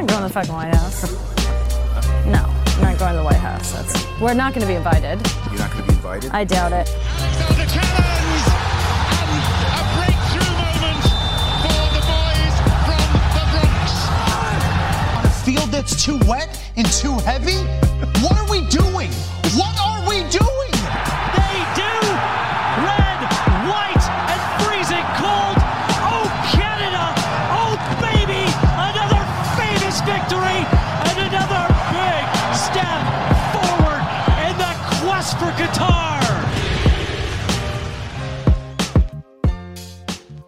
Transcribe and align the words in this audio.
I'm 0.00 0.06
not 0.06 0.16
going 0.16 0.22
to 0.22 0.28
the 0.28 0.32
fucking 0.32 0.54
White 0.54 0.74
House. 0.74 1.12
No, 2.24 2.40
I'm 2.40 2.80
not 2.80 2.98
going 2.98 3.12
to 3.12 3.18
the 3.18 3.22
White 3.22 3.34
House. 3.34 3.72
That's, 3.72 4.18
we're 4.18 4.32
not 4.32 4.54
going 4.54 4.62
to 4.62 4.66
be 4.66 4.72
invited. 4.72 5.20
You're 5.50 5.58
not 5.58 5.70
going 5.72 5.84
to 5.84 5.88
be 5.88 5.94
invited? 5.94 6.30
I 6.30 6.42
doubt 6.42 6.72
it. 6.72 6.86
There's 6.86 7.76
a 7.76 7.84
and 7.84 9.30
a 9.68 9.84
breakthrough 10.00 10.52
moment 10.56 11.04
for 11.60 11.84
the 11.92 12.00
boys 12.08 12.54
from 12.88 13.04
the 13.36 13.44
Bronx. 13.52 13.92
on 15.20 15.26
a 15.26 15.32
field 15.44 15.68
that's 15.68 16.02
too 16.02 16.18
wet 16.26 16.48
and 16.78 16.86
too 16.92 17.18
heavy? 17.18 17.60
What 18.24 18.38
are 18.38 18.50
we 18.50 18.66
doing? 18.68 19.10
What 19.52 19.78
are 19.84 20.08
we 20.08 20.26
doing? 20.30 20.59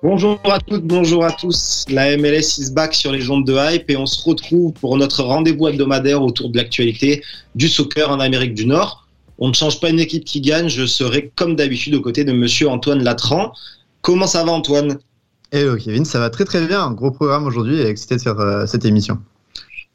Bonjour 0.05 0.41
à 0.42 0.59
toutes, 0.59 0.83
bonjour 0.83 1.24
à 1.24 1.30
tous. 1.30 1.84
La 1.88 2.16
MLS 2.16 2.59
is 2.59 2.73
back 2.73 2.92
sur 2.92 3.12
les 3.12 3.30
ondes 3.30 3.47
de 3.47 3.55
hype 3.56 3.88
et 3.88 3.97
on 3.97 4.05
se 4.05 4.20
retrouve 4.28 4.73
pour 4.73 4.97
notre 4.97 5.23
rendez-vous 5.23 5.69
hebdomadaire 5.69 6.20
autour 6.20 6.51
de 6.51 6.56
l'actualité 6.56 7.23
du 7.55 7.69
soccer 7.69 8.11
en 8.11 8.19
Amérique 8.19 8.55
du 8.55 8.66
Nord. 8.66 9.06
On 9.38 9.47
ne 9.47 9.55
change 9.55 9.78
pas 9.78 9.91
une 9.91 10.01
équipe 10.01 10.25
qui 10.25 10.41
gagne, 10.41 10.69
je 10.69 10.87
serai 10.87 11.30
comme 11.37 11.55
d'habitude 11.55 11.95
aux 11.95 12.01
côtés 12.01 12.25
de 12.25 12.33
monsieur 12.33 12.69
Antoine 12.69 13.05
Latran. 13.05 13.52
Comment 14.01 14.27
ça 14.27 14.42
va 14.42 14.51
Antoine? 14.51 14.98
Hello 15.52 15.77
Kevin, 15.77 16.05
ça 16.05 16.19
va 16.19 16.30
très 16.30 16.47
très 16.47 16.66
bien. 16.66 16.91
Gros 16.91 17.12
programme 17.12 17.47
aujourd'hui 17.47 17.78
et 17.78 17.87
excité 17.87 18.16
de 18.16 18.23
faire 18.23 18.41
euh, 18.41 18.66
cette 18.66 18.84
émission. 18.84 19.19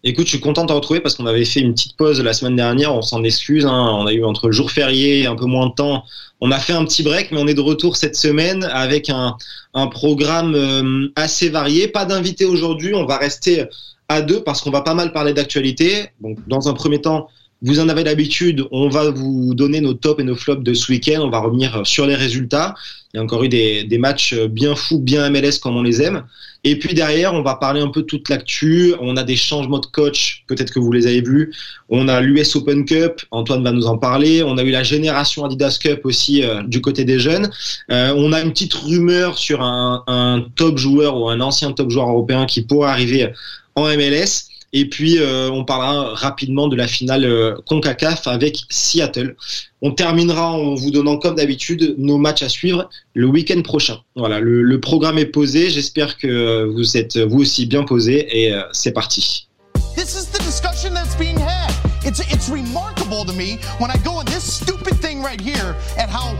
Écoute, 0.04 0.28
je 0.28 0.30
suis 0.30 0.40
content 0.40 0.62
de 0.62 0.68
te 0.68 0.74
retrouver 0.74 1.02
parce 1.02 1.16
qu'on 1.16 1.26
avait 1.26 1.44
fait 1.44 1.60
une 1.60 1.74
petite 1.74 1.98
pause 1.98 2.22
la 2.22 2.32
semaine 2.32 2.56
dernière, 2.56 2.96
on 2.96 3.02
s'en 3.02 3.24
excuse, 3.24 3.66
hein. 3.66 3.98
on 4.00 4.06
a 4.06 4.14
eu 4.14 4.24
entre 4.24 4.46
le 4.46 4.54
jour 4.54 4.72
férié 4.72 5.24
et 5.24 5.26
un 5.26 5.36
peu 5.36 5.48
moins 5.48 5.68
de 5.68 5.74
temps. 5.74 6.04
On 6.40 6.52
a 6.52 6.60
fait 6.60 6.74
un 6.74 6.86
petit 6.86 7.02
break, 7.02 7.32
mais 7.32 7.42
on 7.42 7.48
est 7.48 7.56
de 7.56 7.62
retour 7.62 7.98
cette 7.98 8.16
semaine 8.16 8.64
avec 8.66 9.10
un, 9.10 9.36
un 9.78 9.88
programme 9.88 10.56
euh, 10.56 11.08
assez 11.16 11.50
varié. 11.50 11.88
Pas 11.88 12.06
d'invité 12.06 12.46
aujourd'hui, 12.46 12.94
on 12.96 13.06
va 13.06 13.18
rester 13.18 13.66
à 14.10 14.22
deux 14.22 14.44
parce 14.44 14.62
qu'on 14.62 14.72
va 14.72 14.82
pas 14.82 14.94
mal 14.94 15.14
parler 15.14 15.34
d'actualité. 15.34 16.08
Dans 16.48 16.68
un 16.68 16.74
premier 16.74 17.00
temps, 17.00 17.28
vous 17.62 17.80
en 17.80 17.88
avez 17.88 18.04
l'habitude, 18.04 18.66
on 18.72 18.90
va 18.90 19.10
vous 19.10 19.54
donner 19.54 19.82
nos 19.82 19.94
tops 19.94 20.22
et 20.22 20.24
nos 20.24 20.36
flops 20.36 20.64
de 20.64 20.74
ce 20.74 20.92
week-end. 20.92 21.22
On 21.22 21.30
va 21.30 21.40
revenir 21.40 21.86
sur 21.86 22.06
les 22.08 22.16
résultats. 22.16 22.76
Il 23.14 23.18
y 23.18 23.20
a 23.20 23.24
encore 23.24 23.44
eu 23.44 23.50
des 23.50 23.98
matchs 24.00 24.36
bien 24.36 24.76
fous, 24.76 25.00
bien 25.00 25.30
MLS 25.30 25.60
comme 25.62 25.78
on 25.78 25.84
les 25.84 26.02
aime. 26.02 26.24
Et 26.70 26.78
puis 26.78 26.94
derrière, 26.94 27.34
on 27.34 27.44
va 27.44 27.56
parler 27.56 27.80
un 27.80 27.88
peu 27.88 28.02
de 28.02 28.08
toute 28.08 28.28
l'actu. 28.28 28.94
On 29.00 29.16
a 29.16 29.24
des 29.24 29.38
changements 29.38 29.80
de 29.80 29.86
coach, 29.86 30.44
peut-être 30.48 30.74
que 30.74 30.80
vous 30.80 30.92
les 30.92 31.08
avez 31.08 31.22
vus. 31.22 31.54
On 31.88 32.10
a 32.10 32.20
l'US 32.20 32.58
Open 32.58 32.84
Cup, 32.84 33.22
Antoine 33.32 33.64
va 33.64 33.72
nous 33.72 33.88
en 33.88 33.98
parler. 33.98 34.44
On 34.44 34.58
a 34.58 34.64
eu 34.64 34.72
la 34.72 34.84
génération 34.84 35.46
Adidas 35.46 35.78
Cup 35.82 36.02
aussi 36.04 36.44
euh, 36.44 36.64
du 36.64 36.82
côté 36.82 37.06
des 37.06 37.20
jeunes. 37.20 37.50
Euh, 37.90 38.14
on 38.18 38.34
a 38.34 38.42
une 38.42 38.52
petite 38.52 38.74
rumeur 38.74 39.38
sur 39.38 39.62
un, 39.62 40.04
un 40.08 40.44
top 40.58 40.78
joueur 40.78 41.16
ou 41.16 41.30
un 41.30 41.40
ancien 41.40 41.72
top 41.72 41.90
joueur 41.90 42.10
européen 42.10 42.46
qui 42.46 42.64
pourrait 42.64 42.90
arriver 42.90 43.32
en 43.76 43.86
MLS. 43.86 44.50
Et 44.74 44.90
puis, 44.90 45.18
euh, 45.20 45.50
on 45.50 45.64
parlera 45.64 46.14
rapidement 46.14 46.68
de 46.68 46.76
la 46.76 46.88
finale 46.88 47.24
euh, 47.24 47.56
CONCACAF 47.68 48.28
avec 48.28 48.60
Seattle. 48.70 49.36
On 49.82 49.92
terminera 49.92 50.52
en 50.52 50.76
vous 50.76 50.92
donnant, 50.92 51.18
comme 51.18 51.36
d'habitude, 51.36 51.96
nos 51.98 52.18
matchs 52.18 52.44
à 52.44 52.50
suivre 52.50 52.90
le 53.14 53.28
week-end 53.28 53.62
prochain. 53.62 54.00
Voilà, 54.16 54.40
le, 54.40 54.64
le 54.64 54.80
programme 54.80 55.18
est 55.18 55.26
posé. 55.26 55.70
J'espère 55.70 56.18
que 56.18 56.66
vous 56.66 56.98
êtes 56.98 57.18
vous 57.18 57.40
aussi 57.40 57.66
bien 57.66 57.84
posé 57.84 58.44
et 58.44 58.54
euh, 58.54 58.62
c'est 58.74 58.92
parti. 58.92 59.48
This 59.96 60.16
is 60.16 60.28
the 60.32 60.44
discussion 60.44 60.94
that's 60.94 61.16
being 61.16 61.38
had. 61.38 61.74
It's 62.04 62.20
it's 62.32 62.50
remarkable 62.50 63.26
to 63.26 63.34
me 63.34 63.58
when 63.80 63.90
I 63.90 63.98
go 64.04 64.20
in 64.20 64.26
this 64.28 64.44
stupid 64.44 64.96
thing 65.02 65.24
right 65.24 65.42
here 65.42 65.76
at 65.98 66.10
how 66.10 66.38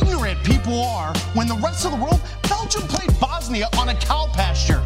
ignorant 0.00 0.42
people 0.42 0.82
are 0.82 1.12
when 1.34 1.46
the 1.46 1.54
rest 1.62 1.84
of 1.84 1.92
the 1.92 1.98
world 1.98 2.20
Belgium 2.48 2.82
played 2.88 3.10
Bosnia 3.20 3.68
on 3.78 3.88
a 3.88 3.94
cow 3.94 4.26
pasture. 4.32 4.82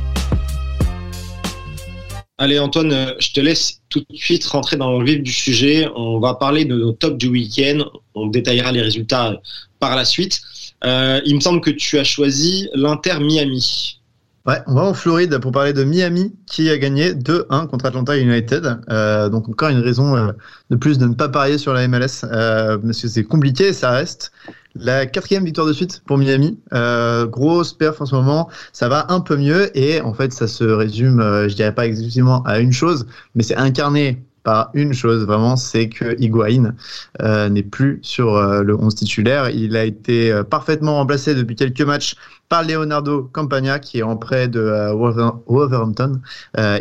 Allez 2.39 2.59
Antoine, 2.59 2.93
euh, 2.93 3.15
je 3.19 3.33
te 3.33 3.41
laisse 3.41 3.81
tout 3.89 4.01
de 4.01 4.17
suite 4.17 4.45
rentrer 4.47 4.77
dans 4.77 4.99
le 4.99 5.05
vif 5.05 5.23
du 5.23 5.33
sujet. 5.33 5.89
On 5.95 6.19
va 6.19 6.35
parler 6.35 6.65
de 6.65 6.75
nos 6.75 6.93
tops 6.93 7.19
du 7.19 7.29
week-end. 7.29 7.85
On 8.15 8.27
détaillera 8.29 8.73
les 8.73 8.83
résultats 8.83 9.41
par 9.79 9.97
la 9.97 10.05
suite. 10.05 10.41
Euh, 10.85 11.21
il 11.25 11.37
me 11.37 11.41
semble 11.41 11.61
que 11.61 11.71
tu 11.71 11.99
as 11.99 12.05
choisi 12.05 12.69
l'Inter 12.75 13.19
Miami. 13.21 14.01
Ouais, 14.45 14.61
on 14.67 14.75
va 14.75 14.83
en 14.83 14.95
Floride 14.95 15.39
pour 15.39 15.53
parler 15.53 15.73
de 15.73 15.85
Miami 15.85 16.35
qui 16.47 16.69
a 16.69 16.77
gagné 16.77 17.15
2-1 17.15 17.69
contre 17.69 17.87
Atlanta 17.87 18.19
United. 18.19 18.81
Euh, 18.91 19.29
donc 19.29 19.49
encore 19.49 19.69
une 19.69 19.79
raison 19.79 20.17
euh, 20.17 20.33
de 20.69 20.75
plus 20.75 20.99
de 20.99 21.07
ne 21.07 21.15
pas 21.15 21.29
parier 21.29 21.59
sur 21.59 21.73
la 21.73 21.87
MLS 21.87 22.25
euh, 22.25 22.77
parce 22.77 23.01
que 23.01 23.07
c'est 23.07 23.23
compliqué, 23.23 23.73
ça 23.73 23.93
reste. 23.93 24.33
La 24.75 25.07
quatrième 25.07 25.45
victoire 25.45 25.67
de 25.67 25.73
suite 25.73 26.03
pour 26.07 26.17
Miami. 26.19 26.59
Euh, 26.73 27.27
grosse 27.27 27.73
perf 27.75 28.01
en 28.01 28.07
ce 28.07 28.15
moment. 28.15 28.49
Ça 28.73 28.89
va 28.89 29.07
un 29.13 29.21
peu 29.21 29.37
mieux 29.37 29.77
et 29.77 30.01
en 30.01 30.15
fait 30.15 30.33
ça 30.33 30.49
se 30.49 30.65
résume, 30.65 31.21
euh, 31.21 31.49
je 31.49 31.55
dirais 31.55 31.75
pas 31.75 31.87
exclusivement 31.87 32.43
à 32.45 32.59
une 32.59 32.73
chose, 32.73 33.07
mais 33.35 33.43
c'est 33.43 33.57
incarné 33.57 34.23
par 34.45 34.71
une 34.75 34.93
chose 34.93 35.25
vraiment, 35.25 35.55
c'est 35.55 35.89
que 35.89 36.17
Higuain 36.21 36.75
euh, 37.21 37.49
n'est 37.49 37.63
plus 37.63 38.01
sur 38.03 38.35
euh, 38.35 38.63
le 38.63 38.75
11 38.77 38.95
titulaire. 38.97 39.51
Il 39.51 39.77
a 39.77 39.85
été 39.85 40.33
euh, 40.33 40.43
parfaitement 40.43 40.97
remplacé 40.97 41.35
depuis 41.37 41.55
quelques 41.55 41.83
matchs 41.83 42.17
par 42.49 42.65
Leonardo 42.65 43.31
Campagna, 43.33 43.79
qui 43.79 43.99
est 43.99 44.03
en 44.03 44.17
prêt 44.17 44.49
de 44.49 44.59
euh, 44.59 44.93
Wolver- 44.95 45.39
Wolverhampton 45.47 46.21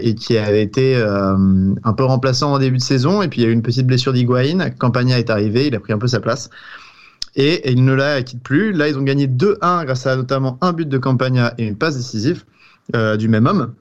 et 0.02 0.16
qui 0.16 0.38
avait 0.38 0.64
été 0.64 0.96
un 1.02 1.94
peu 1.94 2.04
remplaçant 2.04 2.54
en 2.54 2.60
début 2.60 2.78
de 2.78 2.82
saison. 2.82 3.22
Et 3.22 3.28
puis 3.28 3.42
il 3.42 3.44
y 3.44 3.48
a 3.48 3.50
eu 3.50 3.54
une 3.54 3.62
petite 3.62 3.86
blessure 3.86 4.14
d'Higuain. 4.14 4.70
Campagna 4.72 5.20
est 5.20 5.30
arrivé, 5.30 5.68
il 5.68 5.76
a 5.76 5.80
pris 5.80 5.94
un 5.94 5.98
peu 6.00 6.08
sa 6.08 6.20
place. 6.20 6.50
Et, 7.36 7.70
et 7.70 7.72
il 7.72 7.86
ne 7.86 7.94
la 7.94 8.22
quitte 8.24 8.44
plus. 8.44 8.74
Là, 8.74 8.88
ils 8.88 8.98
ont 8.98 9.04
gagné 9.04 9.28
2-1 9.28 9.86
grâce 9.86 10.08
à 10.08 10.16
notamment 10.16 10.58
un 10.62 10.74
but 10.74 10.88
de 10.88 10.98
Campagna 10.98 11.54
et 11.58 11.68
une 11.68 11.78
passe 11.78 11.98
décisive 11.98 12.44
euh, 12.96 13.18
du 13.18 13.28
même 13.28 13.46
homme. 13.46 13.74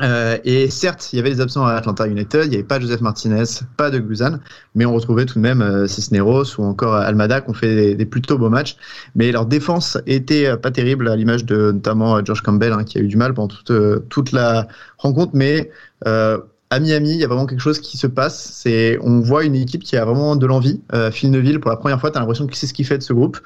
Euh, 0.00 0.38
et 0.44 0.68
certes, 0.70 1.12
il 1.12 1.16
y 1.16 1.20
avait 1.20 1.30
des 1.30 1.40
absents 1.40 1.64
à 1.64 1.74
Atlanta 1.74 2.08
United, 2.08 2.46
il 2.46 2.50
n'y 2.50 2.56
avait 2.56 2.64
pas 2.64 2.80
Joseph 2.80 3.00
Martinez, 3.00 3.44
pas 3.76 3.92
de 3.92 4.00
Guzan, 4.00 4.40
mais 4.74 4.84
on 4.84 4.92
retrouvait 4.92 5.24
tout 5.24 5.36
de 5.36 5.40
même 5.40 5.62
euh, 5.62 5.86
Cisneros 5.86 6.58
ou 6.58 6.64
encore 6.64 6.94
Almada 6.94 7.40
qui 7.40 7.50
ont 7.50 7.54
fait 7.54 7.94
des, 7.94 8.04
plutôt 8.04 8.36
beaux 8.36 8.50
matchs. 8.50 8.76
Mais 9.14 9.30
leur 9.30 9.46
défense 9.46 9.96
était 10.06 10.56
pas 10.56 10.72
terrible, 10.72 11.08
à 11.08 11.14
l'image 11.14 11.44
de 11.44 11.70
notamment 11.70 12.24
George 12.24 12.42
Campbell 12.42 12.72
hein, 12.72 12.82
qui 12.82 12.98
a 12.98 13.02
eu 13.02 13.06
du 13.06 13.16
mal 13.16 13.34
pendant 13.34 13.54
toute, 13.54 14.08
toute 14.08 14.32
la 14.32 14.66
rencontre. 14.98 15.30
Mais 15.34 15.70
à 16.74 16.80
Miami, 16.80 17.12
il 17.12 17.20
y 17.20 17.24
a 17.24 17.28
vraiment 17.28 17.46
quelque 17.46 17.60
chose 17.60 17.78
qui 17.78 17.96
se 17.96 18.08
passe. 18.08 18.50
C'est, 18.52 18.98
on 19.00 19.20
voit 19.20 19.44
une 19.44 19.54
équipe 19.54 19.84
qui 19.84 19.96
a 19.96 20.04
vraiment 20.04 20.34
de 20.34 20.44
l'envie. 20.44 20.80
Euh, 20.92 21.12
Phil 21.12 21.30
Neville, 21.30 21.60
pour 21.60 21.70
la 21.70 21.76
première 21.76 22.00
fois, 22.00 22.10
tu 22.10 22.16
as 22.16 22.20
l'impression 22.20 22.46
que 22.48 22.56
c'est 22.56 22.66
ce 22.66 22.74
qu'il 22.74 22.84
fait 22.84 22.98
de 22.98 23.02
ce 23.02 23.12
groupe. 23.12 23.38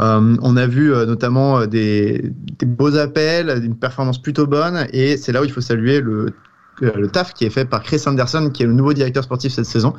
Euh, 0.00 0.36
on 0.42 0.56
a 0.56 0.66
vu 0.66 0.92
euh, 0.92 1.06
notamment 1.06 1.60
euh, 1.60 1.66
des, 1.66 2.32
des 2.58 2.66
beaux 2.66 2.96
appels, 2.96 3.62
une 3.64 3.76
performance 3.76 4.20
plutôt 4.20 4.48
bonne, 4.48 4.86
et 4.92 5.16
c'est 5.16 5.30
là 5.30 5.42
où 5.42 5.44
il 5.44 5.52
faut 5.52 5.60
saluer 5.60 6.00
le 6.00 6.34
le 6.80 7.08
taf 7.08 7.34
qui 7.34 7.44
est 7.44 7.50
fait 7.50 7.64
par 7.64 7.82
Chris 7.82 8.02
Anderson, 8.06 8.50
qui 8.52 8.62
est 8.62 8.66
le 8.66 8.72
nouveau 8.72 8.92
directeur 8.92 9.22
sportif 9.24 9.52
cette 9.52 9.66
saison, 9.66 9.94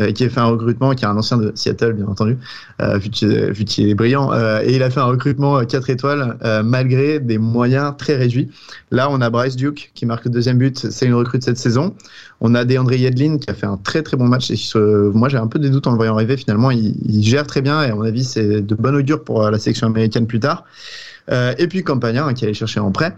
euh, 0.00 0.12
qui 0.12 0.24
a 0.24 0.28
fait 0.28 0.40
un 0.40 0.46
recrutement, 0.46 0.94
qui 0.94 1.04
est 1.04 1.08
un 1.08 1.16
ancien 1.16 1.36
de 1.36 1.52
Seattle, 1.54 1.92
bien 1.92 2.06
entendu, 2.06 2.38
euh, 2.80 2.98
vu 2.98 3.10
qu'il 3.10 3.88
est 3.88 3.94
brillant, 3.94 4.32
euh, 4.32 4.60
et 4.64 4.74
il 4.74 4.82
a 4.82 4.90
fait 4.90 5.00
un 5.00 5.04
recrutement 5.04 5.64
4 5.64 5.90
étoiles 5.90 6.38
euh, 6.44 6.62
malgré 6.62 7.20
des 7.20 7.38
moyens 7.38 7.94
très 7.96 8.16
réduits. 8.16 8.50
Là, 8.90 9.08
on 9.10 9.20
a 9.20 9.30
Bryce 9.30 9.56
Duke 9.56 9.90
qui 9.94 10.06
marque 10.06 10.24
le 10.24 10.30
deuxième 10.30 10.58
but, 10.58 10.90
c'est 10.90 11.06
une 11.06 11.14
recrue 11.14 11.38
de 11.38 11.44
cette 11.44 11.58
saison. 11.58 11.94
On 12.40 12.54
a 12.54 12.64
DeAndre 12.64 12.92
Yedlin 12.92 13.38
qui 13.38 13.50
a 13.50 13.54
fait 13.54 13.66
un 13.66 13.76
très 13.76 14.02
très 14.02 14.16
bon 14.16 14.26
match. 14.26 14.50
Et 14.50 14.56
euh, 14.76 15.10
moi, 15.12 15.28
j'ai 15.28 15.38
un 15.38 15.46
peu 15.46 15.58
des 15.58 15.70
doutes 15.70 15.86
en 15.86 15.90
le 15.92 15.96
voyant 15.96 16.14
arriver. 16.14 16.36
Finalement, 16.36 16.70
il, 16.70 16.94
il 17.04 17.22
gère 17.24 17.46
très 17.46 17.62
bien 17.62 17.82
et 17.82 17.90
à 17.90 17.94
mon 17.94 18.02
avis, 18.02 18.24
c'est 18.24 18.60
de 18.60 18.74
bon 18.74 18.94
augure 18.94 19.24
pour 19.24 19.42
euh, 19.42 19.50
la 19.50 19.58
sélection 19.58 19.86
américaine 19.86 20.26
plus 20.26 20.40
tard. 20.40 20.64
Euh, 21.30 21.54
et 21.58 21.68
puis 21.68 21.82
Campagna 21.82 22.26
hein, 22.26 22.34
qui 22.34 22.44
allait 22.44 22.54
chercher 22.54 22.80
en 22.80 22.92
prêt. 22.92 23.16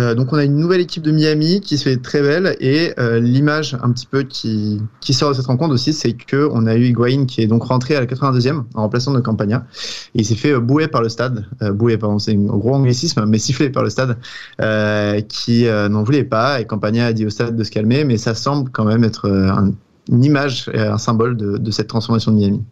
Euh, 0.00 0.14
donc 0.14 0.32
on 0.32 0.36
a 0.36 0.44
une 0.44 0.56
nouvelle 0.56 0.80
équipe 0.80 1.02
de 1.02 1.12
Miami 1.12 1.60
qui 1.60 1.78
se 1.78 1.84
fait 1.84 1.98
très 1.98 2.20
belle 2.20 2.56
et 2.58 2.92
euh, 2.98 3.20
l'image 3.20 3.76
un 3.82 3.92
petit 3.92 4.06
peu 4.06 4.22
qui, 4.22 4.80
sort 5.10 5.30
de 5.30 5.34
cette 5.34 5.46
rencontre 5.46 5.72
aussi, 5.74 5.92
c'est 5.92 6.14
que 6.14 6.48
on 6.52 6.66
a 6.66 6.74
eu 6.74 6.86
Higuain 6.86 7.26
qui 7.26 7.42
est 7.42 7.46
donc 7.46 7.62
rentré 7.64 7.94
à 7.94 8.00
la 8.00 8.06
82e 8.06 8.64
en 8.74 8.82
remplaçant 8.82 9.12
de 9.12 9.20
Campagna 9.20 9.66
il 10.14 10.24
s'est 10.24 10.34
fait 10.34 10.58
bouer 10.58 10.88
par 10.88 11.02
le 11.02 11.08
stade, 11.08 11.44
bouer 11.60 11.96
pardon, 11.96 12.18
c'est 12.18 12.32
un 12.32 12.36
gros 12.38 12.74
anglicisme, 12.74 13.24
mais 13.26 13.38
sifflé 13.38 13.70
par 13.70 13.84
le 13.84 13.90
stade 13.90 14.16
qui 15.28 15.66
n'en 15.66 16.02
voulait 16.02 16.24
pas 16.24 16.60
et 16.60 16.64
Campagna 16.64 17.06
a 17.06 17.12
dit 17.12 17.26
au 17.26 17.30
stade 17.30 17.54
de 17.54 17.62
se 17.62 17.70
calmer, 17.70 18.04
mais 18.04 18.16
ça 18.16 18.34
semble 18.34 18.70
quand 18.70 18.84
même 18.84 19.04
être 19.04 19.30
un- 19.30 19.72
une 20.10 20.24
image, 20.24 20.70
un 20.74 20.98
symbole 20.98 21.36
de 21.36 21.70
cette 21.70 21.88
transformation 21.88 22.32
de 22.32 22.36
Miami. 22.36 22.62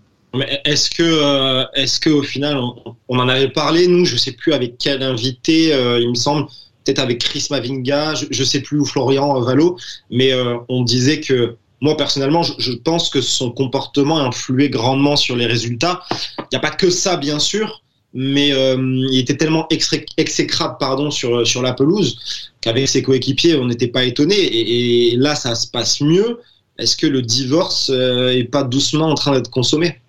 Est-ce 0.65 0.91
que, 0.91 1.03
euh, 1.03 1.65
est-ce 1.75 2.01
que 2.01 2.11
au 2.11 2.23
final, 2.23 2.57
on, 2.57 2.97
on 3.09 3.19
en 3.19 3.29
avait 3.29 3.51
parlé 3.51 3.87
nous, 3.87 4.05
je 4.05 4.17
sais 4.17 4.33
plus 4.33 4.53
avec 4.53 4.79
quel 4.79 5.03
invité, 5.03 5.75
euh, 5.75 6.01
il 6.01 6.09
me 6.09 6.15
semble, 6.15 6.47
peut-être 6.85 7.01
avec 7.01 7.21
Chris 7.21 7.47
Mavinga, 7.51 8.15
je, 8.15 8.27
je 8.31 8.45
sais 8.45 8.61
plus 8.61 8.81
ou 8.81 8.85
Florian 8.85 9.37
euh, 9.37 9.45
Valo, 9.45 9.77
mais 10.11 10.33
euh, 10.33 10.57
on 10.69 10.83
disait 10.83 11.21
que 11.21 11.57
moi 11.81 11.97
personnellement, 11.97 12.43
je, 12.43 12.53
je 12.59 12.73
pense 12.73 13.11
que 13.11 13.21
son 13.21 13.51
comportement 13.51 14.19
a 14.19 14.23
influé 14.23 14.71
grandement 14.71 15.17
sur 15.17 15.37
les 15.37 15.47
résultats. 15.47 16.03
Il 16.39 16.45
n'y 16.53 16.59
a 16.59 16.61
pas 16.61 16.71
que 16.71 16.91
ça, 16.91 17.17
bien 17.17 17.39
sûr, 17.39 17.83
mais 18.15 18.53
euh, 18.53 18.77
il 19.11 19.19
était 19.19 19.37
tellement 19.37 19.67
exécrable 19.71 20.77
pardon, 20.79 21.11
sur, 21.11 21.47
sur 21.47 21.63
la 21.63 21.73
pelouse 21.73 22.51
qu'avec 22.61 22.89
ses 22.89 23.03
coéquipiers, 23.03 23.57
on 23.57 23.67
n'était 23.67 23.89
pas 23.89 24.05
étonné. 24.05 24.37
Et, 24.37 25.17
là, 25.17 25.35
ça 25.35 25.55
se 25.55 25.67
passe 25.67 26.01
mieux. 26.01 26.41
Est-ce 26.79 26.97
que 26.97 27.07
le 27.07 27.23
divorce 27.23 27.91
euh, 27.91 28.31
est 28.31 28.45
pas 28.45 28.65
doucement 28.65 29.09
en 29.11 29.15
train 29.15 29.33
d'être 29.33 29.51
consommé? 29.51 30.01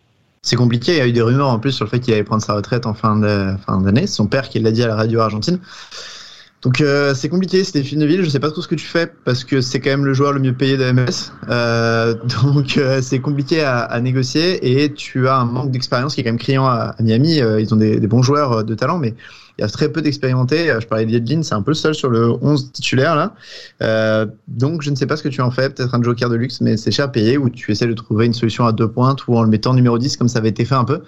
C'est 0.43 0.57
compliqué. 0.57 0.91
Il 0.91 0.97
y 0.97 1.01
a 1.01 1.07
eu 1.07 1.13
des 1.13 1.21
rumeurs 1.21 1.47
en 1.47 1.57
plus 1.57 1.71
sur 1.71 1.85
le 1.85 1.89
fait 1.89 1.99
qu'il 1.99 2.13
allait 2.13 2.23
prendre 2.23 2.43
sa 2.43 2.53
retraite 2.53 2.85
en 2.85 2.93
fin 2.93 3.15
d'année. 3.17 4.05
Son 4.05 4.27
père 4.27 4.49
qui 4.49 4.59
l'a 4.59 4.71
dit 4.71 4.83
à 4.83 4.87
la 4.87 4.95
radio 4.95 5.21
argentine. 5.21 5.57
Donc 6.63 6.79
euh, 6.79 7.13
c'est 7.13 7.27
compliqué, 7.27 7.61
c'était 7.65 7.81
Ville. 7.81 8.23
Je 8.23 8.29
sais 8.29 8.39
pas 8.39 8.49
trop 8.49 8.61
ce 8.61 8.69
que 8.69 8.75
tu 8.75 8.85
fais 8.85 9.11
parce 9.25 9.43
que 9.43 9.59
c'est 9.59 9.81
quand 9.81 9.89
même 9.89 10.05
le 10.05 10.13
joueur 10.13 10.31
le 10.31 10.39
mieux 10.39 10.53
payé 10.53 10.77
de 10.77 10.91
MS. 10.91 11.33
Euh, 11.49 12.15
donc 12.43 12.77
euh, 12.77 13.01
c'est 13.01 13.19
compliqué 13.19 13.61
à, 13.61 13.79
à, 13.79 13.99
négocier 13.99 14.81
et 14.81 14.93
tu 14.93 15.27
as 15.27 15.35
un 15.35 15.45
manque 15.45 15.71
d'expérience 15.71 16.15
qui 16.15 16.21
est 16.21 16.23
quand 16.23 16.29
même 16.29 16.39
criant 16.39 16.65
à, 16.65 16.95
Miami. 17.01 17.41
Euh, 17.41 17.59
ils 17.59 17.73
ont 17.73 17.77
des, 17.77 17.99
des, 17.99 18.07
bons 18.07 18.23
joueurs 18.23 18.63
de 18.63 18.75
talent, 18.75 18.97
mais 18.97 19.13
il 19.57 19.61
y 19.61 19.65
a 19.65 19.67
très 19.67 19.91
peu 19.91 20.01
d'expérimentés. 20.01 20.73
Je 20.79 20.87
parlais 20.87 21.05
d'Edlin, 21.05 21.43
c'est 21.43 21.53
un 21.53 21.61
peu 21.61 21.71
le 21.71 21.75
seul 21.75 21.93
sur 21.93 22.09
le 22.09 22.31
11 22.41 22.71
titulaire 22.71 23.15
là. 23.15 24.25
donc 24.47 24.83
je 24.83 24.89
ne 24.89 24.95
sais 24.95 25.05
pas 25.05 25.17
ce 25.17 25.23
que 25.23 25.29
tu 25.29 25.41
en 25.41 25.51
fais. 25.51 25.69
Peut-être 25.69 25.93
un 25.93 26.01
joker 26.01 26.29
de 26.29 26.35
luxe, 26.35 26.61
mais 26.61 26.77
c'est 26.77 26.91
cher 26.91 27.11
payé 27.11 27.37
ou 27.37 27.49
tu 27.49 27.71
essaies 27.71 27.87
de 27.87 27.93
trouver 27.93 28.25
une 28.25 28.33
solution 28.33 28.65
à 28.65 28.71
deux 28.71 28.87
pointes 28.87 29.27
ou 29.27 29.37
en 29.37 29.43
le 29.43 29.49
mettant 29.49 29.73
numéro 29.73 29.99
10 29.99 30.15
comme 30.15 30.29
ça 30.29 30.39
avait 30.39 30.49
été 30.49 30.63
fait 30.63 30.75
un 30.75 30.85
peu. 30.85 31.01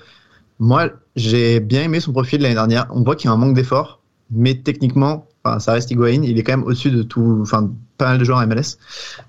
Moi, 0.60 0.90
j'ai 1.16 1.62
bien 1.62 1.84
aimé 1.84 2.02
son 2.02 2.12
profil 2.12 2.42
l'année 2.42 2.56
dernière. 2.56 2.88
On 2.90 3.04
voit 3.04 3.16
qu'il 3.16 3.30
y 3.30 3.32
a 3.32 3.34
un 3.34 3.38
manque 3.38 3.56
d'effort, 3.56 4.02
mais 4.32 4.56
techniquement, 4.56 5.28
ça 5.60 5.74
reste 5.74 5.92
Higuain. 5.92 6.24
Il 6.24 6.38
est 6.38 6.44
quand 6.44 6.54
même 6.54 6.66
au-dessus 6.66 6.92
de 6.92 7.04
tout, 7.04 7.40
enfin, 7.42 7.72
pas 7.98 8.06
mal 8.06 8.18
de 8.18 8.24
joueurs 8.24 8.46
MLS. 8.46 8.78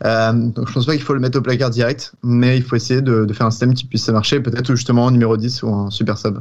Euh, 0.05 0.33
donc 0.33 0.69
je 0.69 0.73
pense 0.73 0.87
pas 0.87 0.93
qu'il 0.93 1.03
faut 1.03 1.15
le 1.15 1.21
mettre 1.21 1.39
au 1.39 1.43
placard 1.43 1.71
direct, 1.71 2.15
mais 2.23 2.57
il 2.57 2.63
faut 2.63 2.77
essayer 2.77 3.01
de, 3.01 3.27
faire 3.33 3.47
un 3.47 3.51
système 3.51 3.75
qui 3.75 3.87
puisse 3.87 4.09
marcher, 4.09 4.41
peut-être 4.41 4.75
justement 4.75 5.05
en 5.05 5.11
numéro 5.11 5.37
10 5.37 5.63
ou 5.63 5.69
en 5.69 5.91
super 5.91 6.19
sub. 6.19 6.39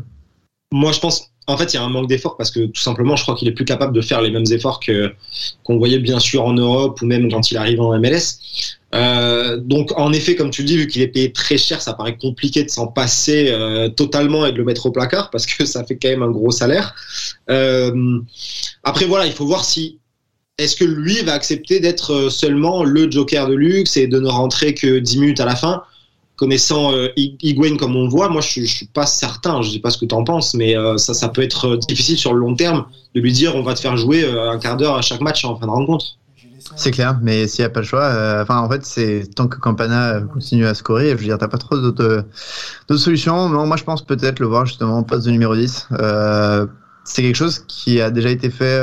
Moi, 0.71 0.91
je 0.91 0.99
pense, 0.99 1.31
en 1.47 1.57
fait, 1.57 1.73
il 1.73 1.77
y 1.77 1.79
a 1.79 1.83
un 1.83 1.89
manque 1.89 2.07
d'effort 2.07 2.37
parce 2.37 2.49
que 2.49 2.65
tout 2.65 2.81
simplement, 2.81 3.15
je 3.15 3.23
crois 3.23 3.35
qu'il 3.35 3.47
est 3.47 3.51
plus 3.51 3.65
capable 3.65 3.93
de 3.93 4.01
faire 4.01 4.21
les 4.21 4.31
mêmes 4.31 4.45
efforts 4.49 4.79
qu'on 5.63 5.77
voyait 5.77 5.99
bien 5.99 6.19
sûr 6.19 6.43
en 6.43 6.53
Europe 6.53 7.01
ou 7.01 7.05
même 7.05 7.31
quand 7.31 7.51
il 7.51 7.57
arrive 7.57 7.81
en 7.81 7.97
MLS. 7.99 8.39
Euh, 8.95 9.57
donc, 9.57 9.91
en 9.99 10.11
effet, 10.11 10.35
comme 10.35 10.49
tu 10.49 10.61
le 10.61 10.67
dis, 10.67 10.77
vu 10.77 10.87
qu'il 10.87 11.01
est 11.01 11.07
payé 11.07 11.31
très 11.31 11.57
cher, 11.57 11.81
ça 11.81 11.93
paraît 11.93 12.17
compliqué 12.17 12.63
de 12.63 12.69
s'en 12.69 12.87
passer 12.87 13.49
euh, 13.49 13.89
totalement 13.89 14.45
et 14.45 14.53
de 14.53 14.57
le 14.57 14.63
mettre 14.63 14.87
au 14.87 14.91
placard 14.91 15.29
parce 15.29 15.45
que 15.45 15.65
ça 15.65 15.83
fait 15.83 15.97
quand 15.97 16.09
même 16.09 16.23
un 16.23 16.31
gros 16.31 16.51
salaire. 16.51 16.95
Euh, 17.49 18.19
après, 18.83 19.05
voilà, 19.05 19.27
il 19.27 19.33
faut 19.33 19.45
voir 19.45 19.65
si 19.65 19.99
est-ce 20.57 20.75
que 20.75 20.85
lui 20.85 21.21
va 21.21 21.33
accepter 21.33 21.79
d'être 21.79 22.29
seulement 22.29 22.83
le 22.83 23.11
joker 23.11 23.47
de 23.47 23.53
luxe 23.53 23.97
et 23.97 24.07
de 24.07 24.19
ne 24.19 24.27
rentrer 24.29 24.73
que 24.73 24.99
10 24.99 25.19
minutes 25.19 25.39
à 25.41 25.45
la 25.45 25.55
fin? 25.55 25.83
Connaissant 26.35 26.93
euh, 26.93 27.07
comme 27.79 27.95
on 27.95 28.07
voit, 28.07 28.29
moi 28.29 28.41
je, 28.41 28.61
je 28.61 28.65
suis 28.65 28.85
pas 28.87 29.05
certain, 29.05 29.61
je 29.61 29.71
sais 29.71 29.79
pas 29.79 29.89
ce 29.89 29.97
que 29.97 30.05
tu 30.05 30.15
en 30.15 30.23
penses, 30.23 30.53
mais 30.53 30.77
euh, 30.77 30.97
ça, 30.97 31.13
ça 31.13 31.29
peut 31.29 31.41
être 31.41 31.67
euh, 31.67 31.77
difficile 31.77 32.17
sur 32.17 32.33
le 32.33 32.39
long 32.39 32.55
terme 32.55 32.85
de 33.13 33.21
lui 33.21 33.31
dire 33.31 33.55
on 33.55 33.63
va 33.63 33.73
te 33.73 33.79
faire 33.79 33.97
jouer 33.97 34.23
euh, 34.23 34.51
un 34.51 34.59
quart 34.59 34.77
d'heure 34.77 34.95
à 34.95 35.01
chaque 35.01 35.21
match 35.21 35.45
en 35.45 35.55
fin 35.57 35.65
de 35.65 35.71
rencontre. 35.71 36.17
C'est 36.75 36.91
clair, 36.91 37.19
mais 37.21 37.47
s'il 37.47 37.61
n'y 37.61 37.67
a 37.67 37.69
pas 37.69 37.81
le 37.81 37.85
choix, 37.85 38.07
enfin 38.41 38.57
en 38.59 38.67
fait 38.67 38.83
c'est 38.85 39.29
tant 39.35 39.47
que 39.47 39.57
Campana 39.57 40.19
continue 40.21 40.65
à 40.65 40.73
scorer, 40.73 41.11
je 41.11 41.15
veux 41.15 41.23
dire 41.23 41.37
t'as 41.37 41.47
pas 41.47 41.59
trop 41.59 41.77
d'autres 41.77 42.25
solutions. 42.97 43.49
Non, 43.49 43.67
moi 43.67 43.77
je 43.77 43.83
pense 43.83 44.03
peut-être 44.03 44.39
le 44.39 44.47
voir 44.47 44.65
justement 44.65 44.97
en 44.97 45.03
poste 45.03 45.27
de 45.27 45.31
numéro 45.31 45.55
10. 45.55 45.89
c'est 47.03 47.21
quelque 47.21 47.35
chose 47.35 47.59
qui 47.67 48.01
a 48.01 48.09
déjà 48.09 48.31
été 48.31 48.49
fait 48.49 48.81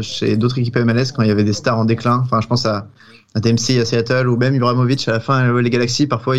chez 0.00 0.36
d'autres 0.36 0.58
équipes 0.60 0.76
MLS 0.76 1.10
quand 1.12 1.22
il 1.22 1.28
y 1.28 1.32
avait 1.32 1.42
des 1.42 1.52
stars 1.52 1.76
en 1.76 1.84
déclin. 1.84 2.20
Enfin 2.24 2.40
je 2.40 2.46
pense 2.46 2.66
à, 2.66 2.86
à 3.34 3.40
DMC 3.40 3.80
à 3.80 3.84
Seattle 3.84 4.28
ou 4.28 4.36
même 4.36 4.54
Ibrahimovic 4.54 5.08
à 5.08 5.12
la 5.12 5.20
fin 5.20 5.60
les 5.60 5.70
Galaxies 5.70 6.06
parfois 6.06 6.36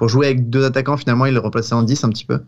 pour 0.00 0.08
jouer 0.08 0.28
avec 0.28 0.48
deux 0.48 0.64
attaquants, 0.64 0.96
finalement, 0.96 1.26
il 1.26 1.34
le 1.34 1.40
replaçait 1.40 1.74
en 1.74 1.82
10 1.82 2.04
un 2.04 2.08
petit 2.08 2.24
peu. 2.24 2.38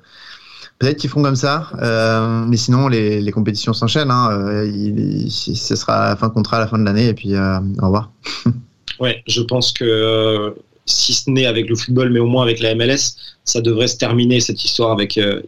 Peut-être 0.79 0.97
qu'ils 0.97 1.11
font 1.11 1.23
comme 1.23 1.37
ça, 1.37 1.69
euh, 1.83 2.47
mais 2.49 2.57
sinon 2.57 2.89
les, 2.89 3.21
les 3.21 3.31
compétitions 3.31 3.75
s'enchaînent. 3.75 4.11
Hein. 4.11 4.31
Euh, 4.33 5.29
ce 5.29 5.77
sera 5.77 6.17
fin 6.17 6.29
de 6.29 6.33
contrat 6.33 6.57
à 6.57 6.61
la 6.61 6.67
fin 6.67 6.79
de 6.79 6.85
l'année 6.85 7.09
et 7.09 7.13
puis 7.13 7.35
euh, 7.35 7.59
au 7.83 7.85
revoir. 7.85 8.11
ouais, 9.01 9.23
je 9.27 9.43
pense 9.43 9.71
que 9.71 10.55
si 10.87 11.13
ce 11.13 11.29
n'est 11.29 11.45
avec 11.45 11.69
le 11.69 11.77
football, 11.77 12.09
mais 12.09 12.21
au 12.21 12.27
moins 12.27 12.43
avec 12.43 12.59
la 12.61 12.75
MLS, 12.75 13.17
ça 13.45 13.61
devrait 13.61 13.89
se 13.89 13.99
terminer 13.99 14.41
cette 14.41 14.65
histoire 14.65 14.91
avec 14.91 15.19
euh, 15.19 15.43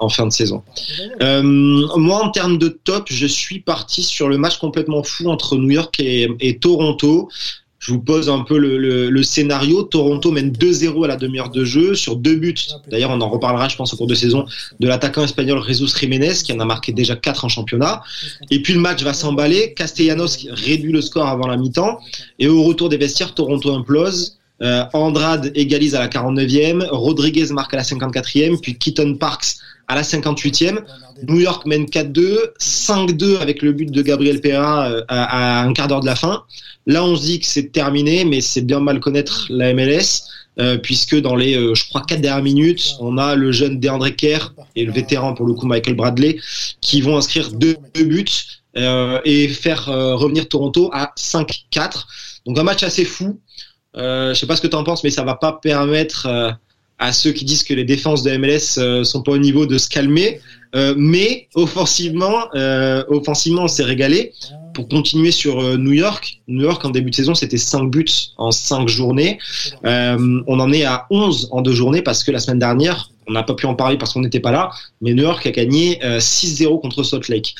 en 0.00 0.08
fin 0.08 0.26
de 0.26 0.32
saison. 0.32 0.64
moi, 1.20 2.24
en 2.24 2.30
termes 2.30 2.58
de 2.58 2.76
top, 2.82 3.04
je 3.08 3.26
suis 3.28 3.60
parti 3.60 4.02
sur 4.02 4.28
le 4.28 4.36
match 4.36 4.58
complètement 4.58 5.04
fou 5.04 5.28
entre 5.30 5.56
New 5.56 5.70
York 5.70 6.00
et 6.00 6.58
Toronto. 6.58 7.28
Je 7.78 7.92
vous 7.92 8.00
pose 8.00 8.28
un 8.30 8.40
peu 8.40 8.58
le, 8.58 9.22
scénario. 9.22 9.82
Toronto 9.82 10.32
mène 10.32 10.50
2-0 10.50 11.04
à 11.04 11.08
la 11.08 11.16
demi-heure 11.16 11.50
de 11.50 11.64
jeu 11.64 11.94
sur 11.94 12.16
deux 12.16 12.36
buts. 12.36 12.54
D'ailleurs, 12.90 13.10
on 13.10 13.20
en 13.20 13.28
reparlera, 13.28 13.68
je 13.68 13.76
pense, 13.76 13.92
au 13.92 13.96
cours 13.96 14.06
de 14.06 14.14
saison, 14.14 14.46
de 14.80 14.88
l'attaquant 14.88 15.24
espagnol 15.24 15.62
Jesus 15.66 15.88
Jiménez, 15.98 16.34
qui 16.44 16.52
en 16.52 16.60
a 16.60 16.64
marqué 16.64 16.92
déjà 16.92 17.16
4 17.16 17.44
en 17.44 17.48
championnat. 17.48 18.02
Et 18.50 18.62
puis 18.62 18.72
le 18.72 18.80
match 18.80 19.02
va 19.02 19.12
s'emballer. 19.12 19.74
Castellanos 19.74 20.48
réduit 20.50 20.92
le 20.92 21.02
score 21.02 21.26
avant 21.26 21.46
la 21.46 21.56
mi-temps. 21.56 21.98
Et 22.38 22.48
au 22.48 22.62
retour 22.62 22.88
des 22.88 22.96
vestiaires, 22.96 23.34
Toronto 23.34 23.72
implose. 23.72 24.38
Euh, 24.62 24.84
Andrade 24.94 25.52
égalise 25.54 25.94
à 25.94 26.00
la 26.00 26.08
49e. 26.08 26.86
Rodriguez 26.90 27.46
marque 27.52 27.74
à 27.74 27.76
la 27.76 27.82
54e. 27.82 28.58
Puis 28.60 28.78
Keaton 28.78 29.16
Parks 29.16 29.56
à 29.88 29.94
la 29.94 30.02
58e. 30.02 30.80
New 31.28 31.40
York 31.40 31.66
mène 31.66 31.84
4-2, 31.84 32.52
5-2 32.60 33.38
avec 33.38 33.62
le 33.62 33.72
but 33.72 33.90
de 33.90 34.02
Gabriel 34.02 34.40
Pereira 34.40 34.90
euh, 34.90 35.02
à, 35.08 35.62
un 35.62 35.72
quart 35.72 35.88
d'heure 35.88 36.00
de 36.00 36.06
la 36.06 36.16
fin. 36.16 36.44
Là, 36.86 37.04
on 37.04 37.16
se 37.16 37.22
dit 37.22 37.40
que 37.40 37.46
c'est 37.46 37.72
terminé, 37.72 38.24
mais 38.24 38.40
c'est 38.40 38.60
bien 38.62 38.80
mal 38.80 39.00
connaître 39.00 39.46
la 39.48 39.72
MLS, 39.72 40.24
euh, 40.58 40.76
puisque 40.78 41.16
dans 41.20 41.34
les, 41.34 41.56
euh, 41.56 41.74
je 41.74 41.88
crois, 41.88 42.02
quatre 42.02 42.20
dernières 42.20 42.44
minutes, 42.44 42.96
on 43.00 43.18
a 43.18 43.34
le 43.34 43.52
jeune 43.52 43.80
DeAndre 43.80 44.14
Kerr 44.14 44.52
et 44.74 44.84
le 44.84 44.92
vétéran, 44.92 45.34
pour 45.34 45.46
le 45.46 45.54
coup, 45.54 45.66
Michael 45.66 45.94
Bradley, 45.94 46.38
qui 46.80 47.00
vont 47.00 47.16
inscrire 47.16 47.52
deux, 47.52 47.76
buts 47.94 48.26
et 49.24 49.48
faire 49.48 49.86
revenir 49.86 50.48
Toronto 50.48 50.90
à 50.92 51.14
5-4. 51.16 52.04
Donc 52.44 52.58
un 52.58 52.62
match 52.62 52.82
assez 52.82 53.06
fou. 53.06 53.40
je 53.94 54.34
sais 54.34 54.46
pas 54.46 54.54
ce 54.54 54.60
que 54.60 54.66
tu 54.66 54.76
en 54.76 54.84
penses, 54.84 55.02
mais 55.02 55.08
ça 55.08 55.24
va 55.24 55.34
pas 55.34 55.58
permettre 55.62 56.28
à 56.98 57.12
ceux 57.12 57.32
qui 57.32 57.44
disent 57.44 57.62
que 57.62 57.74
les 57.74 57.84
défenses 57.84 58.22
de 58.22 58.36
MLS 58.36 58.78
euh, 58.78 59.04
sont 59.04 59.22
pas 59.22 59.32
au 59.32 59.38
niveau 59.38 59.66
de 59.66 59.78
se 59.78 59.88
calmer. 59.88 60.40
Euh, 60.74 60.94
mais 60.96 61.48
offensivement, 61.54 62.48
euh, 62.54 63.04
offensivement, 63.08 63.62
on 63.64 63.68
s'est 63.68 63.84
régalé. 63.84 64.32
Pour 64.74 64.88
continuer 64.88 65.30
sur 65.30 65.58
euh, 65.60 65.78
New 65.78 65.92
York, 65.92 66.42
New 66.48 66.64
York 66.64 66.84
en 66.84 66.90
début 66.90 67.10
de 67.10 67.14
saison, 67.14 67.34
c'était 67.34 67.56
5 67.56 67.90
buts 67.90 68.04
en 68.36 68.50
5 68.50 68.88
journées. 68.88 69.38
Euh, 69.86 70.42
on 70.46 70.60
en 70.60 70.70
est 70.72 70.84
à 70.84 71.06
11 71.10 71.48
en 71.50 71.62
deux 71.62 71.72
journées 71.72 72.02
parce 72.02 72.22
que 72.22 72.30
la 72.30 72.40
semaine 72.40 72.58
dernière, 72.58 73.10
on 73.26 73.32
n'a 73.32 73.42
pas 73.42 73.54
pu 73.54 73.64
en 73.64 73.74
parler 73.74 73.96
parce 73.96 74.12
qu'on 74.12 74.20
n'était 74.20 74.40
pas 74.40 74.52
là, 74.52 74.70
mais 75.00 75.14
New 75.14 75.22
York 75.22 75.46
a 75.46 75.50
gagné 75.50 75.98
6-0 76.02 76.80
contre 76.80 77.02
Salt 77.02 77.28
Lake. 77.28 77.54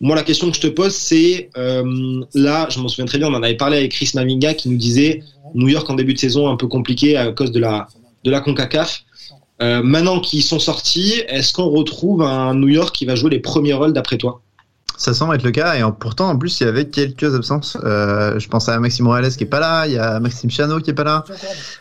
Moi, 0.00 0.14
la 0.14 0.22
question 0.22 0.48
que 0.48 0.56
je 0.56 0.60
te 0.60 0.66
pose, 0.68 0.94
c'est 0.94 1.50
là, 1.54 2.68
je 2.70 2.78
m'en 2.78 2.88
souviens 2.88 3.04
très 3.04 3.18
bien, 3.18 3.28
on 3.28 3.34
en 3.34 3.42
avait 3.42 3.56
parlé 3.56 3.76
avec 3.78 3.92
Chris 3.92 4.12
Mavinga 4.14 4.54
qui 4.54 4.70
nous 4.70 4.78
disait 4.78 5.22
New 5.54 5.68
York 5.68 5.90
en 5.90 5.94
début 5.94 6.14
de 6.14 6.18
saison 6.18 6.48
un 6.48 6.56
peu 6.56 6.68
compliqué 6.68 7.18
à 7.18 7.32
cause 7.32 7.52
de 7.52 7.60
la 7.60 7.88
de 8.24 8.30
la 8.30 8.40
CONCACAF. 8.40 9.04
Euh, 9.62 9.82
maintenant 9.82 10.20
qu'ils 10.20 10.42
sont 10.42 10.58
sortis, 10.58 11.22
est-ce 11.28 11.52
qu'on 11.52 11.68
retrouve 11.68 12.22
un 12.22 12.54
New 12.54 12.68
York 12.68 12.94
qui 12.94 13.04
va 13.04 13.14
jouer 13.14 13.30
les 13.30 13.38
premiers 13.38 13.74
rôles 13.74 13.92
d'après 13.92 14.18
toi? 14.18 14.42
Ça 14.96 15.12
semble 15.14 15.34
être 15.34 15.42
le 15.42 15.50
cas 15.50 15.74
et 15.74 15.82
pourtant 15.98 16.28
en 16.28 16.38
plus 16.38 16.60
il 16.60 16.64
y 16.64 16.68
avait 16.68 16.86
quelques 16.86 17.34
absences. 17.34 17.76
Euh, 17.84 18.38
je 18.38 18.48
pense 18.48 18.68
à 18.68 18.78
Maxime 18.78 19.04
Morales 19.06 19.30
qui 19.30 19.44
est 19.44 19.48
pas 19.48 19.60
là, 19.60 19.86
il 19.86 19.94
y 19.94 19.98
a 19.98 20.20
Maxime 20.20 20.50
Chano 20.50 20.80
qui 20.80 20.90
est 20.90 20.94
pas 20.94 21.04
là, 21.04 21.24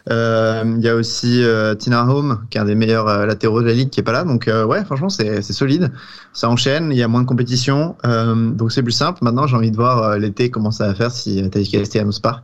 euh, 0.09 0.63
il 0.77 0.83
y 0.83 0.89
a 0.89 0.95
aussi 0.95 1.43
euh, 1.43 1.75
Tina 1.75 2.05
Home 2.05 2.45
qui 2.49 2.57
est 2.57 2.61
un 2.61 2.65
des 2.65 2.75
meilleurs 2.75 3.07
euh, 3.07 3.25
latéraux 3.25 3.61
de 3.61 3.67
la 3.67 3.73
ligue 3.73 3.89
qui 3.89 3.99
est 3.99 4.03
pas 4.03 4.11
là. 4.11 4.23
Donc 4.23 4.47
euh, 4.47 4.65
ouais 4.65 4.83
franchement 4.83 5.09
c'est 5.09 5.41
solide, 5.41 5.91
ça 6.33 6.49
enchaîne, 6.49 6.91
il 6.91 6.97
y 6.97 7.03
a 7.03 7.07
moins 7.07 7.21
de 7.21 7.27
compétition, 7.27 7.95
donc 8.03 8.71
c'est 8.71 8.83
plus 8.83 8.91
simple. 8.91 9.19
Maintenant 9.21 9.47
j'ai 9.47 9.55
envie 9.55 9.71
de 9.71 9.75
voir 9.75 10.17
l'été 10.17 10.49
comment 10.49 10.71
ça 10.71 10.87
va 10.87 10.95
faire 10.95 11.11
si 11.11 11.41
Tadej 11.49 11.69
Castellanos 11.69 12.19
part. 12.19 12.43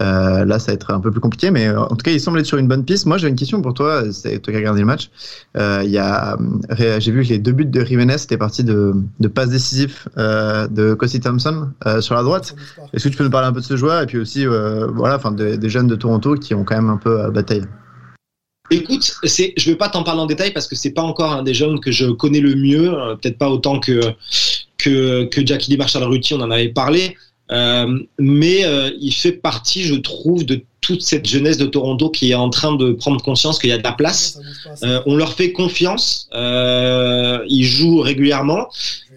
là 0.00 0.58
ça 0.58 0.66
va 0.68 0.72
être 0.72 0.92
un 0.92 1.00
peu 1.00 1.10
plus 1.10 1.20
compliqué 1.20 1.50
mais 1.50 1.70
en 1.70 1.88
tout 1.88 1.96
cas 1.96 2.10
il 2.10 2.20
semble 2.20 2.38
être 2.38 2.46
sur 2.46 2.58
une 2.58 2.68
bonne 2.68 2.84
piste. 2.84 3.06
Moi 3.06 3.18
j'ai 3.18 3.28
une 3.28 3.36
question 3.36 3.60
pour 3.60 3.74
toi, 3.74 4.10
c'est 4.12 4.38
toi 4.38 4.52
qui 4.52 4.56
as 4.56 4.60
regardé 4.60 4.80
le 4.80 4.86
match. 4.86 5.10
Il 5.56 5.90
y 5.90 5.98
a 5.98 6.36
j'ai 6.98 7.12
vu 7.12 7.22
que 7.22 7.28
les 7.28 7.38
deux 7.38 7.52
buts 7.52 7.66
de 7.66 7.84
Jiménez 7.84 8.14
étaient 8.14 8.38
partis 8.38 8.64
de, 8.64 8.94
de 9.20 9.28
passes 9.28 9.50
décisives 9.50 10.05
euh, 10.18 10.68
de 10.68 10.94
Cossy 10.94 11.20
Thompson 11.20 11.68
euh, 11.86 12.00
sur 12.00 12.14
la 12.14 12.22
droite. 12.22 12.54
Est-ce 12.92 13.04
que 13.04 13.08
tu 13.08 13.16
peux 13.16 13.24
nous 13.24 13.30
parler 13.30 13.48
un 13.48 13.52
peu 13.52 13.60
de 13.60 13.64
ce 13.64 13.76
joueur 13.76 14.02
et 14.02 14.06
puis 14.06 14.18
aussi 14.18 14.46
euh, 14.46 14.86
voilà, 14.86 15.16
enfin 15.16 15.32
des, 15.32 15.68
jeunes 15.68 15.88
de 15.88 15.96
Toronto 15.96 16.34
qui 16.34 16.54
ont 16.54 16.64
quand 16.64 16.76
même 16.76 16.90
un 16.90 16.96
peu 16.96 17.30
bataille 17.30 17.64
Écoute, 18.70 19.14
je 19.22 19.70
vais 19.70 19.76
pas 19.76 19.88
t'en 19.88 20.02
parler 20.02 20.20
en 20.20 20.26
détail 20.26 20.52
parce 20.52 20.66
que 20.66 20.74
c'est 20.74 20.90
pas 20.90 21.02
encore 21.02 21.32
un 21.32 21.42
des 21.42 21.54
jeunes 21.54 21.80
que 21.80 21.92
je 21.92 22.06
connais 22.06 22.40
le 22.40 22.54
mieux, 22.54 22.92
peut-être 23.20 23.38
pas 23.38 23.48
autant 23.48 23.78
que 23.78 24.00
Jackie 24.80 25.70
Demarchal 25.70 26.02
Ruti, 26.02 26.34
on 26.34 26.40
en 26.40 26.50
avait 26.50 26.68
parlé, 26.70 27.16
mais 27.50 28.64
il 29.00 29.12
fait 29.12 29.32
partie, 29.32 29.84
je 29.84 29.94
trouve, 29.94 30.44
de 30.44 30.62
toute 30.80 31.02
cette 31.02 31.26
jeunesse 31.28 31.58
de 31.58 31.66
Toronto 31.66 32.10
qui 32.10 32.30
est 32.30 32.34
en 32.34 32.50
train 32.50 32.74
de 32.74 32.92
prendre 32.92 33.22
conscience 33.22 33.58
qu'il 33.60 33.70
y 33.70 33.72
a 33.72 33.78
de 33.78 33.84
la 33.84 33.92
place. 33.92 34.40
on 34.82 35.14
leur 35.14 35.34
fait 35.34 35.52
confiance, 35.52 36.28
ils 36.32 37.64
jouent 37.64 38.00
régulièrement. 38.00 38.66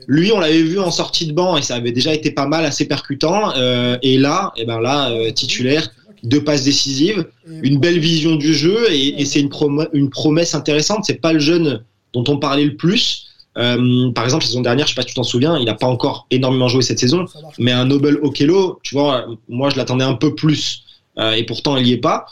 Lui, 0.09 0.31
on 0.31 0.39
l'avait 0.39 0.63
vu 0.63 0.79
en 0.79 0.89
sortie 0.89 1.27
de 1.27 1.33
banc 1.33 1.55
et 1.55 1.61
ça 1.61 1.75
avait 1.75 1.91
déjà 1.91 2.11
été 2.15 2.31
pas 2.31 2.47
mal, 2.47 2.65
assez 2.65 2.87
percutant. 2.87 3.55
Euh, 3.55 3.95
et 4.01 4.17
là, 4.17 4.51
eh 4.57 4.65
ben 4.65 4.79
là, 4.79 5.11
euh, 5.11 5.29
titulaire, 5.29 5.87
deux 6.23 6.43
passes 6.43 6.63
décisives, 6.63 7.27
une 7.61 7.79
belle 7.79 7.99
vision 7.99 8.35
du 8.35 8.55
jeu 8.55 8.91
et, 8.91 9.23
c'est 9.25 9.39
une, 9.39 10.09
promesse 10.09 10.55
intéressante. 10.55 11.05
C'est 11.05 11.21
pas 11.21 11.31
le 11.31 11.39
jeune 11.39 11.83
dont 12.13 12.23
on 12.27 12.37
parlait 12.39 12.65
le 12.65 12.75
plus. 12.75 13.27
Euh, 13.59 14.11
par 14.13 14.23
exemple, 14.23 14.45
la 14.45 14.47
saison 14.47 14.61
dernière, 14.61 14.87
je 14.87 14.93
sais 14.93 14.95
pas 14.95 15.03
si 15.03 15.09
tu 15.09 15.13
t'en 15.13 15.21
souviens, 15.21 15.59
il 15.59 15.65
n'a 15.65 15.75
pas 15.75 15.85
encore 15.85 16.25
énormément 16.31 16.67
joué 16.67 16.81
cette 16.81 16.99
saison, 16.99 17.25
mais 17.59 17.71
un 17.71 17.85
Noble 17.85 18.19
Okello, 18.23 18.79
tu 18.81 18.95
vois, 18.95 19.27
moi 19.47 19.69
je 19.69 19.77
l'attendais 19.77 20.05
un 20.05 20.15
peu 20.15 20.33
plus. 20.33 20.85
Et 21.35 21.43
pourtant, 21.43 21.77
il 21.77 21.83
n'y 21.83 21.91
est 21.91 21.97
pas. 21.97 22.25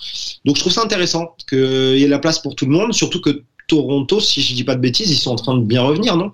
Donc 0.45 0.55
je 0.55 0.61
trouve 0.61 0.73
ça 0.73 0.81
intéressant 0.81 1.35
qu'il 1.47 1.97
y 1.97 2.03
ait 2.03 2.07
la 2.07 2.19
place 2.19 2.39
pour 2.39 2.55
tout 2.55 2.65
le 2.65 2.71
monde, 2.71 2.93
surtout 2.93 3.21
que 3.21 3.43
Toronto, 3.67 4.19
si 4.19 4.41
je 4.41 4.55
dis 4.55 4.63
pas 4.63 4.75
de 4.75 4.81
bêtises, 4.81 5.11
ils 5.11 5.17
sont 5.17 5.31
en 5.31 5.35
train 5.35 5.55
de 5.55 5.63
bien 5.63 5.83
revenir, 5.83 6.15
non? 6.15 6.31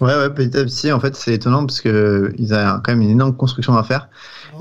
Ouais, 0.00 0.14
ouais, 0.14 0.30
petit 0.30 0.56
à 0.56 0.64
petit, 0.64 0.92
en 0.92 1.00
fait, 1.00 1.16
c'est 1.16 1.34
étonnant 1.34 1.66
parce 1.66 1.80
que 1.80 2.32
ils 2.38 2.54
ont 2.54 2.80
quand 2.84 2.92
même 2.92 3.02
une 3.02 3.10
énorme 3.10 3.34
construction 3.34 3.76
à 3.76 3.82
faire. 3.82 4.08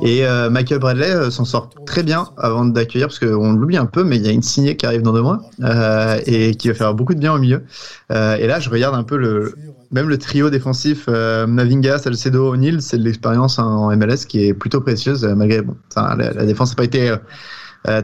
Et 0.01 0.25
euh, 0.25 0.49
Michael 0.49 0.79
Bradley 0.79 1.11
euh, 1.11 1.29
s'en 1.29 1.45
sort 1.45 1.69
très 1.85 2.01
bien 2.01 2.29
avant 2.37 2.65
d'accueillir, 2.65 3.07
parce 3.07 3.19
qu'on 3.19 3.53
l'oublie 3.53 3.77
un 3.77 3.85
peu, 3.85 4.03
mais 4.03 4.17
il 4.17 4.25
y 4.25 4.29
a 4.29 4.31
une 4.31 4.41
signée 4.41 4.75
qui 4.77 4.85
arrive 4.87 5.03
dans 5.03 5.13
deux 5.13 5.21
mois 5.21 5.39
euh, 5.61 6.19
et 6.25 6.55
qui 6.55 6.69
va 6.69 6.73
faire 6.73 6.93
beaucoup 6.95 7.13
de 7.13 7.19
bien 7.19 7.33
au 7.33 7.37
milieu. 7.37 7.63
Euh, 8.11 8.35
et 8.37 8.47
là, 8.47 8.59
je 8.59 8.69
regarde 8.69 8.95
un 8.95 9.03
peu 9.03 9.15
le, 9.17 9.53
même 9.91 10.09
le 10.09 10.17
trio 10.17 10.49
défensif 10.49 11.05
euh, 11.07 11.45
Mavinga, 11.45 11.99
Salcedo, 11.99 12.53
O'Neill, 12.53 12.81
c'est 12.81 12.97
de 12.97 13.03
l'expérience 13.03 13.59
en 13.59 13.95
MLS 13.95 14.25
qui 14.27 14.45
est 14.45 14.53
plutôt 14.55 14.81
précieuse, 14.81 15.23
malgré 15.23 15.61
bon, 15.61 15.75
la, 15.95 16.45
défense 16.45 16.71
n'a 16.71 16.75
pas 16.75 16.83
été 16.83 17.15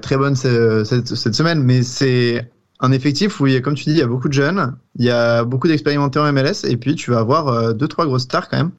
très 0.02 0.18
bonne 0.18 0.36
cette, 0.36 1.16
cette 1.16 1.36
semaine, 1.36 1.64
mais 1.64 1.82
c'est 1.82 2.53
un 2.84 2.92
effectif 2.92 3.40
où, 3.40 3.48
comme 3.62 3.76
tu 3.76 3.86
dis, 3.86 3.92
il 3.92 3.98
y 3.98 4.02
a 4.02 4.08
beaucoup 4.08 4.28
de 4.28 4.34
jeunes, 4.34 4.76
il 5.00 5.06
y 5.06 5.10
a 5.10 5.46
beaucoup 5.46 5.70
d'expérimentés 5.70 6.20
en 6.20 6.32
MLS, 6.34 6.66
et 6.68 6.76
puis 6.76 6.96
tu 6.96 7.12
vas 7.12 7.20
avoir 7.20 7.48
euh, 7.48 7.74
deux, 7.74 7.88
trois 7.88 8.06
grosses 8.06 8.24
stars 8.24 8.50
quand 8.50 8.58
même. 8.58 8.72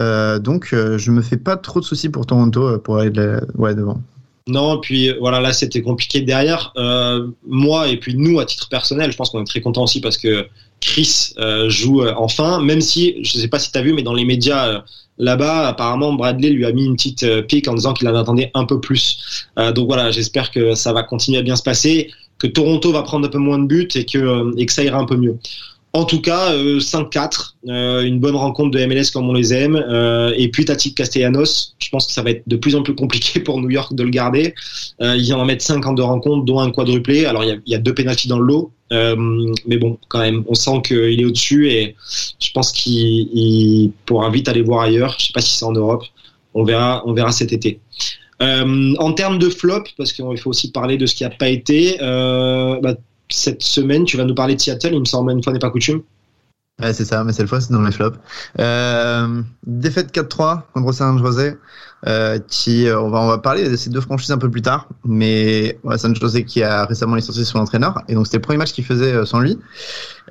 Euh, 0.00 0.38
donc, 0.38 0.70
euh, 0.72 0.96
je 0.96 1.10
me 1.10 1.20
fais 1.20 1.36
pas 1.36 1.58
trop 1.58 1.78
de 1.78 1.84
soucis 1.84 2.08
pour 2.08 2.24
Toronto 2.24 2.78
pour 2.78 2.96
aller 2.96 3.10
de 3.10 3.40
ouais, 3.56 3.74
devant. 3.74 4.00
Non, 4.48 4.80
puis 4.80 5.12
voilà, 5.20 5.38
là 5.40 5.52
c'était 5.52 5.82
compliqué 5.82 6.22
derrière. 6.22 6.72
Moi 7.46 7.88
et 7.88 7.96
puis 7.98 8.16
nous, 8.16 8.40
à 8.40 8.44
titre 8.44 8.68
personnel, 8.68 9.12
je 9.12 9.16
pense 9.16 9.30
qu'on 9.30 9.42
est 9.42 9.46
très 9.46 9.60
content 9.60 9.84
aussi 9.84 10.00
parce 10.00 10.18
que 10.18 10.46
Chris 10.80 11.34
joue 11.68 12.02
enfin, 12.16 12.60
même 12.60 12.80
si, 12.80 13.22
je 13.22 13.38
sais 13.38 13.46
pas 13.46 13.60
si 13.60 13.70
tu 13.70 13.78
as 13.78 13.82
vu, 13.82 13.92
mais 13.92 14.02
dans 14.02 14.14
les 14.14 14.24
médias 14.24 14.82
là-bas, 15.18 15.68
apparemment 15.68 16.14
Bradley 16.14 16.50
lui 16.50 16.64
a 16.64 16.72
mis 16.72 16.86
une 16.86 16.96
petite 16.96 17.46
pique 17.46 17.68
en 17.68 17.74
disant 17.74 17.92
qu'il 17.92 18.08
en 18.08 18.16
attendait 18.16 18.50
un 18.54 18.64
peu 18.64 18.80
plus. 18.80 19.46
donc 19.76 19.86
voilà, 19.86 20.10
j'espère 20.10 20.50
que 20.50 20.74
ça 20.74 20.92
va 20.92 21.04
continuer 21.04 21.38
à 21.38 21.42
bien 21.42 21.54
se 21.54 21.62
passer 21.62 22.10
que 22.42 22.48
Toronto 22.48 22.90
va 22.90 23.02
prendre 23.02 23.26
un 23.26 23.30
peu 23.30 23.38
moins 23.38 23.58
de 23.58 23.66
buts 23.66 23.88
et 23.94 24.04
que, 24.04 24.58
et 24.58 24.66
que 24.66 24.72
ça 24.72 24.82
ira 24.82 24.98
un 24.98 25.04
peu 25.04 25.16
mieux. 25.16 25.38
En 25.94 26.04
tout 26.04 26.22
cas, 26.22 26.52
euh, 26.54 26.80
5-4, 26.80 27.56
euh, 27.68 28.02
une 28.02 28.18
bonne 28.18 28.34
rencontre 28.34 28.70
de 28.70 28.84
MLS 28.84 29.10
comme 29.12 29.28
on 29.28 29.34
les 29.34 29.52
aime. 29.52 29.76
Euh, 29.76 30.32
et 30.36 30.48
puis 30.48 30.64
Tati 30.64 30.94
Castellanos, 30.94 31.76
je 31.78 31.88
pense 31.90 32.06
que 32.06 32.12
ça 32.12 32.22
va 32.22 32.30
être 32.30 32.42
de 32.46 32.56
plus 32.56 32.74
en 32.74 32.82
plus 32.82 32.94
compliqué 32.94 33.40
pour 33.40 33.60
New 33.60 33.70
York 33.70 33.94
de 33.94 34.02
le 34.02 34.08
garder. 34.10 34.54
Euh, 35.02 35.14
il 35.16 35.22
vient 35.22 35.36
en 35.36 35.44
mettre 35.44 35.62
5 35.62 35.86
en 35.86 35.92
deux 35.92 36.02
rencontres, 36.02 36.44
dont 36.44 36.60
un 36.60 36.70
quadruplé. 36.70 37.26
Alors 37.26 37.44
il 37.44 37.48
y 37.48 37.52
a, 37.52 37.56
il 37.66 37.72
y 37.72 37.74
a 37.74 37.78
deux 37.78 37.94
pénalties 37.94 38.26
dans 38.26 38.38
le 38.38 38.46
lot. 38.46 38.72
mais 38.90 39.76
bon, 39.76 39.98
quand 40.08 40.20
même, 40.20 40.42
on 40.48 40.54
sent 40.54 40.80
qu'il 40.84 41.20
est 41.20 41.24
au-dessus 41.24 41.70
et 41.70 41.94
je 42.40 42.50
pense 42.52 42.72
qu'il 42.72 43.92
pourra 44.06 44.30
vite 44.30 44.48
aller 44.48 44.62
voir 44.62 44.80
ailleurs. 44.82 45.14
Je 45.18 45.26
sais 45.26 45.32
pas 45.32 45.42
si 45.42 45.56
c'est 45.56 45.64
en 45.64 45.72
Europe. 45.72 46.04
On 46.54 46.64
verra, 46.64 47.02
on 47.06 47.12
verra 47.12 47.32
cet 47.32 47.52
été. 47.52 47.80
Euh, 48.42 48.94
en 48.98 49.12
termes 49.12 49.38
de 49.38 49.48
flop, 49.48 49.84
parce 49.96 50.12
qu'il 50.12 50.38
faut 50.38 50.50
aussi 50.50 50.72
parler 50.72 50.96
de 50.98 51.06
ce 51.06 51.14
qui 51.14 51.22
n'a 51.22 51.30
pas 51.30 51.48
été, 51.48 51.98
euh, 52.02 52.80
bah, 52.80 52.94
cette 53.28 53.62
semaine, 53.62 54.04
tu 54.04 54.16
vas 54.16 54.24
nous 54.24 54.34
parler 54.34 54.56
de 54.56 54.60
Seattle, 54.60 54.92
il 54.92 55.00
me 55.00 55.04
semble, 55.04 55.32
une 55.32 55.42
fois 55.42 55.52
n'est 55.52 55.58
pas 55.58 55.70
coutume. 55.70 56.02
C'est 56.80 57.04
ça, 57.04 57.22
mais 57.22 57.32
cette 57.32 57.46
fois, 57.46 57.60
c'est 57.60 57.72
dans 57.72 57.82
les 57.82 57.92
flops. 57.92 58.18
Euh, 58.58 59.42
défaite 59.64 60.12
4-3 60.12 60.62
contre 60.74 60.92
San 60.92 61.18
José. 61.18 61.54
Euh, 62.08 62.40
qui, 62.48 62.88
on 62.90 63.10
va, 63.10 63.20
on 63.20 63.28
va 63.28 63.38
parler 63.38 63.70
de 63.70 63.76
ces 63.76 63.88
deux 63.88 64.00
franchises 64.00 64.32
un 64.32 64.38
peu 64.38 64.50
plus 64.50 64.62
tard, 64.62 64.88
mais 65.04 65.78
ouais, 65.84 65.96
San 65.98 66.14
José 66.16 66.44
qui 66.44 66.60
a 66.62 66.84
récemment 66.84 67.14
licencié 67.14 67.44
son 67.44 67.60
entraîneur, 67.60 68.02
et 68.08 68.14
donc 68.14 68.26
c'était 68.26 68.38
le 68.38 68.42
premier 68.42 68.58
match 68.58 68.72
qu'il 68.72 68.84
faisait 68.84 69.24
sans 69.24 69.38
lui. 69.38 69.56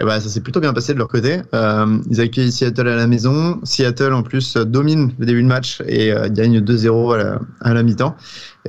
Et 0.01 0.03
bah, 0.03 0.19
ça 0.19 0.27
s'est 0.27 0.41
plutôt 0.41 0.59
bien 0.59 0.73
passé 0.73 0.93
de 0.93 0.97
leur 0.97 1.07
côté. 1.07 1.41
Euh, 1.53 1.97
ils 2.09 2.19
accueillent 2.19 2.51
Seattle 2.51 2.87
à 2.87 2.95
la 2.95 3.07
maison. 3.07 3.59
Seattle 3.63 4.13
en 4.13 4.23
plus 4.23 4.57
domine 4.57 5.13
le 5.17 5.25
début 5.25 5.43
de 5.43 5.47
match 5.47 5.81
et 5.87 6.11
euh, 6.11 6.27
gagne 6.29 6.59
2-0 6.59 7.13
à 7.13 7.17
la, 7.63 7.73
la 7.73 7.83
mi-temps. 7.83 8.15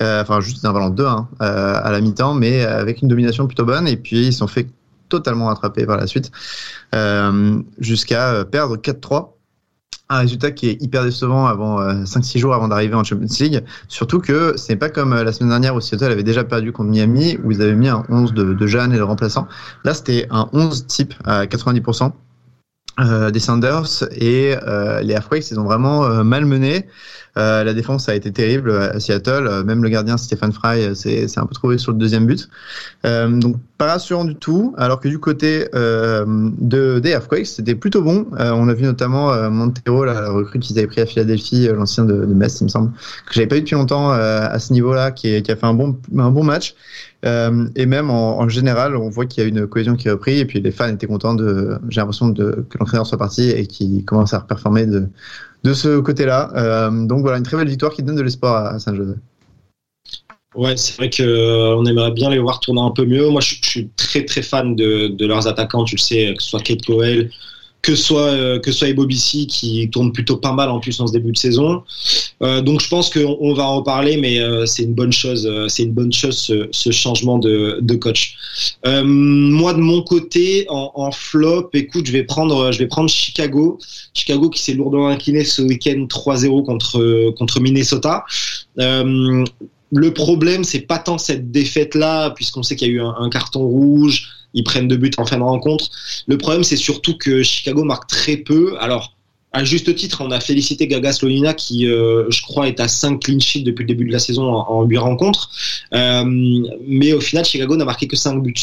enfin, 0.01 0.41
juste 0.41 0.65
un 0.65 0.73
valant 0.73 0.91
2 0.91 1.05
hein, 1.05 1.29
à 1.41 1.91
la 1.91 2.01
mi-temps, 2.01 2.35
mais 2.35 2.65
avec 2.65 3.03
une 3.03 3.09
domination 3.09 3.47
plutôt 3.47 3.65
bonne. 3.65 3.89
Et 3.89 3.97
puis 3.97 4.27
ils 4.27 4.33
sont 4.33 4.47
fait 4.47 4.69
totalement 5.09 5.51
attrapés 5.51 5.87
par 5.87 5.97
la 5.97 6.07
suite, 6.07 6.31
jusqu'à 7.79 8.45
perdre 8.45 8.77
4-3 8.77 9.33
un 10.13 10.19
résultat 10.19 10.51
qui 10.51 10.69
est 10.69 10.83
hyper 10.83 11.05
décevant 11.05 11.47
avant 11.47 11.81
euh, 11.81 12.05
5-6 12.05 12.39
jours 12.39 12.55
avant 12.55 12.69
d'arriver 12.69 12.95
en 12.95 13.05
Champions 13.05 13.27
League. 13.41 13.65
Surtout 13.89 14.21
que 14.21 14.55
c'est 14.57 14.77
pas 14.77 14.91
comme 14.91 15.13
euh, 15.13 15.25
la 15.25 15.33
semaine 15.33 15.51
dernière 15.51 15.75
où 15.75 15.81
Seattle 15.81 16.13
avait 16.13 16.23
déjà 16.23 16.45
perdu 16.45 16.73
contre 16.73 16.91
Miami, 16.91 17.39
où 17.43 17.51
ils 17.51 17.63
avaient 17.63 17.75
mis 17.75 17.89
un 17.89 18.05
11 18.09 18.35
de, 18.35 18.53
de 18.55 18.67
jeunes 18.67 18.93
et 18.93 18.97
de 18.97 19.03
remplaçants. 19.03 19.49
Là, 19.85 19.95
c'était 19.95 20.27
un 20.31 20.49
11 20.53 20.87
type 20.87 21.15
à 21.25 21.47
90%. 21.47 22.13
Euh, 23.01 23.31
des 23.31 23.39
Sanders 23.39 24.05
et 24.11 24.55
euh, 24.67 25.01
les 25.01 25.15
Halfquakes 25.15 25.51
ils 25.51 25.59
ont 25.59 25.65
vraiment 25.65 26.05
euh, 26.05 26.25
mal 26.25 26.45
mené 26.45 26.87
euh, 27.39 27.65
la 27.65 27.73
défense 27.73 28.11
a 28.11 28.15
été 28.15 28.31
terrible 28.33 28.71
à 28.71 29.01
Seattle 29.01 29.65
même 29.65 29.83
le 29.83 29.89
gardien 29.89 30.19
Stephen 30.19 30.53
Fry 30.53 30.95
c'est 30.95 31.39
un 31.39 31.47
peu 31.47 31.55
trouvé 31.55 31.79
sur 31.79 31.93
le 31.93 31.97
deuxième 31.97 32.27
but 32.27 32.51
donc 33.03 33.57
pas 33.83 33.93
rassurant 33.93 34.25
du 34.25 34.37
tout 34.37 34.75
alors 34.79 35.01
que 35.01 35.09
du 35.09 35.19
côté 35.19 35.67
de 35.73 36.99
des 37.01 37.13
Halfquakes 37.15 37.47
c'était 37.47 37.75
plutôt 37.75 38.03
bon 38.03 38.27
on 38.39 38.69
a 38.69 38.75
vu 38.75 38.85
notamment 38.85 39.51
Montero 39.51 40.05
la 40.05 40.31
recrue 40.31 40.59
qu'ils 40.59 40.79
avaient 40.79 40.87
pris 40.87 41.01
à 41.01 41.07
Philadelphie 41.07 41.69
l'ancien 41.69 42.05
de, 42.05 42.25
de 42.25 42.35
Metz 42.35 42.61
il 42.61 42.65
me 42.65 42.69
semble 42.69 42.93
que 43.27 43.35
j'avais 43.35 43.47
pas 43.47 43.57
vu 43.57 43.63
depuis 43.63 43.75
longtemps 43.75 44.11
à 44.11 44.59
ce 44.59 44.73
niveau 44.73 44.95
là 44.95 45.11
qui, 45.11 45.35
a 45.35 45.43
fait 45.43 45.65
un 45.65 45.75
bon 45.75 45.99
un 46.17 46.31
bon 46.31 46.45
match 46.45 46.77
euh, 47.25 47.69
et 47.77 47.87
même 47.87 48.11
en, 48.11 48.49
général, 48.49 48.97
on 48.97 49.09
voit 49.09 49.27
qu'il 49.27 49.43
y 49.43 49.47
a 49.47 49.49
une 49.49 49.67
cohésion 49.67 49.95
qui 49.95 50.09
est 50.09 50.11
reprise 50.11 50.41
et 50.41 50.45
puis 50.45 50.61
les 50.61 50.73
fans 50.73 50.89
étaient 50.89 51.07
contents 51.07 51.37
j'ai 51.89 52.01
l'impression 52.01 52.33
que 52.35 52.65
l'entraîneur 52.79 53.07
soit 53.07 53.19
parti 53.19 53.51
et 53.51 53.67
qu'il 53.67 54.05
commence 54.05 54.35
à 54.35 54.41
performer 54.41 54.87
de, 54.87 55.09
de 55.63 55.75
ce 55.75 56.01
côté-là. 56.01 56.51
Euh, 56.57 57.07
donc 57.07 57.21
voilà, 57.21 57.39
une 57.39 57.45
très 57.45 57.57
belle 57.57 57.69
victoire 57.69 57.93
qui 57.93 58.03
donne 58.03 58.17
de 58.17 58.23
l'espoir 58.23 58.75
à 58.75 58.79
Saint-Joseph. 58.79 59.19
Ouais, 60.55 60.77
c'est 60.77 60.97
vrai 60.97 61.09
que 61.09 61.23
euh, 61.23 61.83
aimerait 61.85 62.11
bien 62.11 62.29
les 62.31 62.39
voir 62.39 62.61
tourner 62.61 62.83
un 62.83 62.91
peu 62.91 63.05
mieux. 63.07 63.29
Moi, 63.29 63.41
je, 63.41 63.55
je 63.63 63.69
suis 63.69 63.89
très 63.97 64.25
très 64.25 64.43
fan 64.43 64.77
de, 64.77 65.09
de, 65.09 65.27
leurs 65.27 65.47
attaquants. 65.47 65.85
Tu 65.85 65.97
le 65.97 66.01
sais, 66.01 66.35
que 66.37 66.43
ce 66.43 66.51
soit 66.51 66.61
Kate 66.61 66.85
Cowell, 66.85 67.31
que 67.83 67.97
soit 67.97 68.31
euh, 68.31 68.61
que 68.61 68.71
soit 68.71 68.89
Ebobici 68.89 69.49
qui 69.49 69.91
tourne 69.91 70.13
plutôt 70.13 70.37
pas 70.37 70.53
mal 70.53 70.71
en 70.71 70.79
plus 70.79 71.01
en 71.01 71.07
ce 71.09 71.13
début 71.13 71.33
de 71.33 71.39
saison. 71.39 71.83
Euh, 72.43 72.61
donc 72.61 72.81
je 72.81 72.89
pense 72.89 73.11
qu'on 73.11 73.37
on 73.41 73.55
va 73.55 73.65
en 73.65 73.77
reparler, 73.79 74.17
mais 74.17 74.41
euh, 74.41 74.67
c'est 74.67 74.85
une 74.85 74.95
bonne 74.95 75.13
chose. 75.13 75.47
Euh, 75.51 75.69
c'est 75.69 75.83
une 75.83 75.93
bonne 75.93 76.13
chose 76.13 76.39
ce, 76.39 76.69
ce 76.71 76.91
changement 76.91 77.39
de, 77.39 77.79
de 77.81 77.95
coach. 77.97 78.37
Euh, 78.87 79.03
moi 79.05 79.75
de 79.75 79.81
mon 79.81 80.03
côté 80.03 80.65
en, 80.69 80.93
en, 80.95 81.11
flop, 81.11 81.71
écoute, 81.75 82.07
je 82.07 82.13
vais 82.13 82.23
prendre 82.23 82.71
je 82.71 82.79
vais 82.79 82.87
prendre 82.87 83.11
Chicago. 83.11 83.79
Chicago 84.15 84.49
qui 84.49 84.63
s'est 84.63 84.75
lourdement 84.75 85.09
incliné 85.09 85.45
ce 85.45 85.63
week-end 85.63 86.07
3-0 86.09 86.65
contre 86.65 87.33
contre 87.37 87.61
Minnesota. 87.61 88.25
Le 89.93 90.15
problème, 90.15 90.65
c'est 90.65 90.81
pas 90.81 90.99
tant 90.99 91.19
cette 91.19 91.51
défaite 91.51 91.95
là, 91.95 92.31
puisqu'on 92.31 92.63
sait 92.63 92.77
qu'il 92.77 92.89
y 92.89 92.91
a 92.91 92.95
eu 92.95 93.01
un, 93.01 93.29
carton 93.29 93.61
rouge 93.61 94.29
ils 94.55 94.65
prennent 94.65 94.89
deux 94.89 94.97
buts 94.97 95.11
en 95.17 95.25
fin 95.25 95.39
de 95.39 95.43
rencontre. 95.43 95.91
Le 96.27 96.37
problème, 96.37 96.63
c'est 96.63 96.77
surtout 96.77 97.17
que 97.17 97.43
Chicago 97.43 97.85
marque 97.85 98.07
très 98.07 98.37
peu. 98.37 98.77
Alors, 98.81 99.17
à 99.53 99.65
juste 99.65 99.95
titre, 99.95 100.23
on 100.23 100.31
a 100.31 100.41
félicité 100.41 100.87
Gaga 100.87 101.13
Slonina 101.13 101.55
qui, 101.55 101.87
euh, 101.87 102.31
je 102.31 102.43
crois, 102.43 102.69
est 102.69 102.79
à 102.81 102.89
5 102.89 103.19
clean 103.19 103.41
sheets 103.41 103.63
depuis 103.63 103.85
le 103.85 103.89
début 103.89 104.05
de 104.05 104.13
la 104.13 104.19
saison 104.19 104.45
en, 104.45 104.69
en 104.69 104.83
8 104.85 104.99
rencontres. 104.99 105.51
Euh, 105.95 106.25
mais 106.87 107.13
au 107.15 107.21
final, 107.21 107.45
Chicago 107.45 107.77
n'a 107.77 107.85
marqué 107.85 108.07
que 108.07 108.17
5 108.17 108.43
buts. 108.43 108.55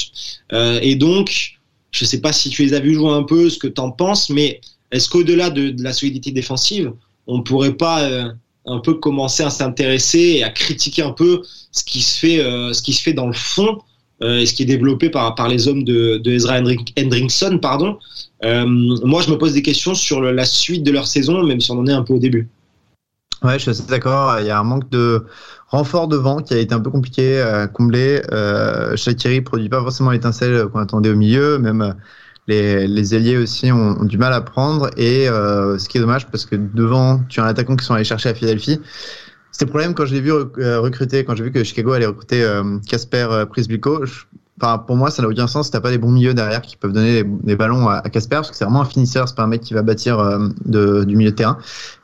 Euh, 0.52 0.80
et 0.82 0.96
donc, 0.96 1.58
je 1.92 2.06
ne 2.06 2.08
sais 2.08 2.22
pas 2.22 2.32
si 2.32 2.50
tu 2.50 2.64
les 2.64 2.74
as 2.76 2.80
vus 2.80 2.94
jouer 2.94 3.12
un 3.12 3.24
peu, 3.24 3.50
ce 3.50 3.58
que 3.58 3.68
tu 3.68 3.82
en 3.82 3.92
penses, 3.92 4.30
mais 4.30 4.62
est-ce 4.92 5.10
qu'au-delà 5.10 5.50
de, 5.50 5.76
la 5.82 5.94
solidité 5.94 6.32
défensive, 6.32 6.94
on 7.26 7.40
ne 7.40 7.44
pourrait 7.44 7.74
pas 7.74 8.32
un 8.70 8.80
peu 8.80 8.96
commencer 8.96 9.44
à 9.44 9.50
s'intéresser 9.50 10.38
et 10.38 10.44
à 10.44 10.50
critiquer 10.50 11.02
un 11.02 11.12
peu 11.12 11.42
ce 11.72 11.84
qui 11.84 12.02
se 12.02 12.20
fait, 12.20 12.40
euh, 12.40 12.74
ce 12.74 12.82
qui 12.82 12.94
se 12.94 13.02
fait 13.02 13.14
dans 13.14 13.28
le 13.28 13.34
fond 13.34 13.80
euh, 14.22 14.40
et 14.40 14.46
ce 14.46 14.54
qui 14.54 14.64
est 14.64 14.68
développé 14.68 15.10
par, 15.10 15.36
par 15.36 15.48
les 15.48 15.68
hommes 15.68 15.84
de, 15.84 16.18
de 16.18 16.32
Ezra 16.32 16.60
Hendrickson, 16.60 17.60
pardon. 17.62 17.98
Euh, 18.44 18.66
moi, 18.66 19.22
je 19.22 19.32
me 19.32 19.38
pose 19.38 19.54
des 19.54 19.62
questions 19.62 19.96
sur 19.96 20.22
la 20.22 20.46
suite 20.46 20.84
de 20.84 20.92
leur 20.92 21.08
saison, 21.08 21.44
même 21.44 21.62
si 21.62 21.72
on 21.72 21.80
en 21.80 21.88
est 21.88 21.94
un 21.94 22.04
peu 22.04 22.14
au 22.14 22.20
début. 22.20 22.50
Ouais, 23.44 23.54
je 23.54 23.60
suis 23.60 23.72
assez 23.72 23.84
d'accord. 23.88 24.38
Il 24.40 24.48
y 24.48 24.50
a 24.50 24.60
un 24.60 24.64
manque 24.64 24.90
de 24.90 25.26
renfort 25.70 26.10
devant 26.10 26.42
qui 26.42 26.54
a 26.54 26.58
été 26.58 26.74
un 26.74 26.82
peu 26.82 26.90
compliqué 26.90 27.40
à 27.40 27.68
combler. 27.68 28.22
Euh, 28.32 28.98
Shakiri 28.98 29.42
produit 29.42 29.70
pas 29.70 29.82
forcément 29.82 30.12
l'étincelle 30.12 30.68
qu'on 30.68 30.80
attendait 30.80 31.10
au 31.10 31.16
milieu, 31.16 31.58
même 31.58 31.96
les, 32.50 32.88
les 32.88 33.16
ailiers 33.16 33.38
aussi 33.38 33.72
ont, 33.72 34.04
du 34.04 34.18
mal 34.18 34.34
à 34.34 34.42
prendre. 34.42 34.90
Et 34.98 35.30
euh, 35.30 35.78
ce 35.78 35.88
qui 35.88 35.98
est 35.98 36.02
dommage 36.02 36.28
parce 36.28 36.46
que 36.46 36.56
devant, 36.56 37.22
tu 37.30 37.40
as 37.40 37.46
un 37.46 37.48
attaquant 37.48 37.76
qui 37.76 37.86
sont 37.86 37.94
allés 37.94 38.04
chercher 38.04 38.30
à 38.30 38.34
Philadelphie. 38.34 38.82
C'était 39.52 39.66
le 39.66 39.70
problème 39.70 39.94
quand 39.94 40.06
je 40.06 40.14
l'ai 40.14 40.22
vu 40.22 40.32
recruter, 40.32 41.24
quand 41.24 41.36
j'ai 41.36 41.44
vu 41.44 41.52
que 41.52 41.64
Chicago 41.64 41.94
allait 41.94 42.06
recruter 42.06 42.46
Casper 42.88 43.28
euh, 43.32 43.46
Prisblico. 43.46 44.04
Enfin, 44.62 44.78
pour 44.78 44.98
moi, 44.98 45.10
ça 45.10 45.22
n'a 45.22 45.30
aucun 45.30 45.48
sens 45.48 45.68
si 45.68 45.72
t'as 45.72 45.80
pas 45.80 45.90
des 45.90 45.98
bons 45.98 46.12
milieux 46.12 46.34
derrière 46.34 46.62
qui 46.62 46.76
peuvent 46.76 46.92
donner 46.92 47.24
des, 47.24 47.56
ballons 47.56 47.88
à, 47.88 48.02
Casper, 48.02 48.36
parce 48.36 48.52
que 48.52 48.58
c'est 48.58 48.66
vraiment 48.66 48.82
un 48.82 48.86
finisseur, 48.86 49.28
c'est 49.28 49.36
pas 49.36 49.44
un 49.44 49.48
mec 49.48 49.62
qui 49.62 49.74
va 49.74 49.84
bâtir 49.84 50.20
euh, 50.20 50.50
du 51.06 51.16
milieu 51.16 51.32
de 51.32 51.36
terrain. 51.36 51.58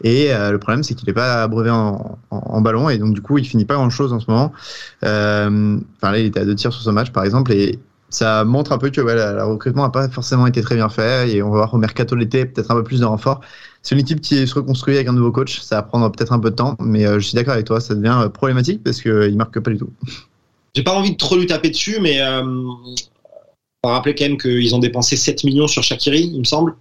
Et 0.03 0.33
euh, 0.33 0.51
le 0.51 0.57
problème, 0.57 0.81
c'est 0.81 0.95
qu'il 0.95 1.09
est 1.09 1.13
pas 1.13 1.43
abreuvé 1.43 1.69
en, 1.69 2.61
ballon, 2.61 2.89
et 2.89 2.97
donc 2.97 3.13
du 3.13 3.21
coup, 3.21 3.37
il 3.37 3.45
finit 3.45 3.65
pas 3.65 3.75
grand 3.75 3.89
chose 3.89 4.13
en 4.13 4.21
ce 4.21 4.31
moment. 4.31 4.53
Euh, 5.03 5.77
enfin 5.97 6.11
là, 6.11 6.19
il 6.19 6.27
était 6.27 6.39
à 6.39 6.45
deux 6.45 6.55
tirs 6.55 6.71
sur 6.71 6.81
ce 6.81 6.89
match, 6.89 7.11
par 7.11 7.25
exemple, 7.25 7.51
et 7.51 7.77
ça 8.09 8.43
montre 8.45 8.71
un 8.71 8.77
peu 8.77 8.89
que 8.89 9.01
ouais, 9.01 9.15
le 9.15 9.43
recrutement 9.43 9.83
n'a 9.83 9.89
pas 9.89 10.07
forcément 10.09 10.47
été 10.47 10.61
très 10.61 10.75
bien 10.75 10.89
fait 10.89 11.29
et 11.29 11.41
on 11.41 11.49
va 11.49 11.57
voir 11.57 11.73
au 11.73 11.77
mercato 11.77 12.15
l'été 12.15 12.45
peut-être 12.45 12.71
un 12.71 12.75
peu 12.75 12.83
plus 12.83 12.99
de 12.99 13.05
renfort. 13.05 13.41
C'est 13.81 13.95
une 13.95 14.01
équipe 14.01 14.21
qui 14.21 14.47
se 14.47 14.55
reconstruit 14.55 14.95
avec 14.95 15.07
un 15.07 15.13
nouveau 15.13 15.31
coach, 15.31 15.59
ça 15.61 15.75
va 15.75 15.83
prendre 15.83 16.11
peut-être 16.11 16.33
un 16.33 16.39
peu 16.39 16.49
de 16.49 16.55
temps, 16.55 16.75
mais 16.79 17.05
je 17.05 17.19
suis 17.19 17.35
d'accord 17.35 17.53
avec 17.53 17.65
toi, 17.65 17.79
ça 17.79 17.93
devient 17.93 18.29
problématique 18.33 18.83
parce 18.83 19.01
qu'il 19.01 19.11
ne 19.11 19.35
marque 19.35 19.59
pas 19.59 19.71
du 19.71 19.77
tout. 19.77 19.91
J'ai 20.75 20.83
pas 20.83 20.93
envie 20.93 21.11
de 21.11 21.17
trop 21.17 21.37
lui 21.37 21.45
taper 21.45 21.69
dessus, 21.69 21.99
mais 22.01 22.19
on 23.85 23.89
va 23.89 23.93
rappeler 23.93 24.15
quand 24.15 24.25
même 24.25 24.37
qu'ils 24.37 24.73
ont 24.73 24.79
dépensé 24.79 25.15
7 25.15 25.43
millions 25.43 25.67
sur 25.67 25.83
Shakiri, 25.83 26.31
il 26.33 26.39
me 26.39 26.43
semble. 26.43 26.75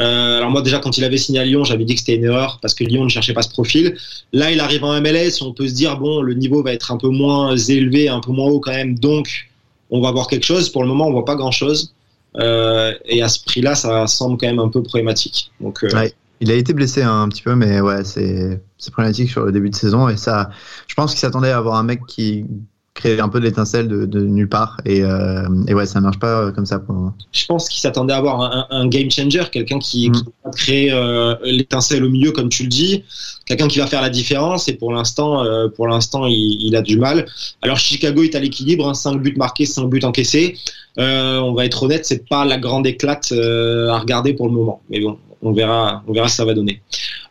Euh, 0.00 0.36
alors 0.36 0.50
moi 0.50 0.60
déjà 0.60 0.80
quand 0.80 0.98
il 0.98 1.04
avait 1.04 1.16
signé 1.16 1.38
à 1.38 1.44
Lyon, 1.44 1.64
j'avais 1.64 1.84
dit 1.84 1.94
que 1.94 2.00
c'était 2.00 2.16
une 2.16 2.24
erreur 2.24 2.58
parce 2.60 2.74
que 2.74 2.84
Lyon 2.84 3.04
ne 3.04 3.08
cherchait 3.08 3.32
pas 3.32 3.42
ce 3.42 3.48
profil. 3.48 3.96
Là, 4.32 4.50
il 4.50 4.60
arrive 4.60 4.84
en 4.84 5.00
MLS, 5.00 5.40
on 5.40 5.52
peut 5.52 5.66
se 5.66 5.74
dire 5.74 5.98
bon, 5.98 6.20
le 6.20 6.34
niveau 6.34 6.62
va 6.62 6.72
être 6.72 6.92
un 6.92 6.98
peu 6.98 7.08
moins 7.08 7.56
élevé, 7.56 8.08
un 8.08 8.20
peu 8.20 8.32
moins 8.32 8.48
haut 8.50 8.60
quand 8.60 8.72
même, 8.72 8.98
donc 8.98 9.48
on 9.92 10.00
va 10.00 10.10
voir 10.10 10.26
quelque 10.26 10.44
chose. 10.44 10.70
Pour 10.70 10.82
le 10.82 10.88
moment, 10.88 11.06
on 11.06 11.12
voit 11.12 11.24
pas 11.24 11.36
grand 11.36 11.52
chose. 11.52 11.94
Euh, 12.36 12.94
et 13.04 13.22
à 13.22 13.28
ce 13.28 13.44
prix-là, 13.44 13.74
ça 13.74 14.06
semble 14.06 14.38
quand 14.38 14.46
même 14.46 14.58
un 14.58 14.68
peu 14.68 14.82
problématique. 14.82 15.52
Donc 15.60 15.84
euh, 15.84 16.08
il 16.40 16.50
a 16.50 16.54
été 16.54 16.72
blessé 16.72 17.02
un 17.02 17.28
petit 17.28 17.42
peu, 17.42 17.54
mais 17.54 17.80
ouais, 17.80 18.02
c'est 18.02 18.60
problématique 18.90 19.30
sur 19.30 19.44
le 19.44 19.52
début 19.52 19.70
de 19.70 19.76
saison 19.76 20.08
et 20.08 20.16
ça, 20.16 20.50
je 20.88 20.94
pense 20.94 21.12
qu'il 21.12 21.20
s'attendait 21.20 21.50
à 21.50 21.58
avoir 21.58 21.76
un 21.76 21.84
mec 21.84 22.00
qui 22.08 22.46
créer 22.94 23.20
un 23.20 23.28
peu 23.28 23.40
de 23.40 23.44
l'étincelle 23.44 23.88
de, 23.88 24.20
nulle 24.20 24.48
part. 24.48 24.80
Et, 24.84 25.02
euh, 25.02 25.46
et, 25.66 25.74
ouais, 25.74 25.86
ça 25.86 26.00
marche 26.00 26.18
pas 26.18 26.40
euh, 26.40 26.52
comme 26.52 26.66
ça 26.66 26.78
pour 26.78 26.94
moi. 26.94 27.14
Je 27.32 27.46
pense 27.46 27.68
qu'il 27.68 27.80
s'attendait 27.80 28.12
à 28.12 28.18
avoir 28.18 28.66
un, 28.70 28.86
game 28.86 29.10
changer, 29.10 29.44
quelqu'un 29.50 29.78
qui, 29.78 30.10
mm. 30.10 30.22
va 30.44 30.50
créer 30.50 30.92
euh, 30.92 31.34
l'étincelle 31.42 32.04
au 32.04 32.10
milieu, 32.10 32.32
comme 32.32 32.48
tu 32.48 32.64
le 32.64 32.68
dis, 32.68 33.04
quelqu'un 33.46 33.68
qui 33.68 33.78
va 33.78 33.86
faire 33.86 34.02
la 34.02 34.10
différence. 34.10 34.68
Et 34.68 34.74
pour 34.74 34.92
l'instant, 34.92 35.44
pour 35.74 35.88
l'instant, 35.88 36.26
il, 36.26 36.74
a 36.76 36.82
du 36.82 36.98
mal. 36.98 37.26
Alors 37.62 37.78
Chicago 37.78 38.22
est 38.22 38.34
à 38.34 38.40
l'équilibre, 38.40 38.88
hein, 38.88 38.94
5 38.94 39.20
buts 39.20 39.34
marqués, 39.36 39.66
5 39.66 39.88
buts 39.88 40.00
encaissés. 40.04 40.56
on 40.96 41.54
va 41.54 41.64
être 41.64 41.82
honnête, 41.82 42.04
c'est 42.04 42.28
pas 42.28 42.44
la 42.44 42.58
grande 42.58 42.86
éclate 42.86 43.32
à 43.32 43.98
regarder 43.98 44.34
pour 44.34 44.48
le 44.48 44.54
moment. 44.54 44.82
Mais 44.90 45.00
bon, 45.00 45.18
on 45.42 45.52
verra, 45.52 46.02
on 46.06 46.12
verra 46.12 46.28
ce 46.28 46.34
que 46.34 46.36
ça 46.36 46.44
va 46.44 46.54
donner. 46.54 46.82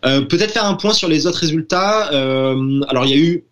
Peut-être 0.02 0.52
faire 0.52 0.66
un 0.66 0.74
point 0.74 0.94
sur 0.94 1.08
les 1.08 1.28
autres 1.28 1.40
résultats. 1.40 2.08
alors 2.08 3.06
il 3.06 3.10
y 3.10 3.14
a 3.14 3.18
eu 3.18 3.44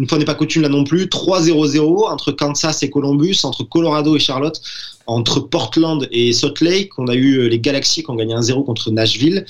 une 0.00 0.08
fois 0.08 0.16
n'est 0.16 0.24
pas 0.24 0.34
coutume 0.34 0.62
là 0.62 0.70
non 0.70 0.82
plus, 0.82 1.04
3-0-0 1.04 2.10
entre 2.10 2.32
Kansas 2.32 2.82
et 2.82 2.88
Columbus, 2.88 3.36
entre 3.44 3.64
Colorado 3.64 4.16
et 4.16 4.18
Charlotte, 4.18 4.58
entre 5.06 5.40
Portland 5.40 6.08
et 6.10 6.32
Salt 6.32 6.62
Lake. 6.62 6.98
On 6.98 7.06
a 7.08 7.14
eu 7.14 7.34
euh, 7.34 7.48
les 7.48 7.58
Galaxy 7.58 8.02
qui 8.02 8.10
ont 8.10 8.14
gagné 8.14 8.34
1-0 8.34 8.64
contre 8.64 8.90
Nashville. 8.90 9.44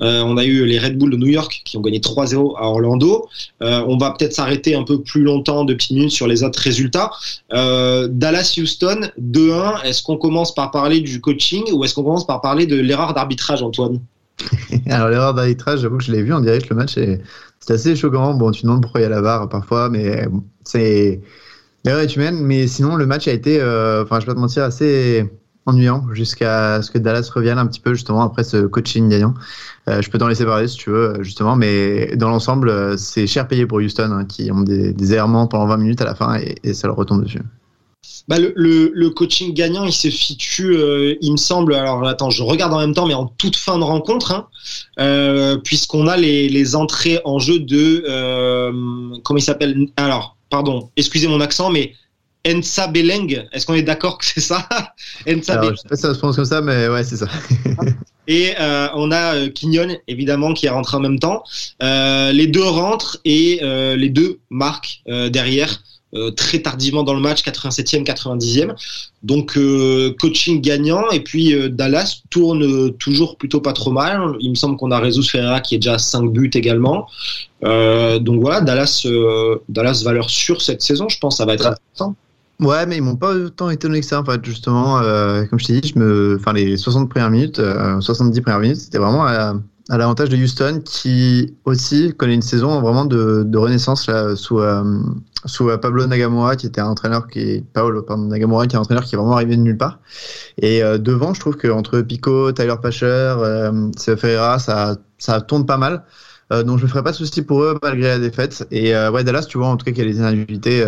Euh, 0.00 0.22
on 0.22 0.36
a 0.36 0.44
eu 0.44 0.64
les 0.64 0.78
Red 0.78 0.96
Bull 0.96 1.10
de 1.10 1.16
New 1.16 1.26
York 1.26 1.60
qui 1.64 1.76
ont 1.76 1.80
gagné 1.80 1.98
3-0 1.98 2.56
à 2.56 2.68
Orlando. 2.68 3.28
Euh, 3.64 3.82
on 3.88 3.98
va 3.98 4.12
peut-être 4.12 4.32
s'arrêter 4.32 4.76
un 4.76 4.84
peu 4.84 5.00
plus 5.02 5.22
longtemps 5.22 5.64
de 5.64 5.74
petites 5.74 5.90
minutes 5.90 6.12
sur 6.12 6.28
les 6.28 6.44
autres 6.44 6.60
résultats. 6.60 7.10
Dallas-Houston 7.50 9.10
2-1. 9.20 9.82
Est-ce 9.86 10.04
qu'on 10.04 10.18
commence 10.18 10.54
par 10.54 10.70
parler 10.70 11.00
du 11.00 11.20
coaching 11.20 11.64
ou 11.72 11.82
est-ce 11.82 11.94
qu'on 11.94 12.04
commence 12.04 12.28
par 12.28 12.40
parler 12.40 12.66
de 12.66 12.76
l'erreur 12.76 13.12
d'arbitrage, 13.12 13.60
Antoine? 13.60 13.98
Alors 14.86 15.08
l'erreur 15.08 15.34
d'arbitrage, 15.34 15.80
j'avoue 15.80 15.98
que 15.98 16.04
je 16.04 16.12
l'ai 16.12 16.22
vu 16.22 16.32
en 16.32 16.40
direct 16.40 16.68
le 16.68 16.76
match 16.76 16.96
et 16.96 17.18
c'est 17.66 17.74
assez 17.74 17.96
choquant. 17.96 18.34
Bon, 18.34 18.52
tu 18.52 18.62
demandes 18.62 18.80
pourquoi 18.82 19.00
il 19.00 19.04
y 19.04 19.06
a 19.06 19.10
la 19.10 19.20
VAR 19.20 19.48
parfois, 19.48 19.88
mais 19.90 20.26
c'est 20.64 21.20
l'erreur 21.84 22.02
est 22.02 22.16
humaine. 22.16 22.38
Mais 22.40 22.66
sinon, 22.68 22.96
le 22.96 23.06
match 23.06 23.26
a 23.28 23.32
été, 23.32 23.60
euh, 23.60 24.04
enfin, 24.04 24.20
je 24.20 24.26
vais 24.26 24.32
pas 24.32 24.34
te 24.34 24.40
mentir, 24.40 24.62
assez 24.62 25.28
ennuyant 25.66 26.06
jusqu'à 26.12 26.80
ce 26.80 26.92
que 26.92 26.98
Dallas 26.98 27.28
revienne 27.34 27.58
un 27.58 27.66
petit 27.66 27.80
peu 27.80 27.92
justement 27.92 28.22
après 28.22 28.44
ce 28.44 28.66
coaching 28.66 29.08
gagnant. 29.08 29.34
Euh, 29.88 30.00
je 30.00 30.08
peux 30.10 30.18
t'en 30.18 30.28
laisser 30.28 30.44
parler 30.44 30.68
si 30.68 30.76
tu 30.76 30.90
veux 30.90 31.14
justement, 31.22 31.56
mais 31.56 32.14
dans 32.14 32.28
l'ensemble, 32.28 32.96
c'est 32.98 33.26
cher 33.26 33.48
payé 33.48 33.66
pour 33.66 33.78
Houston 33.78 34.12
hein, 34.12 34.24
qui 34.26 34.52
ont 34.52 34.60
des, 34.62 35.12
errements 35.12 35.48
pendant 35.48 35.66
20 35.66 35.76
minutes 35.78 36.00
à 36.00 36.04
la 36.04 36.14
fin 36.14 36.38
et 36.62 36.72
ça 36.72 36.86
leur 36.86 36.96
retombe 36.96 37.24
dessus. 37.24 37.42
Bah, 38.28 38.40
le, 38.40 38.52
le, 38.56 38.90
le, 38.92 39.10
coaching 39.10 39.54
gagnant, 39.54 39.84
il 39.84 39.92
se 39.92 40.10
situe, 40.10 40.76
euh, 40.76 41.14
il 41.20 41.32
me 41.32 41.36
semble, 41.36 41.74
alors 41.74 42.04
attends, 42.08 42.30
je 42.30 42.42
regarde 42.42 42.72
en 42.72 42.80
même 42.80 42.92
temps, 42.92 43.06
mais 43.06 43.14
en 43.14 43.26
toute 43.26 43.54
fin 43.54 43.78
de 43.78 43.84
rencontre, 43.84 44.32
hein, 44.32 44.48
euh, 44.98 45.58
puisqu'on 45.58 46.08
a 46.08 46.16
les, 46.16 46.48
les, 46.48 46.74
entrées 46.74 47.20
en 47.24 47.38
jeu 47.38 47.60
de, 47.60 48.04
euh, 48.08 48.72
comment 49.22 49.38
il 49.38 49.42
s'appelle? 49.42 49.86
Alors, 49.96 50.36
pardon, 50.50 50.90
excusez 50.96 51.28
mon 51.28 51.40
accent, 51.40 51.70
mais 51.70 51.92
Ensa 52.44 52.88
Beleng, 52.88 53.46
est-ce 53.52 53.64
qu'on 53.64 53.74
est, 53.74 53.82
d'accord 53.82 54.18
que 54.18 54.24
c'est 54.24 54.40
ça? 54.40 54.66
Ensa 55.28 55.52
alors, 55.52 55.70
Je 55.70 55.76
sais 55.76 55.88
pas 55.88 55.94
si 55.94 56.02
ça 56.02 56.12
se 56.12 56.18
prononce 56.18 56.34
comme 56.34 56.44
ça, 56.44 56.60
mais 56.60 56.88
ouais, 56.88 57.04
c'est 57.04 57.18
ça. 57.18 57.28
et 58.26 58.54
euh, 58.58 58.88
on 58.96 59.12
a 59.12 59.48
Quignon, 59.50 59.96
évidemment, 60.08 60.52
qui 60.52 60.66
est 60.66 60.70
rentré 60.70 60.96
en 60.96 61.00
même 61.00 61.20
temps. 61.20 61.44
Les 61.80 62.48
deux 62.48 62.64
rentrent 62.64 63.18
et 63.24 63.60
les 63.62 64.08
deux 64.08 64.40
marquent 64.50 65.02
derrière. 65.06 65.80
Euh, 66.16 66.30
très 66.30 66.60
tardivement 66.60 67.02
dans 67.02 67.14
le 67.14 67.20
match, 67.20 67.42
87e, 67.42 68.04
90e. 68.04 68.74
Donc 69.22 69.56
euh, 69.56 70.14
coaching 70.20 70.60
gagnant 70.60 71.08
et 71.10 71.20
puis 71.20 71.54
euh, 71.54 71.68
Dallas 71.68 72.22
tourne 72.30 72.92
toujours 72.94 73.36
plutôt 73.36 73.60
pas 73.60 73.72
trop 73.72 73.90
mal. 73.90 74.36
Il 74.40 74.50
me 74.50 74.54
semble 74.54 74.76
qu'on 74.76 74.90
a 74.90 75.02
Jesus 75.04 75.28
Ferreira 75.28 75.60
qui 75.60 75.74
est 75.74 75.78
déjà 75.78 75.94
à 75.94 75.98
5 75.98 76.30
buts 76.30 76.50
également. 76.54 77.06
donc 77.62 78.40
voilà, 78.40 78.60
Dallas, 78.60 79.06
Dallas 79.68 80.02
valeur 80.04 80.30
sûre 80.30 80.62
cette 80.62 80.82
saison, 80.82 81.08
je 81.08 81.18
pense, 81.18 81.38
ça 81.38 81.44
va 81.44 81.54
être 81.54 81.66
intéressant. 81.66 82.14
Ouais, 82.58 82.86
mais 82.86 82.96
ils 82.96 83.02
m'ont 83.02 83.16
pas 83.16 83.34
autant 83.34 83.68
étonné 83.68 84.00
que 84.00 84.06
ça, 84.06 84.20
en 84.20 84.24
fait, 84.24 84.42
justement. 84.44 85.00
comme 85.50 85.58
je 85.58 85.66
t'ai 85.66 85.80
dit, 85.80 85.92
je 85.94 85.98
me... 85.98 86.36
enfin, 86.40 86.52
les 86.52 86.76
60 86.76 87.10
premières 87.10 87.30
minutes, 87.30 87.60
70 88.00 88.40
premières 88.40 88.60
minutes, 88.60 88.76
c'était 88.78 88.98
vraiment 88.98 89.24
à 89.88 89.98
l'avantage 89.98 90.28
de 90.30 90.36
Houston 90.36 90.82
qui 90.84 91.54
aussi 91.64 92.12
connaît 92.16 92.34
une 92.34 92.42
saison 92.42 92.80
vraiment 92.80 93.04
de, 93.04 93.56
renaissance 93.56 94.08
là, 94.08 94.34
sous, 94.34 94.58
euh, 94.58 95.00
sous 95.44 95.70
euh, 95.70 95.78
Pablo 95.78 96.06
Nagamura 96.06 96.56
qui 96.56 96.66
était 96.66 96.80
un 96.80 96.88
entraîneur 96.88 97.28
qui 97.28 97.64
Paolo 97.72 98.02
pardon, 98.02 98.24
Nagamura 98.24 98.66
qui 98.66 98.74
est 98.74 98.78
un 98.78 98.82
entraîneur 98.82 99.04
qui 99.04 99.14
est 99.14 99.18
vraiment 99.18 99.34
arrivé 99.34 99.56
de 99.56 99.62
nulle 99.62 99.78
part. 99.78 100.00
Et 100.60 100.82
euh, 100.82 100.98
devant 100.98 101.34
je 101.34 101.40
trouve 101.40 101.56
qu'entre 101.56 102.00
Pico 102.00 102.50
Tyler 102.52 102.74
Pacher 102.82 103.06
euh, 103.06 103.90
Ferreira 103.96 104.58
ça 104.58 104.96
ça 105.18 105.40
tourne 105.40 105.66
pas 105.66 105.78
mal. 105.78 106.04
Donc 106.48 106.78
je 106.78 106.84
me 106.84 106.88
ferai 106.88 107.02
pas 107.02 107.10
de 107.10 107.16
soucis 107.16 107.42
pour 107.42 107.62
eux 107.64 107.76
malgré 107.82 108.06
la 108.06 108.18
défaite. 108.20 108.68
Et 108.70 108.94
ouais 108.94 109.24
Dallas 109.24 109.46
tu 109.48 109.58
vois 109.58 109.66
en 109.66 109.76
tout 109.76 109.84
cas 109.84 109.90
qu'il 109.90 110.08
y 110.08 110.20
a 110.20 110.56
des 110.58 110.84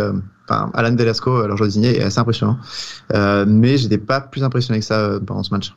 enfin 0.48 0.70
Alan 0.72 0.94
Velasco 0.94 1.46
leur 1.48 1.56
joueur 1.56 1.66
désigné 1.68 1.98
est 1.98 2.02
assez 2.02 2.20
impressionnant. 2.20 2.58
Mais 3.12 3.76
j'étais 3.76 3.98
pas 3.98 4.20
plus 4.20 4.44
impressionné 4.44 4.78
que 4.78 4.86
ça 4.86 5.18
pendant 5.26 5.42
ce 5.42 5.52
match. 5.52 5.74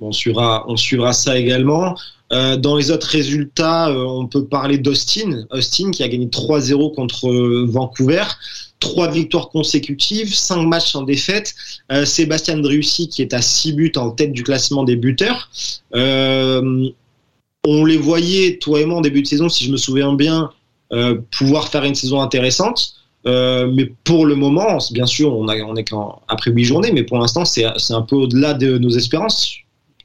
On 0.00 0.10
suivra, 0.10 0.64
on 0.66 0.76
suivra 0.76 1.12
ça 1.12 1.36
également. 1.36 1.94
Euh, 2.32 2.56
dans 2.56 2.76
les 2.76 2.90
autres 2.90 3.08
résultats, 3.08 3.88
euh, 3.88 4.04
on 4.04 4.26
peut 4.26 4.44
parler 4.44 4.78
d'Austin. 4.78 5.46
Austin 5.50 5.90
qui 5.90 6.02
a 6.02 6.08
gagné 6.08 6.26
3-0 6.26 6.94
contre 6.94 7.28
euh, 7.28 7.66
Vancouver. 7.68 8.24
Trois 8.78 9.10
victoires 9.10 9.48
consécutives, 9.50 10.34
cinq 10.34 10.62
matchs 10.62 10.94
en 10.94 11.02
défaite. 11.02 11.54
Sébastien 12.06 12.56
Driussi 12.56 13.08
qui 13.08 13.20
est 13.20 13.34
à 13.34 13.42
six 13.42 13.74
buts 13.74 13.92
en 13.96 14.10
tête 14.10 14.32
du 14.32 14.42
classement 14.42 14.84
des 14.84 14.96
buteurs. 14.96 15.50
on 15.92 17.84
les 17.84 17.98
voyait, 17.98 18.56
toi 18.56 18.80
et 18.80 18.86
moi, 18.86 18.98
en 18.98 19.02
début 19.02 19.20
de 19.20 19.26
saison, 19.26 19.50
si 19.50 19.66
je 19.66 19.70
me 19.70 19.76
souviens 19.76 20.14
bien, 20.14 20.48
pouvoir 21.30 21.68
faire 21.68 21.84
une 21.84 21.94
saison 21.94 22.22
intéressante. 22.22 22.94
mais 23.26 23.92
pour 24.04 24.24
le 24.24 24.34
moment, 24.34 24.78
bien 24.92 25.04
sûr, 25.04 25.36
on, 25.36 25.46
a, 25.48 25.56
on 25.58 25.76
est 25.76 25.84
qu'après 25.84 26.50
huit 26.50 26.64
journées, 26.64 26.90
mais 26.90 27.02
pour 27.02 27.18
l'instant, 27.18 27.44
c'est 27.44 27.66
un 27.66 28.02
peu 28.02 28.16
au-delà 28.16 28.54
de 28.54 28.78
nos 28.78 28.88
espérances, 28.88 29.56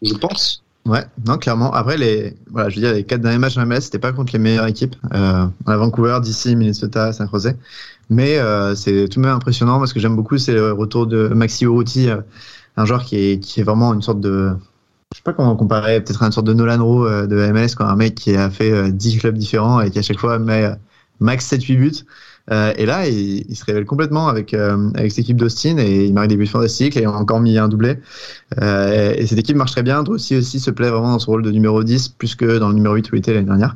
je 0.01 0.15
pense. 0.15 0.64
Ouais, 0.85 1.03
non, 1.25 1.37
clairement. 1.39 1.73
Après, 1.73 1.97
les, 1.97 2.35
voilà, 2.51 2.69
je 2.69 2.75
veux 2.75 2.81
dire, 2.81 2.93
les 2.93 3.03
quatre 3.03 3.21
derniers 3.21 3.39
matchs 3.39 3.57
en 3.57 3.65
MLS, 3.65 3.81
c'était 3.81 3.97
pas 3.97 4.13
contre 4.13 4.33
les 4.33 4.39
meilleures 4.39 4.67
équipes. 4.67 4.95
Euh, 5.15 5.47
on 5.65 5.71
a 5.71 5.77
Vancouver, 5.77 6.19
DC, 6.23 6.55
Minnesota, 6.55 7.11
San 7.11 7.27
Jose. 7.31 7.55
Mais 8.09 8.37
euh, 8.37 8.75
c'est 8.75 9.07
tout 9.09 9.19
de 9.19 9.25
même 9.25 9.35
impressionnant 9.35 9.79
parce 9.79 9.93
que 9.93 9.99
j'aime 9.99 10.15
beaucoup, 10.15 10.37
c'est 10.37 10.53
le 10.53 10.71
retour 10.73 11.07
de 11.07 11.29
Maxi 11.29 11.65
Urruti, 11.65 12.09
euh, 12.09 12.21
un 12.77 12.85
joueur 12.85 13.03
qui 13.03 13.15
est, 13.17 13.39
qui 13.39 13.61
est 13.61 13.63
vraiment 13.63 13.93
une 13.93 14.01
sorte 14.03 14.19
de. 14.19 14.51
Je 15.11 15.17
sais 15.17 15.23
pas 15.23 15.33
comment 15.33 15.55
comparer, 15.55 16.01
peut-être 16.01 16.21
une 16.21 16.31
sorte 16.31 16.45
de 16.45 16.53
Nolan 16.53 16.83
Rowe 16.83 17.07
euh, 17.07 17.25
de 17.27 17.35
MLS, 17.51 17.75
quoi, 17.75 17.87
un 17.87 17.95
mec 17.95 18.15
qui 18.15 18.35
a 18.35 18.49
fait 18.49 18.91
10 18.91 19.17
clubs 19.19 19.37
différents 19.37 19.81
et 19.81 19.89
qui 19.89 19.99
à 19.99 20.01
chaque 20.03 20.19
fois 20.19 20.37
met 20.39 20.69
max 21.19 21.51
7-8 21.51 21.77
buts. 21.77 22.05
Euh, 22.51 22.73
et 22.77 22.85
là, 22.85 23.07
il, 23.07 23.55
se 23.55 23.65
révèle 23.65 23.85
complètement 23.85 24.27
avec, 24.27 24.53
euh, 24.53 24.89
avec 24.95 25.11
cette 25.11 25.19
équipe 25.19 25.37
d'Austin 25.37 25.77
et 25.77 26.05
il 26.05 26.13
marque 26.13 26.27
des 26.27 26.37
buts 26.37 26.45
fantastiques 26.45 26.95
et 26.95 27.05
a 27.05 27.11
encore 27.11 27.39
mis 27.39 27.57
un 27.57 27.67
doublé. 27.67 27.97
Euh, 28.61 29.13
et 29.17 29.25
cette 29.25 29.39
équipe 29.39 29.55
marche 29.55 29.71
très 29.71 29.83
bien. 29.83 30.03
Drossi 30.03 30.35
aussi 30.35 30.59
se 30.59 30.69
plaît 30.69 30.89
vraiment 30.89 31.11
dans 31.11 31.19
ce 31.19 31.25
rôle 31.25 31.41
de 31.41 31.51
numéro 31.51 31.83
10 31.83 32.09
plus 32.09 32.35
que 32.35 32.59
dans 32.59 32.69
le 32.69 32.75
numéro 32.75 32.95
8 32.95 33.11
où 33.11 33.15
il 33.15 33.19
était 33.19 33.33
l'année 33.33 33.47
dernière. 33.47 33.75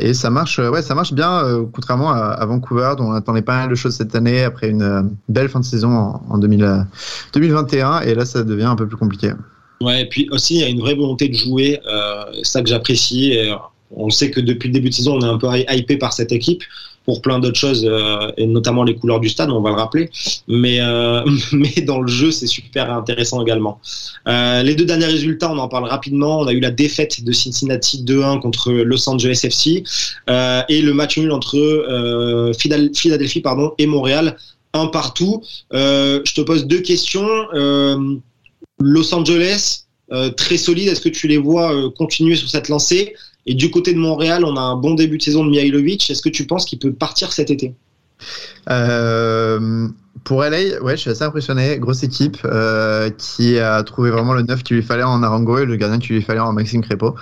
Et 0.00 0.12
ça 0.12 0.28
marche, 0.28 0.58
ouais, 0.58 0.82
ça 0.82 0.94
marche 0.94 1.14
bien, 1.14 1.66
contrairement 1.72 2.10
à, 2.12 2.44
Vancouver 2.44 2.94
dont 2.98 3.04
on 3.04 3.12
attendait 3.12 3.40
pas 3.40 3.60
mal 3.60 3.70
de 3.70 3.74
choses 3.74 3.94
cette 3.94 4.14
année 4.14 4.42
après 4.42 4.68
une 4.68 5.10
belle 5.30 5.48
fin 5.48 5.58
de 5.60 5.64
saison 5.64 5.88
en, 5.90 6.22
en 6.28 6.38
2000, 6.38 6.86
2021. 7.32 8.00
Et 8.00 8.14
là, 8.14 8.26
ça 8.26 8.44
devient 8.44 8.64
un 8.64 8.76
peu 8.76 8.86
plus 8.86 8.98
compliqué. 8.98 9.32
Ouais, 9.80 10.02
et 10.02 10.06
puis 10.06 10.28
aussi, 10.30 10.56
il 10.56 10.60
y 10.60 10.64
a 10.64 10.68
une 10.68 10.80
vraie 10.80 10.94
volonté 10.94 11.28
de 11.28 11.34
jouer. 11.34 11.80
ça 12.42 12.62
que 12.62 12.68
j'apprécie. 12.68 13.38
On 13.90 14.10
sait 14.10 14.30
que 14.30 14.40
depuis 14.40 14.68
le 14.68 14.74
début 14.74 14.90
de 14.90 14.94
saison, 14.94 15.16
on 15.16 15.20
est 15.20 15.28
un 15.28 15.38
peu 15.38 15.48
hypé 15.70 15.96
par 15.96 16.12
cette 16.12 16.32
équipe 16.32 16.62
pour 17.04 17.20
plein 17.20 17.38
d'autres 17.38 17.58
choses, 17.58 17.86
euh, 17.88 18.32
et 18.36 18.46
notamment 18.46 18.82
les 18.82 18.96
couleurs 18.96 19.20
du 19.20 19.28
stade, 19.28 19.50
on 19.50 19.60
va 19.60 19.70
le 19.70 19.76
rappeler. 19.76 20.10
Mais, 20.48 20.80
euh, 20.80 21.22
mais 21.52 21.82
dans 21.82 22.00
le 22.00 22.08
jeu, 22.08 22.30
c'est 22.30 22.46
super 22.46 22.90
intéressant 22.90 23.42
également. 23.42 23.80
Euh, 24.26 24.62
les 24.62 24.74
deux 24.74 24.84
derniers 24.84 25.06
résultats, 25.06 25.50
on 25.50 25.58
en 25.58 25.68
parle 25.68 25.84
rapidement. 25.84 26.40
On 26.40 26.46
a 26.46 26.52
eu 26.52 26.60
la 26.60 26.70
défaite 26.70 27.22
de 27.22 27.32
Cincinnati 27.32 28.02
2-1 28.02 28.40
contre 28.40 28.72
Los 28.72 29.08
Angeles 29.08 29.40
FC 29.44 29.84
et 30.68 30.82
le 30.82 30.92
match 30.92 31.18
nul 31.18 31.30
entre 31.32 32.52
Philadelphie 32.56 33.40
pardon, 33.40 33.72
et 33.78 33.86
Montréal 33.86 34.36
un 34.72 34.86
partout. 34.86 35.42
Je 35.72 36.34
te 36.34 36.40
pose 36.40 36.66
deux 36.66 36.80
questions. 36.80 37.28
Los 38.80 39.14
Angeles, 39.14 39.84
très 40.36 40.56
solide. 40.56 40.88
Est-ce 40.88 41.00
que 41.00 41.08
tu 41.08 41.28
les 41.28 41.38
vois 41.38 41.90
continuer 41.96 42.36
sur 42.36 42.48
cette 42.48 42.68
lancée? 42.68 43.14
Et 43.46 43.54
du 43.54 43.70
côté 43.70 43.92
de 43.92 43.98
Montréal, 43.98 44.44
on 44.44 44.56
a 44.56 44.60
un 44.60 44.76
bon 44.76 44.94
début 44.94 45.18
de 45.18 45.22
saison 45.22 45.44
de 45.44 45.50
Mihailovic. 45.50 46.10
Est-ce 46.10 46.22
que 46.22 46.28
tu 46.28 46.46
penses 46.46 46.64
qu'il 46.64 46.78
peut 46.78 46.92
partir 46.92 47.32
cet 47.32 47.50
été? 47.50 47.74
Euh, 48.70 49.88
pour 50.24 50.42
LA, 50.42 50.80
ouais, 50.82 50.96
je 50.96 51.00
suis 51.00 51.10
assez 51.10 51.24
impressionné. 51.24 51.78
Grosse 51.78 52.02
équipe 52.02 52.38
euh, 52.44 53.10
qui 53.10 53.58
a 53.58 53.82
trouvé 53.82 54.10
vraiment 54.10 54.32
le 54.32 54.42
neuf 54.42 54.62
qu'il 54.62 54.76
lui 54.76 54.82
fallait 54.82 55.02
en 55.02 55.22
Arango 55.22 55.58
et 55.58 55.66
le 55.66 55.76
gardien 55.76 55.98
qu'il 55.98 56.16
lui 56.16 56.22
fallait 56.22 56.40
en 56.40 56.52
Maxime 56.52 56.82
Crépeau, 56.82 57.14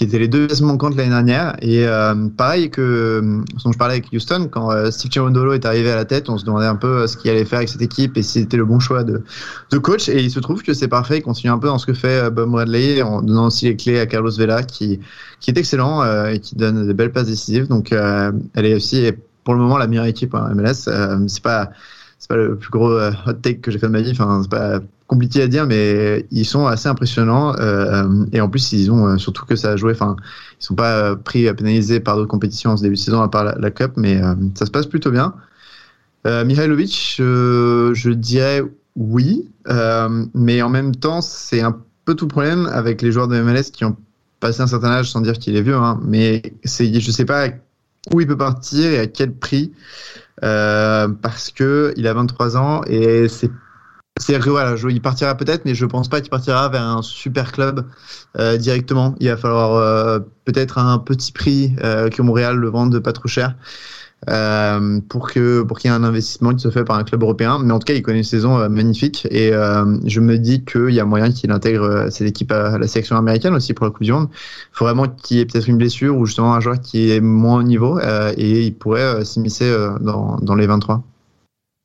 qui 0.00 0.06
étaient 0.06 0.18
les 0.18 0.28
deux 0.28 0.46
pièces 0.46 0.62
manquantes 0.62 0.96
l'année 0.96 1.10
dernière. 1.10 1.56
Et 1.60 1.86
euh, 1.86 2.14
pareil 2.34 2.70
que 2.70 3.20
ce 3.58 3.64
dont 3.64 3.72
je 3.72 3.76
parlais 3.76 3.96
avec 3.96 4.10
Houston, 4.14 4.48
quand 4.50 4.72
euh, 4.72 4.90
Steve 4.90 5.12
Cherundolo 5.12 5.52
est 5.52 5.66
arrivé 5.66 5.90
à 5.90 5.94
la 5.94 6.06
tête, 6.06 6.30
on 6.30 6.38
se 6.38 6.44
demandait 6.46 6.64
un 6.64 6.74
peu 6.74 7.06
ce 7.06 7.18
qu'il 7.18 7.30
allait 7.30 7.44
faire 7.44 7.58
avec 7.58 7.68
cette 7.68 7.82
équipe 7.82 8.16
et 8.16 8.22
si 8.22 8.40
c'était 8.40 8.56
le 8.56 8.64
bon 8.64 8.80
choix 8.80 9.04
de, 9.04 9.22
de 9.70 9.76
coach. 9.76 10.08
Et 10.08 10.22
il 10.22 10.30
se 10.30 10.40
trouve 10.40 10.62
que 10.62 10.72
c'est 10.72 10.88
parfait. 10.88 11.18
Il 11.18 11.22
continue 11.22 11.52
un 11.52 11.58
peu 11.58 11.66
dans 11.66 11.76
ce 11.76 11.84
que 11.84 11.92
fait 11.92 12.18
euh, 12.18 12.30
Bob 12.30 12.50
Bradley 12.50 13.02
en 13.02 13.20
donnant 13.20 13.48
aussi 13.48 13.66
les 13.66 13.76
clés 13.76 14.00
à 14.00 14.06
Carlos 14.06 14.30
Vela, 14.30 14.62
qui, 14.62 15.00
qui 15.38 15.50
est 15.50 15.58
excellent 15.58 16.02
euh, 16.02 16.28
et 16.28 16.40
qui 16.40 16.56
donne 16.56 16.86
de 16.86 16.92
belles 16.94 17.12
passes 17.12 17.26
décisives. 17.26 17.68
Donc, 17.68 17.92
euh, 17.92 18.32
elle 18.54 18.64
est 18.64 18.74
aussi 18.74 19.12
pour 19.44 19.52
le 19.52 19.60
moment 19.60 19.76
la 19.76 19.86
meilleure 19.86 20.06
équipe 20.06 20.32
en 20.32 20.48
MLS. 20.54 20.88
Euh, 20.88 21.18
c'est 21.28 21.42
pas 21.42 21.72
c'est 22.18 22.28
pas 22.28 22.36
le 22.36 22.56
plus 22.56 22.70
gros 22.70 22.90
euh, 22.90 23.12
hot 23.26 23.34
take 23.34 23.60
que 23.60 23.70
j'ai 23.70 23.78
fait 23.78 23.86
de 23.86 23.92
ma 23.92 24.00
vie. 24.00 24.12
Enfin, 24.12 24.40
c'est 24.42 24.50
pas 24.50 24.80
compliqué 25.10 25.42
à 25.42 25.48
dire, 25.48 25.66
mais 25.66 26.24
ils 26.30 26.44
sont 26.44 26.68
assez 26.68 26.88
impressionnants. 26.88 27.56
Euh, 27.58 28.24
et 28.32 28.40
en 28.40 28.48
plus, 28.48 28.72
ils 28.72 28.92
ont 28.92 29.08
euh, 29.08 29.16
surtout 29.18 29.44
que 29.44 29.56
ça 29.56 29.72
a 29.72 29.76
joué. 29.76 29.90
Enfin, 29.92 30.14
ils 30.60 30.64
sont 30.64 30.76
pas 30.76 30.98
euh, 30.98 31.16
pris 31.16 31.48
à 31.48 31.54
pénaliser 31.54 31.98
par 31.98 32.14
d'autres 32.14 32.28
compétitions 32.28 32.70
en 32.70 32.76
ce 32.76 32.82
début 32.84 32.94
de 32.94 33.00
saison 33.00 33.20
à 33.20 33.28
part 33.28 33.42
la, 33.42 33.56
la 33.58 33.70
Cup, 33.72 33.94
mais 33.96 34.20
ça 34.54 34.66
se 34.66 34.70
passe 34.70 34.86
plutôt 34.86 35.10
bien. 35.10 35.34
Euh, 36.28 36.44
Mihailovic, 36.44 37.16
je 37.18 38.10
dirais 38.10 38.62
oui, 38.94 39.48
mais 40.32 40.62
en 40.62 40.68
même 40.68 40.94
temps, 40.94 41.20
c'est 41.22 41.60
un 41.60 41.76
peu 42.04 42.14
tout 42.14 42.28
problème 42.28 42.66
avec 42.72 43.02
les 43.02 43.10
joueurs 43.10 43.26
de 43.26 43.40
MLS 43.40 43.72
qui 43.72 43.84
ont 43.84 43.96
passé 44.38 44.60
un 44.62 44.68
certain 44.68 44.92
âge, 44.92 45.10
sans 45.10 45.22
dire 45.22 45.38
qu'il 45.40 45.56
est 45.56 45.62
vieux, 45.62 45.74
hein, 45.76 45.98
mais 46.04 46.54
c'est, 46.62 47.00
je 47.00 47.10
sais 47.10 47.24
pas 47.24 47.48
où 48.12 48.20
il 48.20 48.28
peut 48.28 48.36
partir 48.36 48.92
et 48.92 49.00
à 49.00 49.06
quel 49.08 49.32
prix. 49.32 49.72
Parce 50.40 51.50
que 51.50 51.92
il 51.96 52.06
a 52.06 52.14
23 52.14 52.56
ans 52.56 52.82
et 52.86 53.26
c'est 53.26 53.50
c'est 54.20 54.38
que 54.38 54.50
voilà, 54.50 54.76
il 54.88 55.00
partira 55.00 55.34
peut-être, 55.34 55.64
mais 55.64 55.74
je 55.74 55.86
pense 55.86 56.08
pas 56.08 56.20
qu'il 56.20 56.30
partira 56.30 56.68
vers 56.68 56.82
un 56.82 57.02
super 57.02 57.52
club 57.52 57.86
euh, 58.38 58.56
directement. 58.58 59.14
Il 59.18 59.28
va 59.28 59.36
falloir 59.36 59.74
euh, 59.74 60.18
peut-être 60.44 60.78
un 60.78 60.98
petit 60.98 61.32
prix 61.32 61.74
euh, 61.82 62.10
que 62.10 62.20
Montréal 62.22 62.56
le 62.56 62.68
vende 62.68 62.98
pas 63.00 63.12
trop 63.12 63.28
cher 63.28 63.54
euh, 64.28 65.00
pour 65.08 65.30
que 65.30 65.62
pour 65.62 65.78
qu'il 65.78 65.90
y 65.90 65.94
ait 65.94 65.96
un 65.96 66.04
investissement 66.04 66.52
qui 66.54 66.60
se 66.60 66.70
fait 66.70 66.84
par 66.84 66.96
un 66.96 67.04
club 67.04 67.22
européen. 67.22 67.58
Mais 67.62 67.72
en 67.72 67.78
tout 67.78 67.86
cas, 67.86 67.94
il 67.94 68.02
connaît 68.02 68.18
une 68.18 68.24
saison 68.24 68.58
euh, 68.58 68.68
magnifique 68.68 69.26
et 69.30 69.54
euh, 69.54 69.96
je 70.04 70.20
me 70.20 70.36
dis 70.38 70.64
qu'il 70.64 70.90
y 70.90 71.00
a 71.00 71.06
moyen 71.06 71.32
qu'il 71.32 71.50
intègre 71.50 72.08
cette 72.10 72.28
équipe 72.28 72.52
à 72.52 72.76
la 72.76 72.86
sélection 72.86 73.16
américaine 73.16 73.54
aussi 73.54 73.72
pour 73.72 73.86
la 73.86 73.90
Coupe 73.90 74.02
du 74.02 74.12
Monde. 74.12 74.28
Il 74.32 74.76
faut 74.76 74.84
vraiment 74.84 75.08
qu'il 75.08 75.38
y 75.38 75.40
ait 75.40 75.46
peut-être 75.46 75.68
une 75.68 75.78
blessure 75.78 76.16
ou 76.16 76.26
justement 76.26 76.54
un 76.54 76.60
joueur 76.60 76.80
qui 76.80 77.10
est 77.10 77.20
moins 77.20 77.60
au 77.60 77.62
niveau 77.62 77.98
et 78.00 78.66
il 78.66 78.74
pourrait 78.74 79.24
s'immiscer 79.24 79.74
dans, 80.00 80.36
dans 80.42 80.54
les 80.54 80.66
23. 80.66 81.02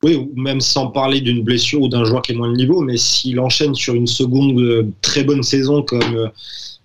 Oui, 0.02 0.14
ou 0.14 0.30
même 0.38 0.60
sans 0.60 0.88
parler 0.88 1.20
d'une 1.20 1.42
blessure 1.42 1.82
ou 1.82 1.88
d'un 1.88 2.04
joueur 2.04 2.22
qui 2.22 2.32
est 2.32 2.34
moins 2.34 2.50
de 2.50 2.56
niveau, 2.56 2.82
mais 2.82 2.96
s'il 2.96 3.40
enchaîne 3.40 3.74
sur 3.74 3.94
une 3.94 4.06
seconde 4.06 4.58
euh, 4.60 4.92
très 5.00 5.24
bonne 5.24 5.42
saison 5.42 5.82
comme 5.82 6.14
euh, 6.14 6.28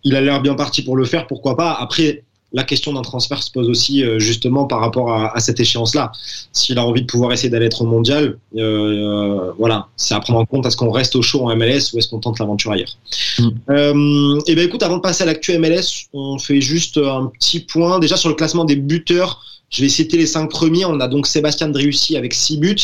il 0.03 0.15
a 0.15 0.21
l'air 0.21 0.41
bien 0.41 0.55
parti 0.55 0.81
pour 0.81 0.95
le 0.95 1.05
faire, 1.05 1.27
pourquoi 1.27 1.57
pas? 1.57 1.73
Après, 1.73 2.23
la 2.53 2.63
question 2.63 2.93
d'un 2.93 3.01
transfert 3.01 3.41
se 3.41 3.51
pose 3.51 3.69
aussi 3.69 4.03
euh, 4.03 4.19
justement 4.19 4.65
par 4.65 4.79
rapport 4.81 5.11
à, 5.13 5.35
à 5.35 5.39
cette 5.39 5.59
échéance-là. 5.59 6.11
S'il 6.51 6.77
a 6.77 6.85
envie 6.85 7.01
de 7.01 7.07
pouvoir 7.07 7.31
essayer 7.31 7.49
d'aller 7.49 7.67
être 7.67 7.81
au 7.81 7.85
mondial, 7.85 8.37
euh, 8.57 8.59
euh, 8.59 9.51
voilà, 9.57 9.87
c'est 9.95 10.13
à 10.13 10.19
prendre 10.19 10.39
en 10.39 10.45
compte. 10.45 10.65
Est-ce 10.65 10.77
qu'on 10.77 10.91
reste 10.91 11.15
au 11.15 11.21
chaud 11.21 11.45
en 11.47 11.55
MLS 11.55 11.93
ou 11.93 11.99
est-ce 11.99 12.09
qu'on 12.09 12.19
tente 12.19 12.39
l'aventure 12.39 12.71
ailleurs 12.71 12.97
Mm. 13.39 13.47
euh, 13.69 14.39
Et 14.47 14.55
ben 14.55 14.65
écoute, 14.65 14.83
avant 14.83 14.97
de 14.97 15.01
passer 15.01 15.23
à 15.23 15.25
l'actu 15.25 15.57
MLS, 15.57 16.07
on 16.13 16.37
fait 16.37 16.61
juste 16.61 16.97
un 16.97 17.27
petit 17.27 17.61
point 17.61 17.99
déjà 17.99 18.17
sur 18.17 18.29
le 18.29 18.35
classement 18.35 18.65
des 18.65 18.75
buteurs. 18.75 19.41
Je 19.69 19.81
vais 19.81 19.89
citer 19.89 20.17
les 20.17 20.25
cinq 20.25 20.49
premiers. 20.49 20.83
On 20.85 20.99
a 20.99 21.07
donc 21.07 21.27
Sébastien 21.27 21.69
Driussi 21.69 22.17
avec 22.17 22.33
six 22.33 22.57
buts, 22.57 22.75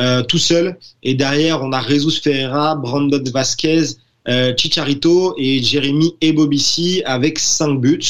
euh, 0.00 0.22
tout 0.24 0.38
seul. 0.38 0.76
Et 1.04 1.14
derrière, 1.14 1.62
on 1.62 1.72
a 1.72 1.80
Jesus 1.86 2.20
Ferreira, 2.20 2.74
Brandon 2.74 3.22
Vasquez, 3.32 3.82
euh, 4.28 4.54
Chicharito 4.56 5.34
et 5.36 5.62
Jérémy 5.62 6.14
Ebobissi 6.20 7.02
avec 7.04 7.38
cinq 7.38 7.80
buts. 7.80 8.00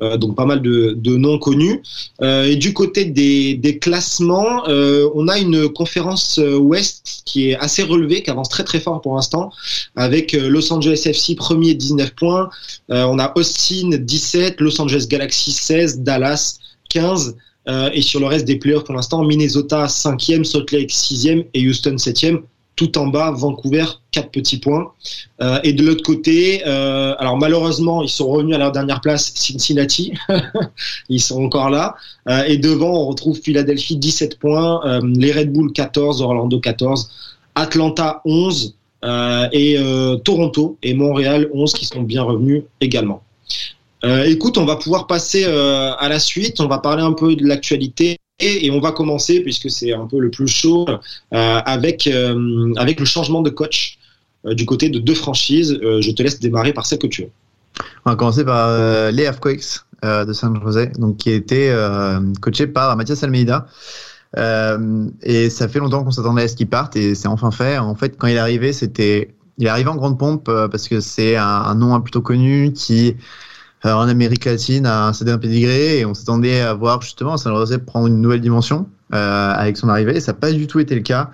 Euh, 0.00 0.16
donc 0.16 0.36
pas 0.36 0.44
mal 0.44 0.62
de, 0.62 0.94
de 0.96 1.16
noms 1.16 1.38
connus. 1.38 1.82
Euh, 2.22 2.44
et 2.44 2.54
du 2.54 2.72
côté 2.72 3.04
des, 3.04 3.54
des 3.54 3.78
classements, 3.78 4.68
euh, 4.68 5.08
on 5.16 5.26
a 5.26 5.38
une 5.38 5.68
conférence 5.68 6.38
euh, 6.38 6.56
Ouest 6.56 7.22
qui 7.24 7.50
est 7.50 7.56
assez 7.56 7.82
relevée, 7.82 8.22
qui 8.22 8.30
avance 8.30 8.48
très 8.48 8.62
très 8.62 8.78
fort 8.78 9.00
pour 9.00 9.16
l'instant, 9.16 9.50
avec 9.96 10.34
euh, 10.34 10.48
Los 10.48 10.72
Angeles 10.72 11.02
FC 11.04 11.34
premier 11.34 11.74
19 11.74 12.14
points. 12.14 12.48
On 12.88 13.18
a 13.18 13.32
Austin 13.36 13.90
17, 13.98 14.60
Los 14.60 14.80
Angeles 14.80 15.06
Galaxy 15.08 15.50
16, 15.50 16.00
Dallas 16.00 16.58
15. 16.90 17.36
Euh, 17.68 17.90
et 17.92 18.00
sur 18.00 18.18
le 18.20 18.26
reste 18.26 18.46
des 18.46 18.56
players 18.56 18.82
pour 18.84 18.94
l'instant, 18.94 19.22
Minnesota 19.24 19.86
5e, 19.86 20.44
Salt 20.44 20.72
Lake 20.72 20.90
6e 20.90 21.46
et 21.52 21.68
Houston 21.68 21.96
7e. 21.96 22.42
Tout 22.78 22.96
en 22.96 23.08
bas, 23.08 23.32
Vancouver, 23.32 23.86
4 24.12 24.30
petits 24.30 24.58
points. 24.58 24.92
Euh, 25.42 25.58
et 25.64 25.72
de 25.72 25.82
l'autre 25.84 26.04
côté, 26.04 26.62
euh, 26.64 27.12
alors 27.18 27.36
malheureusement, 27.36 28.04
ils 28.04 28.08
sont 28.08 28.28
revenus 28.28 28.54
à 28.54 28.58
leur 28.58 28.70
dernière 28.70 29.00
place, 29.00 29.32
Cincinnati. 29.34 30.12
ils 31.08 31.20
sont 31.20 31.42
encore 31.42 31.70
là. 31.70 31.96
Euh, 32.28 32.44
et 32.44 32.56
devant, 32.56 32.92
on 33.02 33.06
retrouve 33.06 33.36
Philadelphie, 33.36 33.96
17 33.96 34.38
points. 34.38 35.00
les 35.02 35.32
Red 35.32 35.52
Bull, 35.52 35.72
14. 35.72 36.22
Orlando, 36.22 36.60
14. 36.60 37.10
Atlanta, 37.56 38.22
11. 38.24 38.76
euh, 39.04 39.48
et 39.50 39.76
Toronto 40.24 40.78
et 40.84 40.94
Montréal, 40.94 41.48
11 41.52 41.72
qui 41.72 41.84
sont 41.84 42.02
bien 42.02 42.22
revenus 42.22 42.62
également. 42.80 43.24
Écoute, 44.04 44.56
on 44.56 44.64
va 44.66 44.76
pouvoir 44.76 45.08
passer 45.08 45.44
à 45.46 46.08
la 46.08 46.20
suite. 46.20 46.60
On 46.60 46.68
va 46.68 46.78
parler 46.78 47.02
un 47.02 47.12
peu 47.12 47.34
de 47.34 47.44
l'actualité 47.44 48.18
et, 48.40 48.70
on 48.70 48.80
va 48.80 48.92
commencer 48.92 49.40
puisque 49.40 49.70
c'est 49.70 49.92
un 49.92 50.06
peu 50.06 50.18
le 50.20 50.30
plus 50.30 50.48
chaud 50.48 50.86
euh, 50.88 50.96
avec 51.32 52.06
euh, 52.06 52.72
avec 52.76 53.00
le 53.00 53.06
changement 53.06 53.42
de 53.42 53.50
coach 53.50 53.98
euh, 54.46 54.54
du 54.54 54.64
côté 54.64 54.88
de 54.88 54.98
deux 54.98 55.14
franchises. 55.14 55.78
Je 55.82 56.10
te 56.12 56.22
laisse 56.22 56.38
démarrer 56.38 56.72
par 56.72 56.86
celle 56.86 56.98
que 56.98 57.06
tu 57.06 57.22
veux. 57.22 57.30
On 58.04 58.10
va 58.10 58.16
commencer 58.16 58.44
par 58.44 59.10
les 59.10 59.30
euh, 60.04 60.24
de 60.24 60.32
San 60.32 60.60
José, 60.62 60.86
donc 60.98 61.16
qui 61.16 61.30
a 61.30 61.34
été 61.34 61.70
euh, 61.70 62.20
coaché 62.40 62.66
par 62.68 62.96
Mathias 62.96 63.22
Almeida. 63.24 63.66
Et 64.36 65.50
ça 65.50 65.68
fait 65.68 65.78
longtemps 65.78 66.04
qu'on 66.04 66.10
s'attendait 66.10 66.42
à 66.42 66.48
ce 66.48 66.54
qu'il 66.54 66.68
parte 66.68 66.96
et 66.96 67.14
c'est 67.14 67.28
enfin 67.28 67.50
fait. 67.50 67.78
En 67.78 67.94
fait, 67.94 68.16
quand 68.16 68.26
il 68.28 68.36
est 68.36 68.38
arrivé, 68.38 68.72
c'était, 68.72 69.34
il 69.58 69.66
est 69.66 69.70
arrivé 69.70 69.88
en 69.88 69.96
grande 69.96 70.18
pompe 70.18 70.44
parce 70.44 70.86
que 70.86 71.00
c'est 71.00 71.36
un, 71.36 71.44
un 71.44 71.74
nom 71.74 72.00
plutôt 72.00 72.20
connu 72.20 72.72
qui, 72.72 73.16
en 73.84 74.08
Amérique 74.08 74.44
latine, 74.44 74.86
a 74.86 75.06
un 75.06 75.12
certain 75.12 75.38
pédigré 75.38 76.00
et 76.00 76.04
on 76.04 76.14
s'attendait 76.14 76.60
à 76.60 76.74
voir 76.74 77.00
justement 77.00 77.36
San 77.36 77.54
José 77.54 77.78
prendre 77.78 78.08
une 78.08 78.20
nouvelle 78.20 78.40
dimension 78.40 78.88
euh, 79.14 79.52
avec 79.52 79.76
son 79.76 79.88
arrivée. 79.88 80.16
Et 80.16 80.20
ça 80.20 80.32
n'a 80.32 80.38
pas 80.38 80.50
du 80.52 80.66
tout 80.66 80.80
été 80.80 80.94
le 80.94 81.02
cas. 81.02 81.30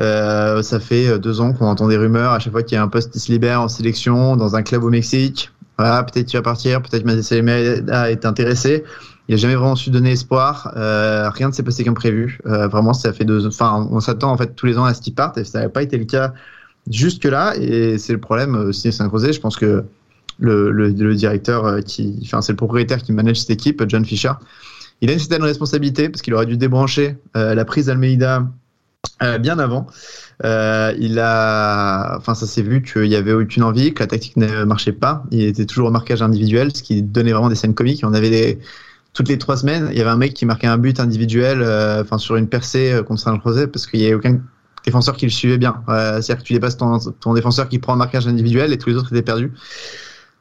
Euh, 0.00 0.62
ça 0.62 0.80
fait 0.80 1.18
deux 1.18 1.40
ans 1.40 1.52
qu'on 1.52 1.66
entend 1.66 1.88
des 1.88 1.98
rumeurs 1.98 2.32
à 2.32 2.38
chaque 2.38 2.52
fois 2.52 2.62
qu'il 2.62 2.76
y 2.76 2.78
a 2.78 2.82
un 2.82 2.88
poste 2.88 3.12
qui 3.12 3.20
se 3.20 3.30
libère 3.30 3.60
en 3.60 3.68
sélection 3.68 4.36
dans 4.36 4.56
un 4.56 4.62
club 4.62 4.84
au 4.84 4.90
Mexique. 4.90 5.50
Voilà, 5.78 6.02
peut-être 6.02 6.26
qu'il 6.26 6.38
va 6.38 6.42
partir, 6.42 6.82
peut-être 6.82 7.32
Almeida 7.32 8.10
est 8.10 8.24
intéressé. 8.24 8.84
Il 9.28 9.32
n'a 9.32 9.36
jamais 9.38 9.54
vraiment 9.54 9.76
su 9.76 9.90
donner 9.90 10.12
espoir. 10.12 10.72
Euh, 10.76 11.30
rien 11.30 11.48
ne 11.48 11.52
s'est 11.52 11.62
passé 11.62 11.84
comme 11.84 11.94
prévu. 11.94 12.38
Euh, 12.46 12.66
vraiment, 12.68 12.92
ça 12.92 13.12
fait 13.12 13.24
deux. 13.24 13.46
Enfin, 13.46 13.88
on 13.90 14.00
s'attend 14.00 14.32
en 14.32 14.36
fait 14.36 14.54
tous 14.54 14.66
les 14.66 14.78
ans 14.78 14.84
à 14.84 14.94
ce 14.94 15.00
qu'il 15.00 15.14
parte 15.14 15.38
et 15.38 15.44
ça 15.44 15.60
n'a 15.60 15.68
pas 15.68 15.82
été 15.82 15.96
le 15.96 16.04
cas 16.04 16.34
jusque 16.90 17.24
là. 17.24 17.54
Et 17.56 17.98
c'est 17.98 18.12
le 18.12 18.20
problème 18.20 18.54
aussi 18.56 18.88
à 18.88 18.92
Saint-Crozet. 18.92 19.32
Je 19.32 19.40
pense 19.40 19.56
que 19.56 19.84
le, 20.38 21.14
directeur 21.14 21.66
euh, 21.66 21.80
enfin, 22.22 22.42
c'est 22.42 22.52
le 22.52 22.56
propriétaire 22.56 23.02
qui 23.02 23.12
manage 23.12 23.40
cette 23.40 23.50
équipe, 23.50 23.82
John 23.88 24.04
Fisher. 24.04 24.32
Il 25.00 25.10
a 25.10 25.12
une 25.12 25.18
certaine 25.18 25.42
responsabilité 25.42 26.08
parce 26.08 26.22
qu'il 26.22 26.34
aurait 26.34 26.46
dû 26.46 26.56
débrancher 26.56 27.16
euh, 27.36 27.54
la 27.54 27.64
prise 27.64 27.86
d'Almeida 27.86 28.48
euh, 29.22 29.38
bien 29.38 29.58
avant. 29.58 29.86
Il 30.44 31.18
a, 31.20 32.16
enfin, 32.16 32.34
ça 32.34 32.46
s'est 32.46 32.62
vu 32.62 32.82
qu'il 32.82 33.06
y 33.06 33.16
avait 33.16 33.32
aucune 33.32 33.62
envie, 33.62 33.94
que 33.94 34.02
la 34.02 34.06
tactique 34.06 34.36
ne 34.36 34.64
marchait 34.64 34.92
pas. 34.92 35.24
Il 35.30 35.42
était 35.42 35.66
toujours 35.66 35.88
au 35.88 35.90
marquage 35.90 36.22
individuel, 36.22 36.74
ce 36.74 36.82
qui 36.82 37.02
donnait 37.02 37.32
vraiment 37.32 37.48
des 37.48 37.54
scènes 37.54 37.74
comiques. 37.74 38.02
On 38.04 38.14
avait 38.14 38.58
toutes 39.12 39.28
les 39.28 39.38
trois 39.38 39.56
semaines, 39.56 39.88
il 39.92 39.98
y 39.98 40.00
avait 40.00 40.10
un 40.10 40.16
mec 40.16 40.34
qui 40.34 40.46
marquait 40.46 40.66
un 40.66 40.78
but 40.78 40.98
individuel, 40.98 41.64
sur 42.18 42.36
une 42.36 42.48
percée 42.48 43.00
contre 43.06 43.20
San 43.20 43.40
José, 43.44 43.68
parce 43.68 43.86
qu'il 43.86 44.00
y 44.00 44.06
avait 44.06 44.14
aucun 44.14 44.40
défenseur 44.84 45.16
qui 45.16 45.26
le 45.26 45.30
suivait 45.30 45.58
bien. 45.58 45.82
C'est-à-dire 45.86 46.38
que 46.38 46.42
tu 46.42 46.54
dépasses 46.54 46.76
ton 46.76 47.34
défenseur 47.34 47.68
qui 47.68 47.78
prend 47.78 47.92
un 47.92 47.96
marquage 47.96 48.26
individuel 48.26 48.72
et 48.72 48.78
tous 48.78 48.90
les 48.90 48.96
autres 48.96 49.12
étaient 49.12 49.22
perdus. 49.22 49.52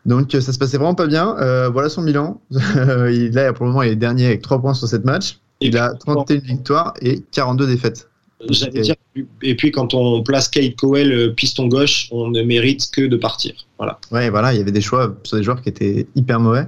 Donc 0.06 0.34
euh, 0.34 0.42
ça 0.42 0.54
se 0.54 0.60
passait 0.60 0.78
vraiment 0.78 0.96
pas 0.96 1.08
bien. 1.08 1.36
Euh, 1.40 1.70
voilà 1.70 1.90
son 1.90 2.04
bilan. 2.04 2.42
il, 2.52 3.32
là, 3.34 3.54
pour 3.54 3.66
le 3.66 3.72
moment, 3.72 3.84
il 3.84 3.92
est 3.92 3.96
dernier 3.96 4.26
avec 4.28 4.42
3 4.42 4.62
points 4.62 4.74
sur 4.74 4.88
cette 4.88 5.06
match. 5.06 5.40
Il 5.60 5.78
a 5.78 5.94
31 5.94 6.40
victoires 6.40 6.94
et 7.02 7.22
42 7.32 7.68
défaites. 7.68 8.10
J'allais 8.50 8.82
dire, 8.82 8.96
et 9.44 9.56
puis 9.56 9.72
quand 9.72 9.94
on 9.94 10.24
place 10.24 10.50
Kate 10.50 10.76
Cowell 10.76 11.12
euh, 11.12 11.30
piston 11.32 11.68
gauche, 11.68 12.08
on 12.12 12.30
ne 12.30 12.42
mérite 12.42 12.90
que 12.92 13.02
de 13.02 13.16
partir. 13.16 13.54
Voilà. 13.78 14.00
Ouais, 14.12 14.32
voilà, 14.32 14.54
il 14.54 14.58
y 14.58 14.62
avait 14.62 14.72
des 14.72 14.82
choix 14.82 15.16
sur 15.24 15.38
des 15.38 15.44
joueurs 15.44 15.62
qui 15.62 15.70
étaient 15.70 16.08
hyper 16.16 16.40
mauvais. 16.40 16.68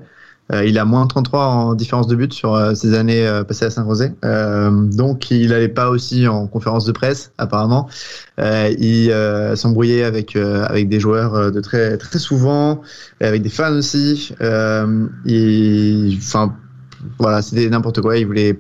Euh, 0.52 0.66
il 0.66 0.78
a 0.78 0.84
moins 0.84 1.08
33 1.08 1.46
en 1.46 1.74
différence 1.74 2.08
de 2.08 2.16
but 2.16 2.34
sur 2.34 2.54
euh, 2.54 2.76
ses 2.76 2.94
années 2.94 3.26
euh, 3.26 3.44
passées 3.44 3.66
à 3.66 3.70
Saint-Rosé. 3.70 4.12
donc 4.22 5.32
il 5.32 5.50
n'allait 5.50 5.70
pas 5.70 5.90
aussi 5.90 6.28
en 6.28 6.48
conférence 6.48 6.86
de 6.86 6.92
presse 6.92 7.32
apparemment. 7.38 7.88
il 8.38 9.14
s'embrouillait 9.56 10.04
avec 10.04 10.36
avec 10.36 10.90
des 10.90 11.00
joueurs 11.00 11.52
de 11.52 11.62
très 11.62 11.98
très 11.98 12.20
souvent, 12.20 12.82
avec 13.22 13.42
des 13.42 13.50
fans 13.50 13.74
aussi. 13.74 14.34
Enfin 14.40 16.56
voilà, 17.20 17.42
c'était 17.42 17.70
n'importe 17.70 18.02
quoi. 18.02 18.18
Il 18.18 18.26
voulait 18.26 18.60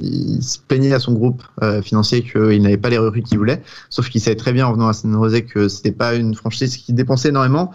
il 0.00 0.42
se 0.42 0.58
plaignait 0.58 0.92
à 0.92 0.98
son 0.98 1.12
groupe 1.12 1.42
euh, 1.62 1.80
financier 1.82 2.22
qu'il 2.22 2.62
n'avait 2.62 2.76
pas 2.76 2.88
les 2.90 2.98
recrues 2.98 3.22
qu'il 3.22 3.38
voulait, 3.38 3.62
sauf 3.90 4.08
qu'il 4.08 4.20
savait 4.20 4.36
très 4.36 4.52
bien 4.52 4.66
en 4.66 4.72
venant 4.72 4.88
à 4.88 4.92
San 4.92 5.12
Jose 5.12 5.42
que 5.42 5.68
c'était 5.68 5.92
pas 5.92 6.14
une 6.14 6.34
franchise 6.34 6.76
qui 6.76 6.92
dépensait 6.92 7.28
énormément. 7.28 7.72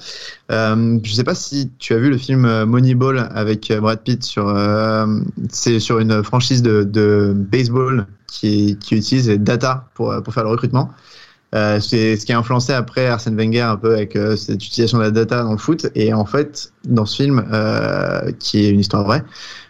Euh, 0.51 0.99
je 1.03 1.13
sais 1.13 1.23
pas 1.23 1.35
si 1.35 1.71
tu 1.79 1.93
as 1.93 1.97
vu 1.97 2.09
le 2.09 2.17
film 2.17 2.45
euh, 2.45 2.65
Moneyball 2.65 3.29
avec 3.33 3.71
euh, 3.71 3.79
Brad 3.79 4.01
Pitt 4.01 4.23
sur 4.23 4.49
euh, 4.49 5.05
c'est 5.49 5.79
sur 5.79 5.99
une 5.99 6.23
franchise 6.23 6.61
de, 6.61 6.83
de 6.83 7.33
baseball 7.35 8.07
qui, 8.27 8.77
qui 8.79 8.95
utilise 8.95 9.29
les 9.29 9.37
data 9.37 9.85
pour 9.93 10.13
pour 10.23 10.33
faire 10.33 10.43
le 10.43 10.49
recrutement. 10.49 10.91
Euh, 11.55 11.79
c'est 11.79 12.15
ce 12.15 12.27
qui 12.27 12.33
a 12.33 12.37
influencé 12.37 12.73
après 12.73 13.07
Arsène 13.07 13.35
Wenger 13.35 13.61
un 13.61 13.75
peu 13.77 13.95
avec 13.95 14.15
cette 14.37 14.63
utilisation 14.63 14.99
de 14.99 15.03
la 15.03 15.11
data 15.11 15.41
dans 15.41 15.53
le 15.53 15.57
foot. 15.57 15.87
Et 15.95 16.13
en 16.13 16.25
fait, 16.25 16.73
dans 16.85 17.07
ce 17.07 17.23
film, 17.23 17.43
qui 18.37 18.65
est 18.65 18.69
une 18.69 18.79
histoire 18.79 19.03
vraie, 19.03 19.23
euh, 19.23 19.68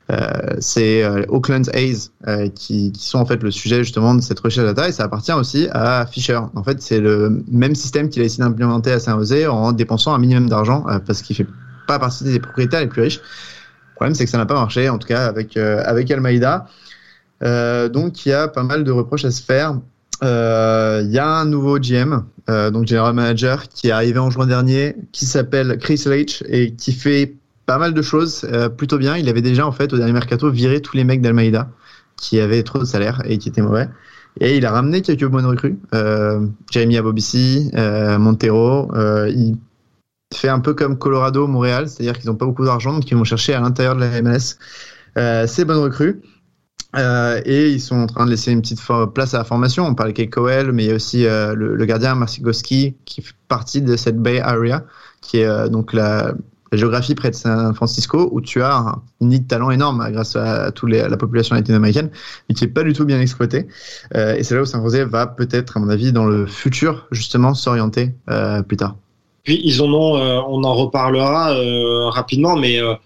c'est 0.60 1.04
euh, 1.04 1.24
Oakland 1.30 1.70
A's 1.74 2.12
euh, 2.28 2.50
qui, 2.50 2.92
sont 2.98 3.20
en 3.20 3.26
fait 3.26 3.42
le 3.44 3.52
sujet 3.52 3.84
justement 3.84 4.16
de 4.16 4.22
cette 4.22 4.40
recherche 4.40 4.66
data 4.66 4.90
et 4.90 4.92
ça 4.92 5.04
appartient 5.04 5.32
aussi 5.32 5.68
à 5.72 6.06
Fisher. 6.06 6.40
En 6.56 6.64
fait, 6.64 6.82
c'est 6.82 7.00
le 7.00 7.44
même 7.52 7.76
système 7.76 8.10
qu'il 8.10 8.22
a 8.22 8.26
essayé 8.26 8.44
d'implémenter 8.44 8.92
à 8.92 9.00
Saint-José 9.00 9.48
en 9.48 9.72
dépensant 9.72 10.14
un 10.14 10.18
minimum 10.18 10.50
d'argent 10.50 10.86
parce 11.06 11.22
qu'il 11.22 11.36
fait 11.36 11.48
pas 11.88 12.00
partie 12.00 12.24
des 12.24 12.40
propriétaires 12.40 12.82
les 12.82 12.88
plus 12.88 13.04
riches. 13.04 13.20
Le 13.20 13.96
problème, 13.96 14.16
c'est 14.16 14.26
que 14.26 14.32
ça 14.32 14.38
n'a 14.38 14.46
pas 14.46 14.56
marché, 14.56 14.90
en 14.90 14.98
tout 14.98 15.08
cas 15.08 15.26
avec 15.26 15.58
avec 15.58 16.10
Almeida. 16.10 16.66
donc, 17.42 18.26
il 18.26 18.30
y 18.30 18.34
a 18.34 18.48
pas 18.48 18.64
mal 18.64 18.84
de 18.84 18.92
reproches 18.92 19.26
à 19.26 19.32
se 19.32 19.44
faire. 19.44 19.80
Il 20.22 21.12
y 21.12 21.20
a 21.20 21.28
un 21.28 21.46
nouveau 21.46 21.80
GM, 21.80 22.24
donc 22.48 22.88
General 22.88 23.14
Manager, 23.14 23.68
qui 23.68 23.90
est 23.90 23.92
arrivé 23.92 24.20
en 24.20 24.30
juin 24.30 24.48
dernier, 24.48 24.96
qui 25.12 25.26
s'appelle 25.26 25.78
Chris 25.80 26.04
Leitch 26.06 26.44
et 26.48 26.74
qui 26.76 26.94
fait 26.94 27.39
pas 27.70 27.78
mal 27.78 27.94
de 27.94 28.02
choses 28.02 28.48
euh, 28.52 28.68
plutôt 28.68 28.98
bien. 28.98 29.16
Il 29.16 29.30
avait 29.30 29.44
déjà 29.44 29.68
en 29.68 29.72
fait 29.72 29.94
au 29.94 29.98
dernier 29.98 30.12
mercato 30.12 30.50
viré 30.50 30.82
tous 30.82 30.98
les 30.98 31.04
mecs 31.04 31.22
d'Almeida 31.22 31.70
qui 32.18 32.40
avaient 32.40 32.64
trop 32.64 32.80
de 32.80 32.84
salaire 32.84 33.22
et 33.26 33.38
qui 33.38 33.50
étaient 33.50 33.62
mauvais. 33.62 33.88
Et 34.40 34.58
il 34.58 34.66
a 34.66 34.72
ramené 34.72 35.04
quelques 35.04 35.28
bonnes 35.28 35.46
recrues. 35.46 35.78
Euh, 35.94 36.48
Jeremy 36.72 36.98
Abobici, 36.98 37.70
euh, 37.76 38.18
Montero. 38.18 38.92
Euh, 38.96 39.30
il 39.30 39.56
fait 40.34 40.50
un 40.50 40.62
peu 40.62 40.74
comme 40.74 40.98
Colorado, 40.98 41.46
Montréal, 41.46 41.88
c'est-à-dire 41.88 42.18
qu'ils 42.18 42.32
n'ont 42.32 42.38
pas 42.38 42.48
beaucoup 42.48 42.66
d'argent, 42.66 42.92
donc 42.92 43.12
ils 43.12 43.16
vont 43.16 43.24
chercher 43.24 43.54
à 43.54 43.60
l'intérieur 43.60 43.96
de 43.96 44.00
la 44.00 44.20
MLS 44.24 44.58
ces 45.48 45.64
bonnes 45.64 45.84
recrues. 45.84 46.24
Et 46.96 47.70
ils 47.70 47.80
sont 47.80 47.98
en 47.98 48.08
train 48.08 48.26
de 48.26 48.32
laisser 48.32 48.52
une 48.52 48.62
petite 48.62 48.82
place 49.14 49.36
à 49.36 49.38
la 49.38 49.44
formation. 49.44 49.86
On 49.86 49.94
parle 49.94 50.14
de 50.14 50.24
Coel, 50.24 50.72
mais 50.72 50.86
il 50.86 50.88
y 50.88 50.92
a 50.92 50.96
aussi 50.96 51.22
le, 51.22 51.76
le, 51.76 51.86
gardien 51.86 52.16
Marcigoski 52.16 52.96
qui 53.06 53.22
fait 53.22 53.36
partie 53.48 53.84
de 53.84 53.96
cette 53.96 54.18
Bay 54.18 54.40
Area, 54.40 54.86
qui 55.22 55.38
est 55.42 55.70
donc 55.70 55.94
la, 55.94 56.34
la 56.72 56.78
géographie 56.78 57.16
près 57.16 57.30
de 57.30 57.36
San 57.36 57.74
Francisco 57.74 58.30
où 58.32 58.42
tu 58.42 58.62
as 58.62 58.78
un 58.78 59.02
nid 59.22 59.40
de 59.40 59.48
talent 59.48 59.72
énorme 59.72 60.08
grâce 60.12 60.36
à, 60.36 60.72
toute 60.72 60.92
la 60.92 61.18
population 61.18 61.56
latino-américaine 61.56 62.10
mais 62.48 62.56
qui 62.56 62.64
est 62.66 62.68
pas 62.68 62.84
du 62.84 62.94
tout 62.94 63.06
bien 63.06 63.20
exploité. 63.20 63.68
Euh, 64.16 64.36
et 64.36 64.44
c'est 64.44 64.56
là 64.56 64.62
où 64.62 64.66
San 64.66 64.82
José 64.84 65.04
va 65.04 65.28
peut-être 65.28 65.78
à 65.78 65.80
mon 65.80 65.90
avis 65.90 66.12
dans 66.12 66.26
le 66.26 66.46
futur 66.46 67.08
justement 67.12 67.54
s'orienter 67.54 68.14
euh, 68.30 68.62
plus 68.62 68.78
tard. 68.78 68.96
Puis 69.44 69.62
ils 69.64 69.82
en 69.82 69.92
ont 69.92 70.18
euh, 70.18 70.42
on 70.48 70.64
en 70.64 70.74
reparlera 70.74 71.54
euh, 71.54 72.10
rapidement 72.10 72.56
mais 72.56 72.82
on 72.82 72.98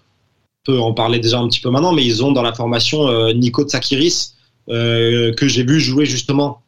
peut 0.64 0.78
en 0.78 0.92
parler 0.92 1.18
déjà 1.18 1.38
un 1.38 1.48
petit 1.48 1.60
peu 1.60 1.70
maintenant 1.70 1.92
mais 1.92 2.04
ils 2.04 2.24
ont 2.24 2.32
dans 2.32 2.42
la 2.42 2.52
formation 2.52 3.32
Nico 3.32 3.64
Tsakiris 3.64 4.34
que 4.68 5.34
j'ai 5.42 5.64
vu 5.64 5.80
jouer 5.80 6.06
justement 6.06 6.62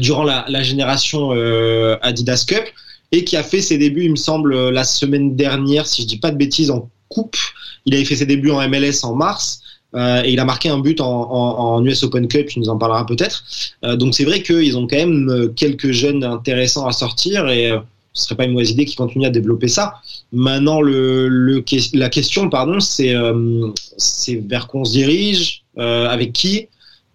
durant 0.00 0.24
la 0.24 0.62
génération 0.62 1.30
Adidas 2.02 2.44
Cup 2.46 2.64
et 3.12 3.24
qui 3.24 3.36
a 3.36 3.42
fait 3.42 3.60
ses 3.60 3.78
débuts, 3.78 4.04
il 4.04 4.10
me 4.12 4.16
semble, 4.16 4.70
la 4.70 4.84
semaine 4.84 5.36
dernière, 5.36 5.86
si 5.86 6.02
je 6.02 6.06
dis 6.06 6.18
pas 6.18 6.30
de 6.30 6.36
bêtises, 6.36 6.70
en 6.70 6.90
coupe. 7.08 7.36
Il 7.84 7.94
avait 7.94 8.04
fait 8.04 8.16
ses 8.16 8.26
débuts 8.26 8.50
en 8.50 8.66
MLS 8.68 9.04
en 9.04 9.14
mars. 9.14 9.62
Euh, 9.94 10.22
et 10.24 10.32
il 10.32 10.40
a 10.40 10.44
marqué 10.44 10.68
un 10.68 10.78
but 10.78 11.00
en, 11.00 11.06
en, 11.06 11.76
en, 11.76 11.84
US 11.84 12.02
Open 12.02 12.28
Cup, 12.28 12.50
il 12.54 12.60
nous 12.60 12.68
en 12.68 12.76
parlera 12.76 13.06
peut-être. 13.06 13.44
Euh, 13.84 13.96
donc 13.96 14.14
c'est 14.14 14.24
vrai 14.24 14.42
qu'ils 14.42 14.76
ont 14.76 14.86
quand 14.86 14.96
même 14.96 15.30
euh, 15.30 15.48
quelques 15.48 15.92
jeunes 15.92 16.22
intéressants 16.24 16.86
à 16.86 16.92
sortir 16.92 17.48
et 17.48 17.70
euh, 17.70 17.78
ce 18.12 18.24
serait 18.24 18.34
pas 18.34 18.44
une 18.44 18.52
mauvaise 18.52 18.70
idée 18.72 18.84
qu'ils 18.84 18.96
continuent 18.96 19.26
à 19.26 19.30
développer 19.30 19.68
ça. 19.68 19.94
Maintenant, 20.32 20.80
le, 20.82 21.28
le 21.28 21.64
la 21.94 22.08
question, 22.10 22.50
pardon, 22.50 22.80
c'est 22.80 23.14
euh, 23.14 23.68
c'est 23.96 24.34
vers 24.46 24.66
quoi 24.66 24.80
on 24.80 24.84
se 24.84 24.92
dirige, 24.92 25.62
avec 25.76 26.32
qui, 26.32 26.68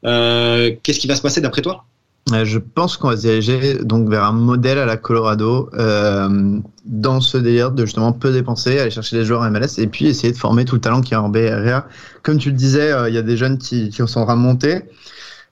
qu'est-ce 0.04 0.99
qui 0.99 1.08
va 1.08 1.15
se 1.15 1.21
passer 1.21 1.41
d'après 1.41 1.62
toi? 1.62 1.84
euh, 1.84 1.90
je 2.29 2.60
pense 2.60 2.97
qu'on 2.97 3.10
va 3.10 3.17
se 3.17 3.21
diriger 3.21 3.79
donc 3.84 4.10
vers 4.10 4.23
un 4.23 4.31
modèle 4.31 4.77
à 4.77 4.86
la 4.86 4.97
Colorado 4.97 5.69
euh, 5.73 6.60
dans 6.86 7.19
ce 7.19 7.38
délire 7.38 7.71
de 7.71 7.86
justement 7.86 8.13
peu 8.13 8.31
dépenser, 8.31 8.79
aller 8.79 8.91
chercher 8.91 9.17
des 9.17 9.25
joueurs 9.25 9.49
MLS 9.49 9.79
et 9.79 9.88
puis 9.88 10.07
essayer 10.07 10.31
de 10.31 10.38
former 10.38 10.65
tout 10.65 10.75
le 10.75 10.81
talent 10.81 11.01
qui 11.01 11.13
est 11.13 11.17
en 11.17 11.29
BRA. 11.29 11.88
Comme 12.23 12.38
tu 12.38 12.49
le 12.49 12.55
disais, 12.55 12.91
euh, 12.91 13.10
il 13.10 13.15
y 13.15 13.17
a 13.17 13.21
des 13.21 13.38
jeunes 13.38 13.57
qui, 13.57 13.89
qui 13.89 14.07
sont 14.07 14.21
en. 14.21 14.57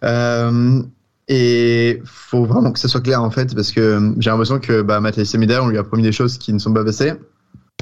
Euh, 0.06 0.82
et 1.28 2.02
faut 2.06 2.46
vraiment 2.46 2.72
que 2.72 2.80
ça 2.80 2.88
soit 2.88 3.02
clair 3.02 3.22
en 3.22 3.30
fait 3.30 3.54
parce 3.54 3.72
que 3.72 4.14
j'ai 4.18 4.30
l'impression 4.30 4.60
que 4.60 4.82
bah, 4.82 5.00
Mathieu 5.00 5.26
Semida, 5.26 5.62
on 5.62 5.68
lui 5.68 5.78
a 5.78 5.84
promis 5.84 6.04
des 6.04 6.12
choses 6.12 6.38
qui 6.38 6.54
ne 6.54 6.60
sont 6.60 6.74
pas 6.74 6.84
passées. 6.84 7.14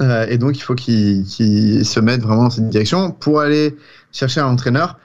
Euh, 0.00 0.26
et 0.28 0.38
donc 0.38 0.56
il 0.56 0.60
faut 0.60 0.74
qu'il 0.74 1.24
qu 1.24 1.84
se 1.84 2.00
mette 2.00 2.22
vraiment 2.22 2.44
dans 2.44 2.50
cette 2.50 2.68
direction 2.68 3.10
pour 3.10 3.40
aller 3.40 3.76
chercher 4.12 4.40
un 4.40 4.46
entraîneur 4.46 4.98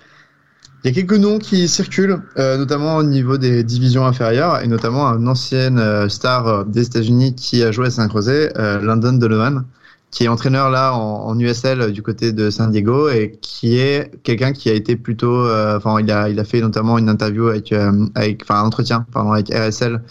il 0.83 0.89
y 0.89 0.91
a 0.91 1.01
quelques 1.01 1.17
noms 1.17 1.39
qui 1.39 1.69
circulent, 1.69 2.21
euh, 2.37 2.57
notamment 2.57 2.97
au 2.97 3.03
niveau 3.03 3.37
des 3.37 3.63
divisions 3.63 4.05
inférieures, 4.05 4.61
et 4.61 4.67
notamment 4.67 5.07
un 5.07 5.25
ancienne 5.27 5.79
euh, 5.79 6.09
star 6.09 6.47
euh, 6.47 6.63
des 6.65 6.85
États-Unis 6.87 7.35
qui 7.35 7.63
a 7.63 7.71
joué 7.71 7.87
à 7.87 7.89
Saint-Crozet, 7.89 8.51
euh, 8.57 8.81
Landon 8.81 9.13
Donovan, 9.13 9.63
qui 10.11 10.25
est 10.25 10.27
entraîneur 10.27 10.69
là 10.69 10.93
en, 10.93 11.27
en, 11.27 11.39
USL 11.39 11.93
du 11.93 12.01
côté 12.01 12.33
de 12.33 12.49
San 12.49 12.69
Diego 12.69 13.07
et 13.07 13.39
qui 13.41 13.77
est 13.77 14.11
quelqu'un 14.23 14.51
qui 14.51 14.69
a 14.69 14.73
été 14.73 14.97
plutôt, 14.97 15.47
euh, 15.47 15.77
enfin 15.77 16.01
il 16.01 16.11
a 16.11 16.27
il 16.29 16.37
a 16.39 16.43
fait 16.43 16.59
notamment 16.59 16.97
une 16.97 17.07
interview 17.09 17.47
avec 17.47 17.73
avec 18.13 18.43
enfin 18.43 18.59
un 18.61 18.65
entretien 18.65 19.05
pardon 19.11 19.31
avec 19.31 19.49
RSL 19.49 20.01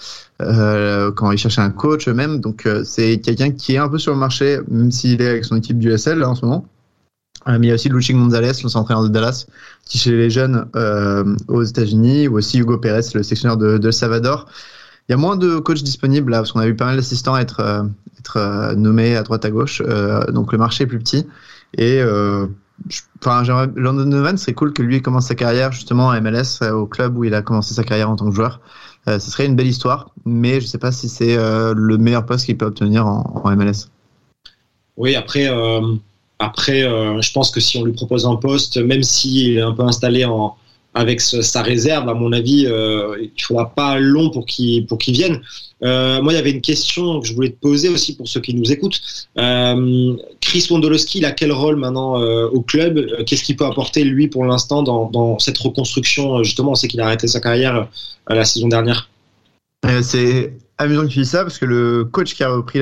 quand 1.14 1.30
il 1.30 1.38
cherchait 1.38 1.60
un 1.60 1.70
coach 1.70 2.08
même, 2.08 2.40
donc 2.40 2.68
c'est 2.84 3.20
quelqu'un 3.20 3.52
qui 3.52 3.74
est 3.74 3.78
un 3.78 3.88
peu 3.88 3.98
sur 3.98 4.12
le 4.12 4.18
marché 4.18 4.58
même 4.68 4.90
s'il 4.90 5.22
est 5.22 5.28
avec 5.28 5.44
son 5.44 5.56
équipe 5.56 5.78
du 5.78 5.90
USL 5.90 6.18
là 6.18 6.30
en 6.30 6.34
ce 6.34 6.44
moment. 6.44 6.66
Mais 7.46 7.58
il 7.58 7.64
y 7.66 7.70
a 7.70 7.74
aussi 7.74 7.88
Luching 7.88 8.18
Gonzalez, 8.18 8.52
le 8.62 8.76
entraîneur 8.76 9.02
de 9.02 9.08
Dallas, 9.08 9.46
qui 9.84 9.98
chez 9.98 10.12
les 10.12 10.30
jeunes 10.30 10.66
euh, 10.76 11.24
aux 11.48 11.62
États-Unis, 11.62 12.28
ou 12.28 12.38
aussi 12.38 12.58
Hugo 12.58 12.78
Pérez, 12.78 13.02
le 13.14 13.22
sectionneur 13.22 13.56
de, 13.56 13.78
de 13.78 13.90
Salvador. 13.90 14.46
Il 15.08 15.12
y 15.12 15.14
a 15.14 15.16
moins 15.16 15.36
de 15.36 15.58
coachs 15.58 15.82
disponibles 15.82 16.30
là, 16.30 16.38
parce 16.38 16.52
qu'on 16.52 16.60
a 16.60 16.66
vu 16.66 16.76
pas 16.76 16.84
mal 16.84 16.96
d'assistants 16.96 17.36
être, 17.36 17.60
euh, 17.60 17.82
être 18.20 18.36
euh, 18.36 18.74
nommés 18.74 19.16
à 19.16 19.22
droite 19.22 19.44
à 19.44 19.50
gauche. 19.50 19.82
Donc 20.28 20.52
le 20.52 20.58
marché 20.58 20.84
est 20.84 20.86
plus 20.86 21.00
petit. 21.00 21.26
Et 21.76 22.00
enfin, 23.20 23.42
London 23.74 24.04
Donovan, 24.04 24.36
serait 24.36 24.54
cool 24.54 24.72
que 24.72 24.82
lui 24.82 25.02
commence 25.02 25.26
sa 25.26 25.34
carrière 25.34 25.72
justement 25.72 26.10
à 26.10 26.20
MLS, 26.20 26.62
au 26.70 26.86
club 26.86 27.16
où 27.16 27.24
il 27.24 27.34
a 27.34 27.42
commencé 27.42 27.74
sa 27.74 27.82
carrière 27.82 28.10
en 28.10 28.16
tant 28.16 28.28
que 28.28 28.34
joueur. 28.34 28.60
ce 29.06 29.18
serait 29.18 29.46
une 29.46 29.56
belle 29.56 29.66
histoire, 29.66 30.10
mais 30.24 30.60
je 30.60 30.66
sais 30.66 30.78
pas 30.78 30.92
si 30.92 31.08
c'est 31.08 31.36
le 31.36 31.96
meilleur 31.98 32.24
poste 32.26 32.44
qu'il 32.44 32.56
peut 32.56 32.66
obtenir 32.66 33.06
en, 33.06 33.42
en 33.42 33.56
MLS. 33.56 33.88
Oui, 34.96 35.16
après. 35.16 35.48
Après, 36.42 36.82
euh, 36.82 37.22
je 37.22 37.32
pense 37.32 37.52
que 37.52 37.60
si 37.60 37.78
on 37.78 37.84
lui 37.84 37.92
propose 37.92 38.26
un 38.26 38.34
poste, 38.34 38.76
même 38.76 39.04
s'il 39.04 39.58
est 39.58 39.60
un 39.60 39.70
peu 39.70 39.84
installé 39.84 40.24
en, 40.24 40.56
avec 40.92 41.20
sa 41.20 41.62
réserve, 41.62 42.08
à 42.08 42.14
mon 42.14 42.32
avis, 42.32 42.66
euh, 42.66 43.16
il 43.20 43.30
ne 43.38 43.42
faudra 43.42 43.70
pas 43.70 43.96
long 44.00 44.28
pour 44.28 44.44
qu'il 44.44 44.84
pour 44.86 44.98
vienne. 45.06 45.40
Euh, 45.84 46.20
moi, 46.20 46.32
il 46.32 46.36
y 46.36 46.38
avait 46.40 46.50
une 46.50 46.60
question 46.60 47.20
que 47.20 47.28
je 47.28 47.34
voulais 47.34 47.50
te 47.50 47.60
poser 47.60 47.88
aussi 47.88 48.16
pour 48.16 48.26
ceux 48.26 48.40
qui 48.40 48.54
nous 48.54 48.72
écoutent. 48.72 49.00
Chris 49.36 50.66
Wondolowski, 50.68 51.18
il 51.18 51.24
a 51.26 51.30
quel 51.30 51.52
rôle 51.52 51.76
maintenant 51.76 52.20
au 52.20 52.60
club? 52.60 53.24
Qu'est-ce 53.24 53.44
qu'il 53.44 53.56
peut 53.56 53.66
apporter 53.66 54.02
lui 54.02 54.26
pour 54.26 54.44
l'instant 54.44 54.82
dans, 54.82 55.08
dans, 55.10 55.38
cette 55.38 55.58
reconstruction 55.58 56.42
Justement, 56.42 56.72
on 56.72 56.74
sait 56.74 56.88
qu'il 56.88 57.00
a 57.00 57.06
arrêté 57.06 57.28
sa 57.28 57.40
carrière 57.40 57.88
la 58.28 58.44
saison 58.44 58.66
dernière. 58.66 59.08
C'est 60.02 60.52
amusant 60.78 61.02
que 61.02 61.08
tu 61.08 61.20
dis 61.20 61.26
ça 61.26 61.42
parce 61.42 61.58
que 61.58 61.66
le 61.66 62.04
coach 62.04 62.34
qui 62.34 62.42
a 62.44 62.48
repris 62.48 62.80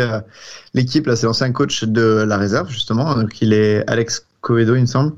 l'équipe, 0.74 1.06
là, 1.06 1.16
c'est 1.16 1.26
l'ancien 1.26 1.52
coach 1.52 1.84
de 1.84 2.24
la 2.26 2.38
réserve, 2.38 2.70
justement. 2.70 3.14
Donc, 3.14 3.40
il 3.42 3.52
est 3.52 3.84
Alex 3.88 4.26
Covedo, 4.40 4.74
il 4.74 4.82
me 4.82 4.86
semble. 4.86 5.12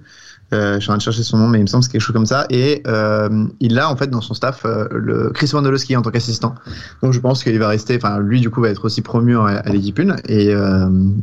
Euh, 0.52 0.74
je 0.74 0.80
suis 0.80 0.90
en 0.90 0.92
train 0.92 0.96
de 0.98 1.02
chercher 1.02 1.22
son 1.22 1.38
nom, 1.38 1.48
mais 1.48 1.58
il 1.58 1.62
me 1.62 1.66
semble 1.66 1.80
que 1.80 1.87
c'est 1.87 1.92
quelque 1.92 2.02
chose 2.02 2.12
comme 2.12 2.26
ça. 2.26 2.46
Et 2.50 2.82
euh, 2.87 3.46
il 3.61 3.78
a 3.78 3.90
en 3.90 3.96
fait 3.96 4.08
dans 4.08 4.20
son 4.20 4.35
staff 4.35 4.62
euh, 4.64 4.87
le 4.90 5.30
Chris 5.30 5.50
Wondolowski 5.52 5.96
en 5.96 6.02
tant 6.02 6.11
qu'assistant. 6.11 6.54
Donc 7.02 7.12
je 7.12 7.20
pense 7.20 7.42
qu'il 7.42 7.58
va 7.58 7.68
rester. 7.68 7.96
Enfin, 7.96 8.18
lui 8.18 8.40
du 8.40 8.50
coup 8.50 8.61
va 8.61 8.68
être 8.68 8.85
aussi 8.85 9.00
promu 9.00 9.37
à, 9.38 9.62
l'équipe 9.66 9.98
1 9.98 10.16
et 10.28 10.54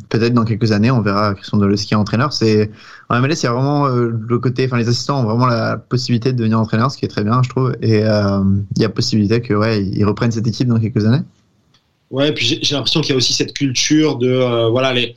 peut-être 0.10 0.34
dans 0.34 0.46
quelques 0.46 0.72
années 0.72 0.90
on 0.90 1.02
verra 1.02 1.36
Chris 1.36 1.50
Wondolowski 1.54 1.94
entraîneur. 1.96 2.34
C'est 2.34 2.72
en 3.10 3.22
MLS 3.22 3.42
il 3.42 3.44
y 3.44 3.48
a 3.48 3.54
vraiment 3.54 3.88
le 3.88 4.40
côté. 4.40 4.66
Enfin, 4.66 4.78
les 4.78 4.88
assistants 4.88 5.22
ont 5.22 5.26
vraiment 5.26 5.46
la 5.46 5.78
possibilité 5.78 6.32
de 6.32 6.38
devenir 6.38 6.60
entraîneur, 6.60 6.90
ce 6.92 6.98
qui 6.98 7.06
est 7.06 7.10
très 7.10 7.24
bien, 7.24 7.42
je 7.44 7.50
trouve. 7.50 7.76
Et 7.82 8.00
il 8.00 8.82
y 8.82 8.86
a 8.86 8.90
possibilité 8.90 9.42
que 9.42 9.54
ouais 9.54 9.86
ils 9.86 10.06
reprennent 10.06 10.32
cette 10.32 10.48
équipe 10.48 10.68
dans 10.68 10.80
quelques 10.80 11.06
années. 11.06 11.24
Ouais, 12.12 12.32
puis 12.34 12.60
j'ai 12.62 12.76
l'impression 12.76 13.02
qu'il 13.02 13.12
y 13.12 13.14
a 13.14 13.18
aussi 13.18 13.34
cette 13.34 13.54
culture 13.54 14.16
de 14.18 14.30
euh, 14.30 14.70
voilà 14.70 14.94
les 14.94 15.16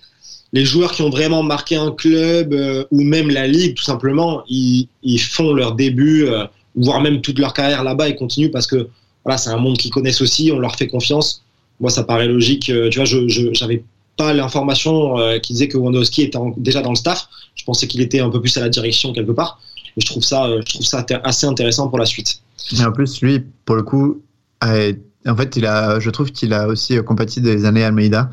les 0.55 0.67
joueurs 0.67 0.93
qui 0.93 1.01
ont 1.01 1.09
vraiment 1.09 1.43
marqué 1.43 1.77
un 1.77 1.91
club 1.93 2.53
euh, 2.53 2.85
ou 2.91 3.03
même 3.03 3.31
la 3.31 3.47
ligue, 3.47 3.75
tout 3.75 3.85
simplement, 3.85 4.43
ils, 4.49 4.87
ils 5.03 5.19
font 5.19 5.55
leur 5.55 5.75
début, 5.75 6.27
euh, 6.27 6.45
voire 6.77 7.01
même 7.01 7.23
toute 7.23 7.39
leur 7.39 7.55
carrière 7.55 7.83
là-bas 7.83 8.11
et 8.11 8.17
continuent 8.17 8.51
parce 8.51 8.67
que 8.67 8.89
voilà, 9.25 9.39
c'est 9.39 9.49
un 9.49 9.57
monde 9.57 9.79
qu'ils 9.79 9.91
connaissent 9.91 10.21
aussi, 10.21 10.51
on 10.53 10.59
leur 10.59 10.77
fait 10.77 10.89
confiance. 10.89 11.43
Moi, 11.81 11.89
ça 11.89 12.03
paraît 12.05 12.29
logique. 12.29 12.69
Euh, 12.69 12.91
tu 12.91 12.99
vois, 12.99 13.07
je, 13.07 13.27
j'avais 13.55 13.83
pas 14.19 14.35
l'information 14.35 15.19
euh, 15.19 15.39
qui 15.39 15.55
disait 15.55 15.69
que 15.69 15.79
Wondowski 15.79 16.23
était 16.23 16.39
déjà 16.59 16.83
dans 16.83 16.91
le 16.91 16.97
staff. 16.97 17.27
Je 17.55 17.65
pensais 17.65 17.87
qu'il 17.87 18.03
était 18.03 18.21
un 18.21 18.29
peu 18.29 18.41
plus 18.41 18.55
à 18.59 18.61
la 18.61 18.69
direction 18.69 19.15
quelque 19.15 19.33
part. 19.33 19.59
Mais 19.97 20.03
je 20.03 20.07
trouve 20.07 20.23
ça, 20.23 20.45
euh, 20.47 20.61
je 20.67 20.75
trouve 20.75 20.85
ça 20.87 21.07
assez 21.25 21.47
intéressant 21.47 21.89
pour 21.89 21.99
la 21.99 22.05
suite. 22.05 22.43
Et 22.79 22.85
en 22.85 22.93
plus, 22.93 23.23
lui, 23.23 23.41
pour 23.65 23.77
le 23.77 23.85
coup, 23.85 24.21
a- 24.61 24.91
en 25.27 25.37
fait, 25.37 25.57
il 25.57 25.67
a, 25.67 26.01
je 26.01 26.11
trouve 26.11 26.33
qu'il 26.33 26.53
a 26.53 26.67
aussi 26.67 26.99
euh, 26.99 27.03
compati 27.03 27.41
des 27.41 27.65
années 27.65 27.85
Almeida, 27.85 28.31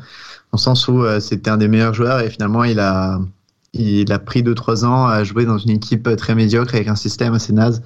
le 0.52 0.58
sens 0.58 0.88
où 0.88 1.02
euh, 1.02 1.20
c'était 1.20 1.50
un 1.50 1.56
des 1.56 1.68
meilleurs 1.68 1.94
joueurs 1.94 2.20
et 2.20 2.30
finalement, 2.30 2.64
il 2.64 2.80
a, 2.80 3.20
il 3.72 4.12
a 4.12 4.18
pris 4.18 4.42
2-3 4.42 4.84
ans 4.84 5.06
à 5.06 5.22
jouer 5.24 5.44
dans 5.44 5.58
une 5.58 5.70
équipe 5.70 6.08
très 6.16 6.34
médiocre 6.34 6.74
avec 6.74 6.88
un 6.88 6.96
système 6.96 7.34
assez 7.34 7.52
naze, 7.52 7.82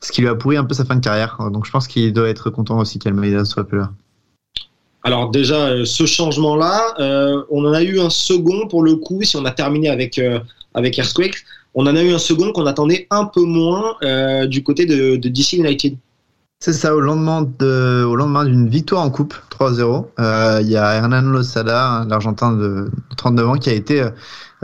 ce 0.00 0.12
qui 0.12 0.22
lui 0.22 0.28
a 0.28 0.34
pourri 0.34 0.56
un 0.56 0.64
peu 0.64 0.74
sa 0.74 0.84
fin 0.84 0.96
de 0.96 1.00
carrière. 1.00 1.38
Donc, 1.50 1.66
je 1.66 1.70
pense 1.70 1.86
qu'il 1.88 2.12
doit 2.12 2.28
être 2.28 2.50
content 2.50 2.78
aussi 2.78 2.98
qu'Almeida 2.98 3.44
soit 3.44 3.64
plus 3.64 3.78
là. 3.78 3.90
Alors 5.06 5.30
déjà, 5.30 5.68
euh, 5.68 5.84
ce 5.84 6.04
changement-là, 6.04 6.96
euh, 6.98 7.40
on 7.48 7.64
en 7.64 7.72
a 7.72 7.84
eu 7.84 8.00
un 8.00 8.10
second 8.10 8.66
pour 8.66 8.82
le 8.82 8.96
coup, 8.96 9.22
si 9.22 9.36
on 9.36 9.44
a 9.44 9.52
terminé 9.52 9.88
avec, 9.88 10.18
euh, 10.18 10.40
avec 10.74 10.98
Earthquake, 10.98 11.44
on 11.74 11.86
en 11.86 11.94
a 11.94 12.02
eu 12.02 12.12
un 12.12 12.18
second 12.18 12.50
qu'on 12.50 12.66
attendait 12.66 13.06
un 13.10 13.26
peu 13.26 13.44
moins 13.44 13.94
euh, 14.02 14.46
du 14.46 14.64
côté 14.64 14.84
de 14.84 15.14
DC 15.14 15.52
United. 15.52 15.96
C'est 16.58 16.72
ça, 16.72 16.96
au 16.96 17.00
lendemain 17.00 17.42
de, 17.58 18.02
au 18.04 18.16
lendemain 18.16 18.44
d'une 18.44 18.68
victoire 18.68 19.02
en 19.02 19.10
coupe 19.10 19.34
3-0, 19.50 20.06
euh, 20.18 20.58
il 20.62 20.68
y 20.68 20.76
a 20.76 20.94
Hernan 20.94 21.22
Losada, 21.22 22.04
l'Argentin 22.08 22.52
de 22.56 22.90
39 23.16 23.48
ans, 23.48 23.54
qui 23.56 23.68
a 23.70 23.74
été 23.74 24.08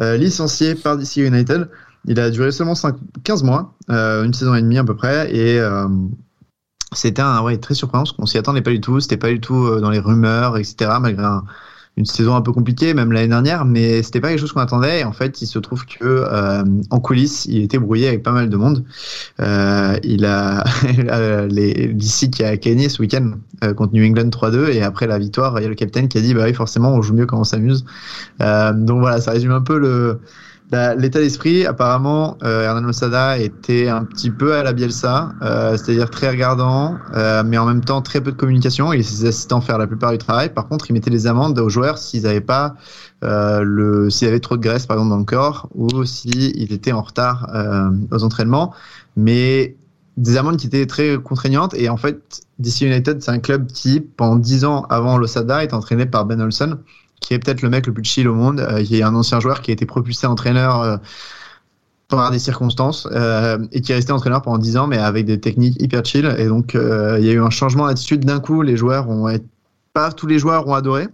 euh, 0.01 0.17
licencié 0.17 0.75
par 0.75 0.97
DC 0.97 1.19
United. 1.19 1.69
Il 2.07 2.19
a 2.19 2.31
duré 2.31 2.51
seulement 2.51 2.75
5, 2.75 2.97
15 3.25 3.43
mois, 3.45 3.75
euh, 3.91 4.25
une 4.25 4.33
saison 4.35 4.55
et 4.55 4.63
demie 4.63 4.79
à 4.79 4.85
peu 4.85 4.97
près, 4.97 5.35
et 5.35 5.61
euh, 5.61 5.87
c'était 6.93 7.23
un 7.23 7.43
ouais, 7.43 7.59
très 7.59 7.75
surprenant 7.75 8.05
parce 8.05 8.13
qu'on 8.17 8.27
s'y 8.27 8.39
attendait 8.39 8.63
pas 8.63 8.71
du 8.71 8.81
tout. 8.81 9.01
C'était 9.01 9.17
pas 9.17 9.31
du 9.31 9.41
tout 9.41 9.65
euh, 9.67 9.81
dans 9.81 9.91
les 9.91 9.99
rumeurs, 9.99 10.57
etc. 10.59 10.99
Malgré 11.01 11.25
un- 11.25 11.45
une 11.97 12.07
saison 12.07 12.35
un 12.35 12.41
peu 12.41 12.53
compliquée, 12.53 12.95
même 12.95 13.13
l'année 13.13 13.29
dernière, 13.29 13.65
mais 13.65 14.03
c'était 14.03 14.21
pas 14.21 14.29
quelque 14.29 14.41
chose 14.41 14.53
qu'on 14.53 14.61
attendait. 14.61 15.01
Et 15.01 15.05
en 15.05 15.13
fait, 15.13 15.43
il 15.43 15.47
se 15.47 15.59
trouve 15.59 15.85
que 15.85 15.99
euh, 16.03 16.65
en 16.91 17.01
coulisses, 17.01 17.45
il 17.47 17.63
était 17.63 17.79
brouillé 17.79 18.09
avec 18.09 18.23
pas 18.23 18.33
mal 18.33 18.49
de 18.49 18.57
monde. 18.57 18.85
Euh, 19.41 19.99
il 20.03 20.25
a 20.25 20.65
les 21.49 21.89
d'ici 21.89 22.31
qui 22.31 22.45
a 22.45 22.57
gagné 22.57 22.89
ce 22.89 23.03
week-end 23.03 23.33
euh, 23.63 23.75
contre 23.75 23.95
New 23.95 24.05
England 24.05 24.29
3-2 24.29 24.73
et 24.73 24.83
après 24.83 25.07
la 25.07 25.19
victoire, 25.19 25.59
il 25.59 25.63
y 25.63 25.67
a 25.67 25.69
le 25.69 25.75
capitaine 25.75 26.09
qui 26.09 26.19
a 26.19 26.21
dit 26.21 26.35
bah 26.35 26.45
oui 26.47 26.55
forcément 26.55 26.95
on 26.95 27.03
joue 27.03 27.15
mieux 27.15 27.27
quand 27.27 27.39
on 27.39 27.45
s'amuse. 27.45 27.85
Euh, 28.41 28.73
donc 28.73 29.01
voilà, 29.01 29.21
ça 29.21 29.33
résume 29.33 29.53
un 29.53 29.61
peu 29.61 29.79
le 29.79 30.21
l'état 30.73 31.21
d'esprit. 31.21 31.67
Apparemment, 31.67 32.39
euh, 32.43 32.65
Hernan 32.65 32.81
Losada 32.81 33.39
était 33.39 33.89
un 33.89 34.05
petit 34.05 34.31
peu 34.31 34.55
à 34.55 34.63
la 34.63 34.73
Bielsa, 34.73 35.33
euh, 35.43 35.77
c'est-à-dire 35.77 36.11
très 36.11 36.31
regardant, 36.31 36.97
euh, 37.15 37.43
mais 37.45 37.59
en 37.59 37.67
même 37.67 37.85
temps 37.85 38.01
très 38.01 38.21
peu 38.21 38.33
de 38.33 38.37
communication. 38.37 38.93
Il 38.93 38.99
laissait 38.99 39.17
ses 39.17 39.27
assistants 39.27 39.61
faire 39.61 39.79
la 39.79 39.87
plupart 39.87 40.13
du 40.13 40.19
travail. 40.19 40.53
Par 40.53 40.69
contre, 40.69 40.91
il 40.91 40.95
mettait 40.95 41.11
des 41.11 41.27
amendes 41.27 41.59
aux 41.59 41.69
joueurs 41.69 41.99
s'ils 41.99 42.23
n'avaient 42.23 42.41
pas 42.41 42.75
euh, 43.23 43.63
le 43.63 44.11
s'il 44.11 44.29
avait 44.29 44.41
trop 44.41 44.57
de 44.57 44.63
graisse 44.63 44.87
par 44.87 44.97
exemple 44.97 45.11
dans 45.11 45.19
le 45.19 45.25
corps 45.25 45.69
ou 45.77 46.05
s'il 46.05 46.73
était 46.73 46.91
en 46.91 47.03
retard 47.03 47.49
euh, 47.55 47.89
aux 48.11 48.25
entraînements 48.25 48.75
mais 49.17 49.77
des 50.17 50.37
amendes 50.37 50.57
qui 50.57 50.67
étaient 50.67 50.87
très 50.87 51.17
contraignantes. 51.19 51.75
Et 51.75 51.89
en 51.89 51.97
fait, 51.97 52.43
DC 52.59 52.83
United, 52.83 53.23
c'est 53.23 53.31
un 53.31 53.39
club 53.39 53.67
qui, 53.67 54.01
pendant 54.01 54.37
10 54.37 54.65
ans 54.65 54.87
avant 54.91 55.17
l'Osada, 55.19 55.63
est 55.63 55.73
entraîné 55.73 56.07
par 56.07 56.27
Ben 56.27 56.41
Olsen, 56.41 56.79
qui 57.23 57.35
est 57.35 57.39
peut-être 57.39 57.63
le 57.63 57.71
mec 57.71 57.87
le 57.87 57.93
plus 57.93 58.05
chill 58.05 58.29
au 58.29 58.35
monde, 58.35 58.61
euh, 58.61 58.83
qui 58.83 58.99
est 58.99 59.03
un 59.03 59.15
ancien 59.15 59.41
joueur 59.41 59.63
qui 59.63 59.71
a 59.71 59.75
été 59.75 59.87
propulsé 59.87 60.27
entraîneur 60.27 60.81
euh, 60.81 60.97
par 62.09 62.31
des 62.31 62.39
circonstances 62.39 63.09
euh, 63.13 63.59
et 63.73 63.81
qui 63.81 63.93
est 63.93 63.95
resté 63.95 64.13
entraîneur 64.13 64.43
pendant 64.43 64.59
10 64.59 64.77
ans, 64.77 64.87
mais 64.87 64.99
avec 64.99 65.25
des 65.25 65.41
techniques 65.41 65.81
hyper 65.81 66.05
chill. 66.05 66.27
Et 66.39 66.47
donc, 66.47 66.75
euh, 66.75 67.17
il 67.19 67.25
y 67.25 67.31
a 67.31 67.33
eu 67.33 67.41
un 67.41 67.51
changement 67.51 67.87
d'attitude 67.87 68.25
d'un 68.25 68.41
coup. 68.41 68.63
Les 68.63 68.77
joueurs 68.77 69.09
ont 69.09 69.35
pas 69.95 70.13
tous 70.13 70.27
les 70.27 70.39
joueurs 70.39 70.67
ont 70.69 70.75
adoré. 70.75 71.09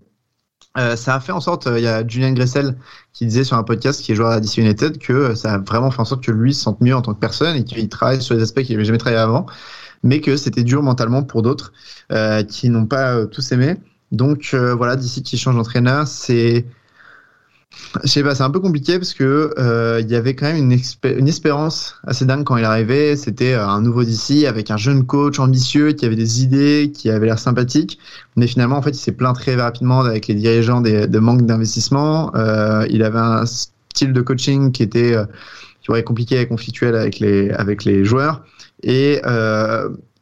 Euh, 0.76 0.96
ça 0.96 1.14
a 1.14 1.20
fait 1.20 1.32
en 1.32 1.40
sorte, 1.40 1.66
euh, 1.66 1.78
il 1.78 1.84
y 1.84 1.88
a 1.88 2.06
Julien 2.06 2.32
Gressel 2.32 2.76
qui 3.12 3.26
disait 3.26 3.42
sur 3.42 3.56
un 3.56 3.64
podcast 3.64 4.00
qui 4.02 4.12
est 4.12 4.14
joueur 4.14 4.30
à 4.30 4.40
DC 4.40 4.58
United 4.58 4.98
que 4.98 5.12
euh, 5.12 5.34
ça 5.34 5.54
a 5.54 5.58
vraiment 5.58 5.90
fait 5.90 6.00
en 6.00 6.04
sorte 6.04 6.22
que 6.22 6.30
lui 6.30 6.54
se 6.54 6.62
sente 6.62 6.80
mieux 6.80 6.94
en 6.94 7.02
tant 7.02 7.14
que 7.14 7.18
personne 7.18 7.56
et 7.56 7.64
qu'il 7.64 7.88
travaille 7.88 8.22
sur 8.22 8.36
des 8.36 8.42
aspects 8.42 8.62
qu'il 8.62 8.76
n'avait 8.76 8.84
jamais 8.84 8.98
travaillé 8.98 9.20
avant, 9.20 9.46
mais 10.02 10.20
que 10.20 10.36
c'était 10.36 10.62
dur 10.62 10.82
mentalement 10.82 11.22
pour 11.22 11.42
d'autres 11.42 11.72
euh, 12.12 12.42
qui 12.44 12.68
n'ont 12.70 12.86
pas 12.86 13.14
euh, 13.14 13.26
tous 13.26 13.50
aimé. 13.52 13.76
Donc 14.12 14.50
euh, 14.54 14.74
voilà, 14.74 14.96
d'ici 14.96 15.22
qui 15.22 15.36
change 15.36 15.56
d'entraîneur, 15.56 16.06
c'est 16.06 16.64
je 18.02 18.08
sais 18.08 18.22
pas, 18.22 18.34
c'est 18.34 18.42
un 18.42 18.50
peu 18.50 18.60
compliqué 18.60 18.98
parce 18.98 19.14
que 19.14 19.54
euh, 19.58 20.00
il 20.00 20.10
y 20.10 20.16
avait 20.16 20.34
quand 20.34 20.46
même 20.46 20.56
une, 20.56 21.28
espérance 21.28 21.96
assez 22.04 22.24
dingue 22.24 22.42
quand 22.44 22.56
il 22.56 22.64
arrivait. 22.64 23.14
C'était 23.14 23.52
euh, 23.52 23.66
un 23.66 23.80
nouveau 23.82 24.04
DC 24.04 24.46
avec 24.46 24.70
un 24.70 24.76
jeune 24.76 25.04
coach 25.06 25.38
ambitieux 25.38 25.92
qui 25.92 26.04
avait 26.04 26.16
des 26.16 26.42
idées, 26.42 26.90
qui 26.92 27.10
avait 27.10 27.26
l'air 27.26 27.38
sympathique. 27.38 27.98
Mais 28.36 28.46
finalement, 28.46 28.78
en 28.78 28.82
fait, 28.82 28.90
il 28.90 28.98
s'est 28.98 29.12
plaint 29.12 29.34
très 29.34 29.54
rapidement 29.54 30.00
avec 30.00 30.26
les 30.26 30.34
dirigeants 30.34 30.80
de 30.80 31.18
manque 31.18 31.42
d'investissement. 31.42 32.32
Il 32.88 33.02
avait 33.02 33.18
un 33.18 33.46
style 33.46 34.12
de 34.12 34.20
coaching 34.22 34.72
qui 34.72 34.82
était 34.82 35.14
qui 35.82 35.90
aurait 35.90 36.04
compliqué 36.04 36.40
et 36.40 36.46
conflictuel 36.48 36.96
avec 36.96 37.20
les 37.20 37.50
avec 37.50 37.84
les 37.84 38.04
joueurs. 38.04 38.42
Et 38.82 39.20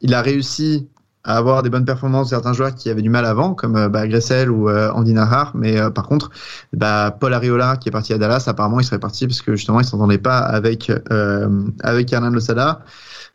il 0.01 0.13
a 0.13 0.21
réussi 0.21 0.87
avoir 1.27 1.61
des 1.61 1.69
bonnes 1.69 1.85
performances 1.85 2.29
certains 2.29 2.53
joueurs 2.53 2.73
qui 2.73 2.89
avaient 2.89 3.01
du 3.01 3.09
mal 3.09 3.25
avant, 3.25 3.53
comme 3.53 3.75
euh, 3.75 3.89
bah, 3.89 4.07
Gressel 4.07 4.49
ou 4.49 4.69
euh, 4.69 4.89
Andy 4.91 5.13
Nahar. 5.13 5.51
Mais 5.55 5.79
euh, 5.79 5.89
par 5.89 6.07
contre, 6.07 6.31
bah, 6.73 7.15
Paul 7.19 7.33
Ariola, 7.33 7.77
qui 7.77 7.89
est 7.89 7.91
parti 7.91 8.13
à 8.13 8.17
Dallas, 8.17 8.45
apparemment, 8.47 8.79
il 8.79 8.85
serait 8.85 8.99
parti 8.99 9.27
parce 9.27 9.41
que 9.41 9.55
justement, 9.55 9.79
il 9.79 9.85
s'entendait 9.85 10.17
pas 10.17 10.39
avec 10.39 10.91
euh, 11.11 11.49
avec 11.81 12.11
Hernan 12.11 12.31
Losada. 12.31 12.81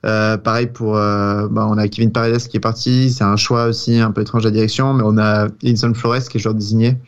Euh, 0.04 0.36
pareil 0.36 0.66
pour, 0.66 0.96
euh, 0.96 1.46
bah, 1.48 1.66
on 1.68 1.78
a 1.78 1.86
Kevin 1.86 2.10
Paredes 2.10 2.48
qui 2.48 2.56
est 2.56 2.60
parti. 2.60 3.10
C'est 3.10 3.24
un 3.24 3.36
choix 3.36 3.66
aussi 3.66 4.00
un 4.00 4.10
peu 4.10 4.22
étrange 4.22 4.42
de 4.42 4.48
la 4.48 4.52
direction, 4.52 4.94
mais 4.94 5.04
on 5.06 5.18
a 5.18 5.46
Edison 5.62 5.94
Flores 5.94 6.28
qui 6.28 6.38
est 6.38 6.40
joueur 6.40 6.54
désigné, 6.54 6.98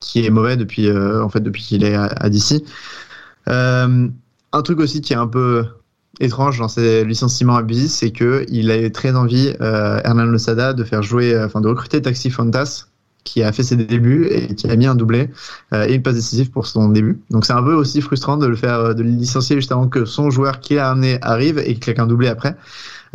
qui 0.00 0.26
est 0.26 0.30
mauvais 0.30 0.56
depuis 0.56 0.88
euh, 0.88 1.22
en 1.22 1.28
fait 1.28 1.40
depuis 1.40 1.62
qu'il 1.62 1.84
est 1.84 1.94
à, 1.94 2.04
à 2.04 2.28
DC. 2.28 2.62
Euh, 3.48 4.08
un 4.52 4.62
truc 4.62 4.80
aussi 4.80 5.00
qui 5.00 5.14
est 5.14 5.16
un 5.16 5.26
peu 5.26 5.64
étrange 6.22 6.58
dans 6.58 6.68
ces 6.68 7.04
licenciements 7.04 7.56
abusifs, 7.56 7.90
c'est 7.90 8.10
que 8.10 8.46
il 8.48 8.70
avait 8.70 8.90
très 8.90 9.14
envie, 9.14 9.52
euh, 9.60 10.00
Hernan 10.04 10.24
Losada, 10.24 10.72
de 10.72 10.84
faire 10.84 11.02
jouer, 11.02 11.34
euh, 11.34 11.46
enfin 11.46 11.60
de 11.60 11.68
recruter 11.68 12.00
Taxi 12.00 12.30
Fontas, 12.30 12.86
qui 13.24 13.42
a 13.42 13.52
fait 13.52 13.62
ses 13.62 13.76
débuts 13.76 14.26
et 14.30 14.54
qui 14.54 14.68
a 14.68 14.76
mis 14.76 14.86
un 14.86 14.94
doublé 14.94 15.30
euh, 15.72 15.86
et 15.86 15.94
une 15.94 16.02
passe 16.02 16.14
décisive 16.14 16.50
pour 16.50 16.66
son 16.66 16.88
début. 16.88 17.20
Donc 17.30 17.44
c'est 17.44 17.52
un 17.52 17.62
peu 17.62 17.74
aussi 17.74 18.00
frustrant 18.00 18.36
de 18.36 18.46
le 18.46 18.56
faire, 18.56 18.94
de 18.94 19.02
le 19.02 19.10
licencier 19.10 19.56
juste 19.56 19.72
avant 19.72 19.88
que 19.88 20.04
son 20.04 20.30
joueur 20.30 20.60
qui 20.60 20.74
l'a 20.74 20.90
amené 20.90 21.18
arrive 21.22 21.58
et 21.58 21.74
qu'il 21.74 21.80
claque 21.80 21.98
un 21.98 22.06
doublé 22.06 22.28
après. 22.28 22.56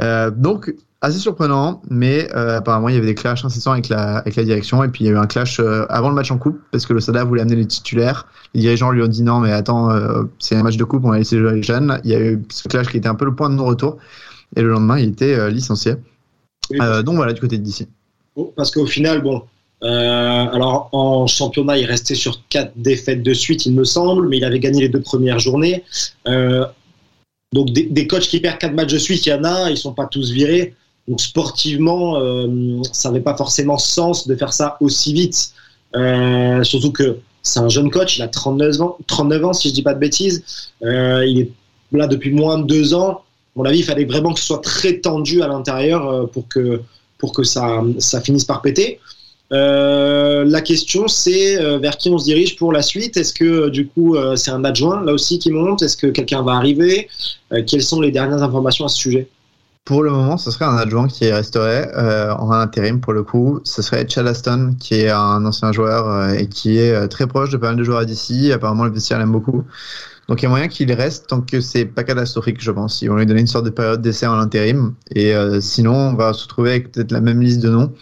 Euh, 0.02 0.30
donc 0.32 0.74
assez 1.02 1.20
surprenant, 1.20 1.82
mais 1.90 2.28
euh, 2.36 2.58
apparemment 2.58 2.90
il 2.90 2.96
y 2.96 2.98
avait 2.98 3.06
des 3.08 3.16
clashs 3.16 3.46
incessants 3.46 3.74
avec 3.74 3.90
la, 3.90 4.18
avec 4.18 4.36
la 4.36 4.44
direction 4.44 4.84
et 4.84 4.88
puis 4.88 5.04
il 5.04 5.08
y 5.08 5.10
a 5.10 5.14
eu 5.14 5.18
un 5.18 5.28
clash 5.28 5.60
euh, 5.60 5.86
avant 5.90 6.10
le 6.10 6.16
match 6.16 6.32
en 6.32 6.38
coupe 6.38 6.60
parce 6.72 6.86
que 6.86 6.94
le 6.94 7.00
Sada 7.00 7.24
voulait 7.24 7.42
amener 7.42 7.56
les 7.56 7.68
titulaires. 7.68 8.28
Les 8.56 8.62
dirigeants 8.62 8.90
lui 8.92 9.04
ont 9.04 9.08
dit 9.08 9.22
non 9.22 9.40
mais 9.40 9.52
attends, 9.52 9.92
euh, 9.92 10.24
c'est 10.40 10.56
un 10.56 10.64
match 10.64 10.78
de 10.78 10.84
coupe, 10.84 11.06
on 11.06 11.12
va 11.12 11.20
laisser 11.20 11.38
jouer 11.38 11.54
les 11.54 11.64
jeunes. 11.64 12.00
Il 12.04 12.12
y 12.12 12.16
a 12.16 12.20
eu 12.20 12.44
ce 12.50 12.68
clash 12.68 12.88
qui 12.88 12.98
était 12.98 13.10
un 13.10 13.16
peu 13.16 13.26
le 13.26 13.36
point 13.36 13.50
de 13.50 13.56
non-retour 13.56 13.98
et 14.56 14.62
le 14.62 14.70
lendemain 14.70 14.98
il 14.98 15.10
était 15.10 15.52
licencié. 15.52 15.96
Oui. 16.72 16.80
Donc 17.04 17.16
voilà 17.16 17.34
du 17.34 17.42
côté 17.42 17.58
de 17.60 17.64
DC. 17.64 17.88
Oh, 18.36 18.54
Parce 18.56 18.72
qu'au 18.72 18.86
final, 18.88 19.22
bon, 19.22 19.44
alors 19.82 20.90
en 20.94 21.28
championnat, 21.28 21.78
il 21.78 21.86
restait 21.86 22.16
sur 22.16 22.42
quatre 22.50 22.74
défaites 22.76 23.22
de 23.22 23.34
suite, 23.34 23.66
il 23.68 23.74
me 23.74 23.84
semble, 23.84 24.28
mais 24.28 24.38
il 24.38 24.46
avait 24.46 24.60
gagné 24.60 24.82
les 24.82 24.90
deux 24.90 25.02
premières 25.02 25.40
journées. 25.40 25.84
Donc 27.54 27.72
des, 27.72 27.84
des 27.84 28.08
coachs 28.08 28.28
qui 28.28 28.40
perdent 28.40 28.58
quatre 28.58 28.74
matchs 28.74 28.92
de 28.92 28.98
suite, 28.98 29.26
il 29.26 29.30
y 29.30 29.34
en 29.34 29.44
a, 29.44 29.70
ils 29.70 29.78
sont 29.78 29.94
pas 29.94 30.08
tous 30.08 30.32
virés. 30.32 30.76
Donc 31.08 31.22
sportivement, 31.22 32.20
euh, 32.20 32.82
ça 32.92 33.10
n'avait 33.10 33.24
pas 33.24 33.36
forcément 33.36 33.78
sens 33.78 34.28
de 34.28 34.36
faire 34.36 34.52
ça 34.52 34.78
aussi 34.82 35.14
vite. 35.14 35.52
Euh, 35.96 36.64
surtout 36.64 36.92
que 36.92 37.18
c'est 37.44 37.60
un 37.60 37.70
jeune 37.70 37.90
coach, 37.90 38.18
il 38.18 38.24
a 38.24 38.28
39 38.28 38.82
ans, 38.82 38.98
39 39.08 39.46
ans 39.46 39.54
si 39.54 39.70
je 39.70 39.74
dis 39.74 39.84
pas 39.84 39.94
de 39.94 40.00
bêtises. 40.00 40.44
Euh, 40.84 41.26
il 41.26 41.40
est 41.40 41.52
là 41.94 42.08
depuis 42.08 42.32
moins 42.32 42.60
de 42.60 42.66
deux 42.66 42.94
ans. 42.94 43.22
Mon 43.56 43.64
avis, 43.64 43.80
il 43.80 43.86
fallait 43.86 44.06
vraiment 44.06 44.34
que 44.34 44.40
ce 44.40 44.46
soit 44.46 44.62
très 44.62 45.00
tendu 45.00 45.42
à 45.42 45.48
l'intérieur 45.48 46.30
pour 46.30 46.48
que 46.50 47.44
ça, 47.44 47.82
finisse 48.22 48.44
par 48.44 48.62
péter. 48.62 49.00
La 49.50 50.62
question, 50.62 51.08
c'est 51.08 51.56
vers 51.80 51.98
qui 51.98 52.10
on 52.10 52.20
se 52.20 52.26
dirige 52.26 52.56
pour 52.56 52.72
la 52.72 52.84
suite? 52.84 53.18
Est-ce 53.18 53.34
que 53.34 53.70
du 53.70 53.88
coup, 53.88 54.16
c'est 54.36 54.52
un 54.52 54.64
adjoint 54.64 55.04
là 55.04 55.14
aussi 55.14 55.40
qui 55.40 55.50
monte? 55.50 55.82
Est-ce 55.82 55.98
que 55.98 56.06
quelqu'un 56.06 56.44
va 56.44 56.52
arriver? 56.52 57.08
Quelles 57.66 57.82
sont 57.82 58.00
les 58.00 58.12
dernières 58.12 58.44
informations 58.44 58.86
à 58.86 58.90
ce 58.90 58.98
sujet? 58.98 59.28
Pour 59.88 60.04
le 60.04 60.12
moment, 60.12 60.38
ce 60.38 60.52
serait 60.52 60.66
un 60.66 60.76
adjoint 60.76 61.08
qui 61.08 61.32
resterait 61.32 61.90
euh, 61.96 62.34
en 62.36 62.52
intérim 62.52 63.00
pour 63.00 63.14
le 63.14 63.24
coup. 63.24 63.62
Ce 63.64 63.82
serait 63.82 64.06
Chad 64.08 64.28
Aston, 64.28 64.76
qui 64.78 64.96
est 64.96 65.10
un 65.10 65.46
ancien 65.46 65.72
joueur 65.72 66.08
euh, 66.08 66.34
et 66.34 66.48
qui 66.48 66.78
est 66.78 66.92
euh, 66.92 67.08
très 67.08 67.26
proche 67.26 67.52
de 67.52 67.58
pas 67.58 67.68
mal 67.68 67.78
de 67.78 67.84
joueurs 67.84 68.06
DC. 68.06 68.52
Apparemment, 68.52 68.84
le 68.84 68.92
vestiaire 68.92 69.18
l'aime 69.18 69.32
beaucoup. 69.32 69.64
Donc 70.28 70.42
il 70.42 70.44
y 70.44 70.46
a 70.48 70.50
moyen 70.50 70.68
qu'il 70.68 70.92
reste 70.92 71.28
tant 71.28 71.40
que 71.40 71.62
c'est 71.62 71.86
pas 71.86 72.04
catastrophique, 72.04 72.58
je 72.60 72.72
pense. 72.72 73.02
Ils 73.02 73.10
vont 73.10 73.16
lui 73.16 73.26
donner 73.26 73.40
une 73.40 73.48
sorte 73.48 73.64
de 73.64 73.70
période 73.70 74.02
d'essai 74.02 74.28
en 74.28 74.38
intérim. 74.38 74.94
Et 75.12 75.34
euh, 75.34 75.62
sinon, 75.62 75.94
on 75.94 76.14
va 76.16 76.34
se 76.34 76.44
retrouver 76.44 76.72
avec 76.72 76.92
peut-être 76.92 77.14
la 77.14 77.22
même 77.22 77.42
liste 77.42 77.62
de 77.62 77.70
noms. 77.70 77.94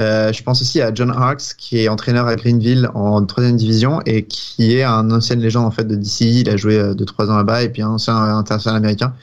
Euh, 0.00 0.32
je 0.32 0.42
pense 0.42 0.60
aussi 0.60 0.80
à 0.80 0.92
John 0.92 1.10
Harks, 1.10 1.54
qui 1.56 1.78
est 1.78 1.88
entraîneur 1.88 2.26
à 2.26 2.34
Greenville 2.34 2.90
en 2.94 3.24
troisième 3.24 3.56
division 3.56 4.00
et 4.06 4.24
qui 4.24 4.76
est 4.76 4.82
un 4.82 5.10
ancien 5.12 5.36
légende 5.36 5.66
en 5.66 5.70
fait 5.70 5.84
de 5.84 5.94
DC. 5.94 6.22
Il 6.22 6.50
a 6.50 6.56
joué 6.56 6.78
euh, 6.78 6.94
de 6.94 7.04
trois 7.04 7.30
ans 7.30 7.36
là-bas 7.36 7.62
et 7.62 7.68
puis 7.68 7.82
un 7.82 7.90
ancien 7.90 8.16
international 8.16 8.78
américain. 8.78 9.14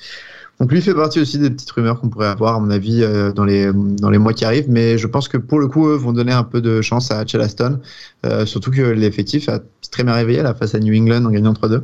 Donc 0.59 0.71
lui 0.71 0.81
fait 0.81 0.93
partie 0.93 1.19
aussi 1.19 1.37
des 1.37 1.49
petites 1.49 1.69
rumeurs 1.71 1.99
qu'on 1.99 2.09
pourrait 2.09 2.27
avoir, 2.27 2.55
à 2.55 2.59
mon 2.59 2.69
avis, 2.69 3.03
euh, 3.03 3.33
dans, 3.33 3.43
les, 3.43 3.71
dans 3.73 4.09
les 4.09 4.17
mois 4.17 4.33
qui 4.33 4.45
arrivent. 4.45 4.69
Mais 4.69 4.97
je 4.97 5.07
pense 5.07 5.27
que 5.27 5.37
pour 5.37 5.59
le 5.59 5.67
coup, 5.67 5.87
eux 5.87 5.95
vont 5.95 6.13
donner 6.13 6.31
un 6.31 6.43
peu 6.43 6.61
de 6.61 6.81
chance 6.81 7.11
à 7.11 7.25
Chelaston. 7.25 7.79
Euh, 8.25 8.45
surtout 8.45 8.71
que 8.71 8.81
l'effectif 8.81 9.49
a 9.49 9.59
très 9.91 10.03
bien 10.03 10.13
réveillé 10.13 10.41
là, 10.41 10.53
face 10.53 10.73
à 10.73 10.79
New 10.79 10.95
England 10.95 11.25
en 11.25 11.31
gagnant 11.31 11.53
3-2. 11.53 11.81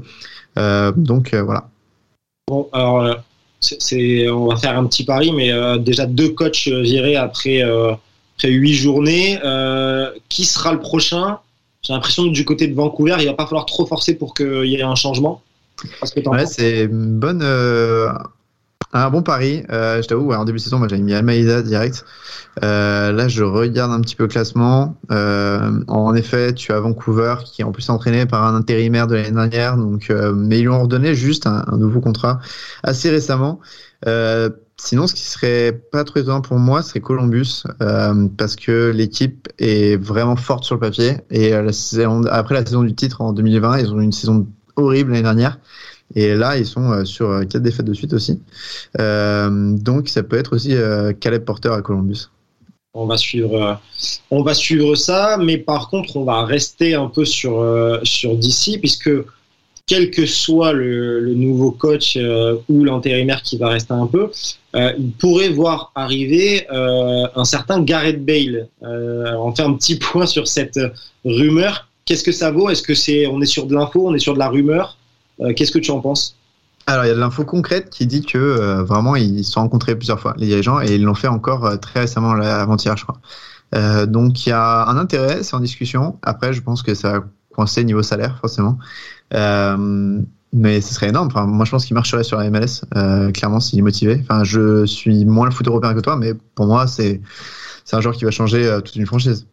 Euh, 0.58 0.92
donc 0.96 1.36
voilà. 1.36 1.70
Bon, 2.48 2.70
alors, 2.72 3.18
c'est, 3.60 4.30
on 4.30 4.48
va 4.48 4.56
faire 4.56 4.78
un 4.78 4.86
petit 4.86 5.04
pari, 5.04 5.34
mais 5.34 5.52
déjà 5.80 6.06
deux 6.06 6.30
coachs 6.30 6.68
virés 6.68 7.18
après, 7.18 7.62
après 7.62 8.50
huit 8.50 8.74
journées. 8.74 9.38
Qui 10.30 10.46
sera 10.46 10.72
le 10.72 10.80
prochain? 10.80 11.40
J'ai 11.82 11.94
l'impression 11.94 12.26
que 12.26 12.30
du 12.30 12.46
côté 12.46 12.68
de 12.68 12.76
Vancouver, 12.76 13.18
il 13.20 13.26
va 13.26 13.34
pas 13.34 13.46
falloir 13.46 13.66
trop 13.66 13.86
forcer 13.86 14.14
pour 14.14 14.34
qu'il 14.34 14.66
y 14.66 14.76
ait 14.76 14.82
un 14.84 14.96
changement. 14.96 15.42
Ouais, 16.28 16.46
c'est 16.46 16.84
une 16.84 17.20
bonne, 17.20 17.42
un 18.94 19.10
bon 19.10 19.22
pari. 19.22 19.64
Euh, 19.72 20.02
je 20.02 20.08
t'avoue, 20.08 20.32
en 20.34 20.46
début 20.46 20.58
de 20.58 20.64
saison, 20.64 20.80
j'avais 20.88 21.02
mis 21.02 21.14
Almeida 21.14 21.62
direct. 21.62 22.06
Euh, 22.64 23.12
là, 23.12 23.28
je 23.28 23.44
regarde 23.44 23.92
un 23.92 24.02
petit 24.02 24.16
peu 24.16 24.24
le 24.24 24.30
classement. 24.30 24.98
Euh, 25.12 25.72
en 25.88 26.14
effet, 26.16 26.54
tu 26.54 26.72
as 26.72 26.80
Vancouver 26.80 27.36
qui 27.46 27.62
est 27.62 27.66
en 27.66 27.72
plus 27.72 27.90
entraîné 27.90 28.26
par 28.26 28.46
un 28.46 28.56
intérimaire 28.56 29.08
de 29.08 29.16
l'année 29.16 29.32
dernière, 29.32 29.78
donc, 29.78 30.10
euh, 30.10 30.34
mais 30.34 30.60
ils 30.60 30.64
lui 30.64 30.70
ont 30.70 30.82
redonné 30.82 31.16
juste 31.16 31.48
un, 31.48 31.64
un 31.68 31.78
nouveau 31.78 32.02
contrat 32.02 32.40
assez 32.84 33.10
récemment. 33.10 33.60
Euh, 34.08 34.50
sinon, 34.78 35.08
ce 35.08 35.14
qui 35.14 35.22
serait 35.22 35.72
pas 35.92 36.04
trop 36.04 36.20
étonnant 36.20 36.42
pour 36.42 36.58
moi, 36.58 36.82
serait 36.82 37.00
Columbus, 37.00 37.64
euh, 37.82 38.28
parce 38.38 38.56
que 38.56 38.92
l'équipe 38.92 39.48
est 39.60 39.96
vraiment 40.02 40.36
forte 40.36 40.66
sur 40.66 40.76
le 40.76 40.82
papier. 40.82 41.18
Et 41.30 41.52
la 41.52 41.72
saison, 41.72 42.24
après 42.26 42.56
la 42.56 42.66
saison 42.66 42.84
du 42.84 42.94
titre 42.94 43.22
en 43.22 43.32
2020, 43.32 43.80
ils 43.80 43.94
ont 43.94 44.02
eu 44.02 44.04
une 44.04 44.12
saison 44.12 44.48
horrible 44.76 45.12
l'année 45.12 45.24
dernière. 45.24 45.60
Et 46.16 46.36
là, 46.36 46.58
ils 46.58 46.66
sont 46.66 46.92
euh, 46.92 47.06
sur 47.06 47.30
euh, 47.30 47.44
quatre 47.44 47.62
défaites 47.62 47.86
de 47.86 47.94
suite 47.94 48.14
aussi. 48.14 48.40
Euh, 49.00 49.78
donc, 49.78 50.10
ça 50.10 50.24
peut 50.24 50.38
être 50.38 50.56
aussi 50.56 50.76
Caleb 51.20 51.44
Porter 51.44 51.70
à 51.70 51.82
Columbus. 51.82 52.28
On 52.94 53.06
va 53.06 53.16
suivre, 53.16 53.80
on 54.32 54.44
va 54.44 54.54
suivre 54.54 54.96
ça, 54.96 55.38
mais 55.38 55.58
par 55.58 55.90
contre, 55.90 56.18
on 56.18 56.26
va 56.26 56.44
rester 56.44 56.94
un 56.94 57.08
peu 57.08 57.24
sur 57.24 57.66
sur 58.04 58.36
DC 58.36 58.80
puisque 58.82 59.10
quel 59.88 60.12
que 60.12 60.26
soit 60.26 60.74
le, 60.74 61.34
nouveau 61.34 61.72
coach 61.72 62.18
ou 62.68 62.84
l'intérimaire 62.84 63.44
qui 63.44 63.58
va 63.58 63.70
rester 63.70 63.94
un 63.94 64.08
peu, 64.08 64.30
il 64.74 65.12
pourrait 65.18 65.48
voir 65.48 65.94
arriver 65.96 66.68
un 66.70 67.46
certain 67.46 67.82
Garrett 67.82 68.26
Bale. 68.26 68.68
On 68.82 69.56
fait 69.56 69.64
un 69.64 69.74
petit 69.74 69.96
point 70.12 70.26
sur 70.26 70.50
cette 70.50 70.80
rumeur. 71.24 71.88
Qu'est-ce 72.04 72.26
que 72.26 72.34
ça 72.34 72.52
vaut? 72.52 72.70
Est-ce 72.70 72.84
que 72.84 72.94
c'est, 72.94 73.26
on 73.26 73.40
est 73.40 73.46
sur 73.46 73.68
de 73.68 73.74
l'info, 73.74 74.06
on 74.06 74.14
est 74.14 74.20
sur 74.20 74.34
de 74.34 74.40
la 74.40 74.50
rumeur? 74.50 74.98
Qu'est-ce 75.56 75.72
que 75.72 75.80
tu 75.80 75.92
en 75.92 76.00
penses? 76.00 76.36
Alors, 76.88 77.06
il 77.06 77.10
y 77.10 77.12
a 77.12 77.16
de 77.16 77.20
l'info 77.20 77.46
concrète 77.46 77.90
qui 77.90 78.08
dit 78.08 78.26
que 78.26 78.38
euh, 78.38 78.84
vraiment, 78.84 79.16
ils 79.16 79.46
se 79.46 79.52
sont 79.52 79.62
rencontrés 79.62 79.96
plusieurs 79.96 80.20
fois, 80.20 80.34
les 80.38 80.48
dirigeants, 80.48 80.82
et 80.82 80.96
ils 80.96 81.04
l'ont 81.04 81.14
fait 81.14 81.28
encore 81.28 81.66
euh, 81.66 81.78
très 81.78 82.02
récemment, 82.02 82.32
avant-hier, 82.32 82.98
je 82.98 83.04
crois. 83.04 83.20
Euh, 83.76 84.06
donc, 84.06 84.46
il 84.46 84.50
y 84.50 84.52
a 84.52 84.88
un 84.88 84.98
intérêt, 84.98 85.44
c'est 85.44 85.56
en 85.56 85.60
discussion. 85.60 86.18
Après, 86.24 86.54
je 86.54 86.62
pense 86.62 86.84
que 86.84 86.96
ça 86.96 87.20
va 87.20 87.26
coincer 87.54 87.84
niveau 87.84 88.02
salaire, 88.02 88.38
forcément. 88.40 88.78
Euh, 89.34 90.22
mais 90.54 90.82
ce 90.82 90.94
serait 90.94 91.10
énorme. 91.10 91.28
Enfin, 91.28 91.46
moi, 91.46 91.66
je 91.66 91.72
pense 91.72 91.86
qu'il 91.86 91.94
marcherait 91.94 92.24
sur 92.24 92.38
la 92.38 92.50
MLS, 92.50 92.84
euh, 92.96 93.32
clairement, 93.32 93.60
s'il 93.60 93.80
est 93.80 93.84
motivé. 93.84 94.20
Enfin, 94.22 94.44
je 94.44 94.86
suis 94.86 95.24
moins 95.26 95.46
le 95.46 95.52
foot 95.52 95.68
européen 95.68 95.94
que 95.94 96.02
toi, 96.02 96.18
mais 96.18 96.34
pour 96.56 96.66
moi, 96.66 96.88
c'est 96.88 97.22
c'est 97.86 97.96
un 97.96 98.02
joueur 98.02 98.16
qui 98.16 98.26
va 98.26 98.32
changer 98.32 98.66
euh, 98.66 98.82
toute 98.82 98.96
une 98.96 99.06
franchise. 99.06 99.48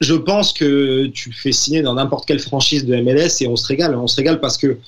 Je 0.00 0.14
pense 0.14 0.52
que 0.52 1.06
tu 1.06 1.32
fais 1.32 1.52
signer 1.52 1.82
dans 1.82 1.94
n'importe 1.94 2.26
quelle 2.26 2.38
franchise 2.38 2.86
de 2.86 2.96
MLS 2.96 3.42
et 3.42 3.46
on 3.46 3.56
se 3.56 3.66
régale. 3.66 3.94
On 3.96 4.06
se 4.06 4.16
régale 4.16 4.40
parce 4.40 4.56
que 4.56 4.78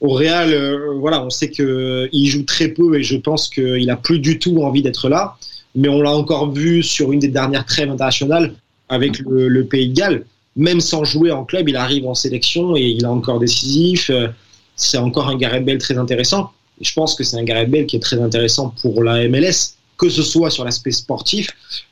au 0.00 0.10
Real, 0.10 0.52
euh, 0.52 0.94
voilà, 0.98 1.24
on 1.24 1.30
sait 1.30 1.50
que 1.50 2.08
il 2.12 2.26
joue 2.28 2.44
très 2.44 2.68
peu 2.68 2.96
et 2.98 3.02
je 3.02 3.16
pense 3.16 3.48
qu'il 3.48 3.88
a 3.90 3.96
plus 3.96 4.18
du 4.18 4.38
tout 4.38 4.62
envie 4.62 4.82
d'être 4.82 5.08
là. 5.08 5.36
Mais 5.74 5.88
on 5.88 6.00
l'a 6.02 6.14
encore 6.14 6.52
vu 6.52 6.82
sur 6.82 7.12
une 7.12 7.20
des 7.20 7.28
dernières 7.28 7.64
trêves 7.66 7.90
internationales 7.90 8.54
avec 8.88 9.18
le, 9.20 9.48
le 9.48 9.64
Pays 9.64 9.88
de 9.88 9.94
Galles. 9.94 10.24
Même 10.54 10.80
sans 10.80 11.04
jouer 11.04 11.30
en 11.30 11.44
club, 11.44 11.68
il 11.68 11.76
arrive 11.76 12.06
en 12.06 12.14
sélection 12.14 12.76
et 12.76 12.82
il 12.82 13.02
est 13.02 13.06
encore 13.06 13.38
décisif. 13.40 14.10
Euh, 14.10 14.28
C'est 14.76 14.98
encore 14.98 15.28
un 15.28 15.36
Gareth 15.36 15.64
Bale 15.64 15.78
très 15.78 15.98
intéressant. 15.98 16.50
Je 16.80 16.92
pense 16.92 17.14
que 17.14 17.24
c'est 17.24 17.36
un 17.36 17.44
Gareth 17.44 17.70
Bale 17.70 17.86
qui 17.86 17.96
est 17.96 18.00
très 18.00 18.20
intéressant 18.20 18.74
pour 18.80 19.02
la 19.02 19.28
MLS, 19.28 19.74
que 19.96 20.08
ce 20.08 20.22
soit 20.22 20.50
sur 20.50 20.64
l'aspect 20.64 20.90
sportif 20.90 21.48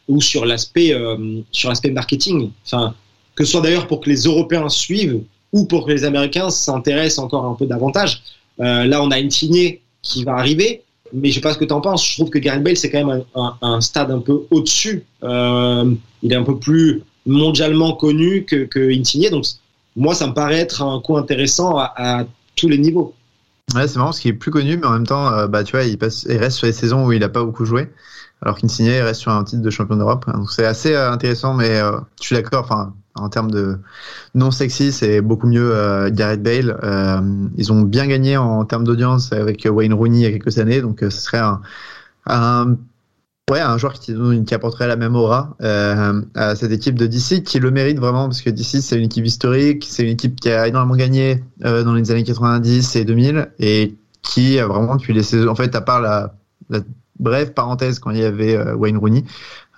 ou 0.08 0.20
sur 0.20 0.44
l'aspect 0.44 0.92
euh, 0.92 1.40
sur 1.52 1.68
l'aspect 1.68 1.90
marketing. 1.90 2.50
Enfin, 2.66 2.94
que 3.34 3.44
ce 3.44 3.52
soit 3.52 3.60
d'ailleurs 3.60 3.86
pour 3.86 4.00
que 4.00 4.10
les 4.10 4.22
Européens 4.22 4.68
suivent 4.68 5.22
ou 5.52 5.64
pour 5.64 5.86
que 5.86 5.92
les 5.92 6.04
Américains 6.04 6.50
s'intéressent 6.50 7.24
encore 7.24 7.44
un 7.44 7.54
peu 7.54 7.66
davantage. 7.66 8.22
Euh, 8.60 8.84
là, 8.84 9.02
on 9.02 9.10
a 9.10 9.16
Insigne 9.16 9.78
qui 10.02 10.24
va 10.24 10.34
arriver, 10.34 10.82
mais 11.12 11.28
je 11.28 11.36
sais 11.36 11.40
pas 11.40 11.52
ce 11.52 11.58
que 11.58 11.64
tu 11.64 11.72
en 11.72 11.80
penses. 11.80 12.06
Je 12.06 12.14
trouve 12.14 12.30
que 12.30 12.38
Gareth 12.38 12.62
Bale 12.62 12.76
c'est 12.76 12.90
quand 12.90 13.04
même 13.04 13.24
un, 13.34 13.56
un, 13.62 13.80
stade 13.80 14.10
un 14.10 14.20
peu 14.20 14.42
au-dessus. 14.50 15.04
Euh, 15.22 15.92
il 16.22 16.32
est 16.32 16.36
un 16.36 16.44
peu 16.44 16.58
plus 16.58 17.02
mondialement 17.26 17.92
connu 17.92 18.44
que, 18.44 18.64
que 18.64 19.30
donc 19.30 19.44
moi 19.96 20.14
ça 20.14 20.26
me 20.26 20.32
paraît 20.32 20.58
être 20.58 20.82
un 20.82 21.00
coup 21.00 21.16
intéressant 21.16 21.76
à 21.78 22.24
tous 22.56 22.68
les 22.68 22.78
niveaux. 22.78 23.14
Ouais, 23.74 23.86
c'est 23.86 23.96
marrant 23.96 24.08
parce 24.08 24.20
qu'il 24.20 24.30
est 24.32 24.34
plus 24.34 24.50
connu, 24.50 24.76
mais 24.76 24.86
en 24.86 24.92
même 24.92 25.06
temps, 25.06 25.32
euh, 25.32 25.46
bah, 25.46 25.62
tu 25.62 25.72
vois, 25.72 25.84
il, 25.84 25.96
passe, 25.96 26.26
il 26.28 26.38
reste 26.38 26.56
sur 26.56 26.66
les 26.66 26.72
saisons 26.72 27.06
où 27.06 27.12
il 27.12 27.22
a 27.22 27.28
pas 27.28 27.44
beaucoup 27.44 27.64
joué, 27.64 27.88
alors 28.42 28.58
qu'Insigne 28.58 28.86
il 28.86 29.00
reste 29.00 29.20
sur 29.20 29.30
un 29.30 29.44
titre 29.44 29.62
de 29.62 29.70
champion 29.70 29.96
d'Europe. 29.96 30.26
Donc 30.32 30.50
c'est 30.50 30.66
assez 30.66 30.94
euh, 30.94 31.12
intéressant, 31.12 31.54
mais 31.54 31.78
euh, 31.80 31.98
je 32.20 32.26
suis 32.26 32.36
d'accord. 32.36 32.64
Enfin, 32.64 32.94
en 33.14 33.28
termes 33.28 33.50
de 33.50 33.78
non 34.34 34.50
sexy, 34.50 34.90
c'est 34.92 35.20
beaucoup 35.20 35.46
mieux 35.46 35.70
euh, 35.72 36.10
Gareth 36.10 36.42
Bale. 36.42 36.76
Ils 37.56 37.72
ont 37.72 37.82
bien 37.82 38.06
gagné 38.06 38.36
en, 38.36 38.64
termes 38.64 38.84
d'audience 38.84 39.32
avec 39.32 39.68
Wayne 39.70 39.94
Rooney 39.94 40.18
il 40.18 40.22
y 40.22 40.26
a 40.26 40.30
quelques 40.32 40.58
années, 40.58 40.80
donc 40.80 40.98
ce 41.02 41.10
serait 41.10 41.38
un, 41.38 41.60
un 42.26 42.76
Ouais, 43.50 43.58
un 43.58 43.78
joueur 43.78 43.94
qui, 43.94 44.14
apporterait 44.54 44.86
la 44.86 44.94
même 44.94 45.16
aura 45.16 45.56
euh, 45.60 46.22
à 46.36 46.54
cette 46.54 46.70
équipe 46.70 46.94
de 46.94 47.08
DC, 47.08 47.42
qui 47.42 47.58
le 47.58 47.72
mérite 47.72 47.98
vraiment, 47.98 48.28
parce 48.28 48.42
que 48.42 48.50
DC, 48.50 48.80
c'est 48.80 48.96
une 48.96 49.06
équipe 49.06 49.26
historique, 49.26 49.84
c'est 49.88 50.04
une 50.04 50.10
équipe 50.10 50.38
qui 50.38 50.50
a 50.50 50.68
énormément 50.68 50.94
gagné 50.94 51.42
euh, 51.64 51.82
dans 51.82 51.94
les 51.94 52.12
années 52.12 52.22
90 52.22 52.94
et 52.94 53.04
2000, 53.04 53.50
et 53.58 53.96
qui 54.22 54.60
a 54.60 54.68
vraiment, 54.68 54.94
depuis 54.94 55.14
les 55.14 55.24
saisons, 55.24 55.50
en 55.50 55.56
fait, 55.56 55.74
à 55.74 55.80
part 55.80 56.00
la, 56.00 56.32
brève 57.18 57.52
parenthèse 57.52 57.98
quand 57.98 58.12
il 58.12 58.18
y 58.18 58.24
avait 58.24 58.54
euh, 58.54 58.76
Wayne 58.76 58.98
Rooney, 58.98 59.24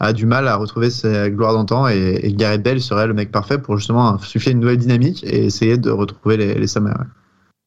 a 0.01 0.13
du 0.13 0.27
mal 0.27 0.49
à 0.49 0.57
retrouver 0.57 0.91
sa 0.91 1.31
gloire 1.31 1.55
d'antan, 1.55 1.89
et, 1.89 2.21
et 2.25 2.35
Gareth 2.35 2.63
Bell 2.63 2.79
serait 2.83 3.07
le 3.07 3.15
mec 3.15 3.33
parfait 3.33 3.57
pour 3.57 3.79
justement 3.79 4.11
insuffler 4.11 4.53
une 4.53 4.61
nouvelle 4.61 4.77
dynamique 4.77 5.25
et 5.25 5.47
essayer 5.47 5.79
de 5.79 5.91
retrouver 5.91 6.37
les, 6.37 6.55
les 6.57 6.67
sommets. 6.67 6.93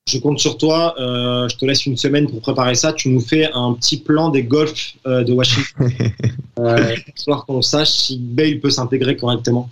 Je 0.07 0.19
compte 0.19 0.37
sur 0.37 0.59
toi. 0.59 0.93
Euh, 0.99 1.49
je 1.49 1.57
te 1.57 1.65
laisse 1.65 1.87
une 1.87 1.97
semaine 1.97 2.29
pour 2.29 2.39
préparer 2.39 2.75
ça. 2.75 2.93
Tu 2.93 3.09
nous 3.09 3.21
fais 3.21 3.49
un 3.51 3.73
petit 3.73 3.97
plan 3.97 4.29
des 4.29 4.43
golfs 4.43 4.93
euh, 5.07 5.23
de 5.23 5.33
Washington, 5.33 5.91
euh, 6.59 6.95
histoire 7.17 7.43
qu'on 7.47 7.63
sache 7.63 7.89
si 7.89 8.19
Bale 8.19 8.59
peut 8.59 8.69
s'intégrer 8.69 9.17
correctement. 9.17 9.67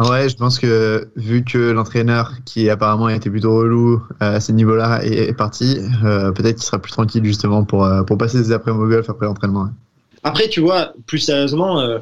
Ouais, 0.00 0.28
je 0.28 0.34
pense 0.34 0.58
que 0.58 1.08
vu 1.14 1.44
que 1.44 1.58
l'entraîneur, 1.58 2.32
qui 2.44 2.68
apparemment 2.68 3.08
était 3.08 3.30
plutôt 3.30 3.56
relou 3.56 4.02
à 4.18 4.40
ce 4.40 4.50
niveau-là, 4.50 5.04
est, 5.04 5.28
est 5.28 5.32
parti, 5.32 5.76
peut-être 6.02 6.56
qu'il 6.56 6.64
sera 6.64 6.80
plus 6.80 6.90
tranquille 6.90 7.24
justement 7.24 7.62
pour, 7.62 7.88
pour 8.04 8.18
passer 8.18 8.42
ses 8.42 8.50
après-midi 8.50 8.82
au 8.82 8.88
golf 8.88 9.08
après 9.08 9.26
l'entraînement. 9.26 9.68
Après, 10.24 10.48
tu 10.48 10.60
vois, 10.60 10.92
plus 11.06 11.20
sérieusement, 11.20 12.00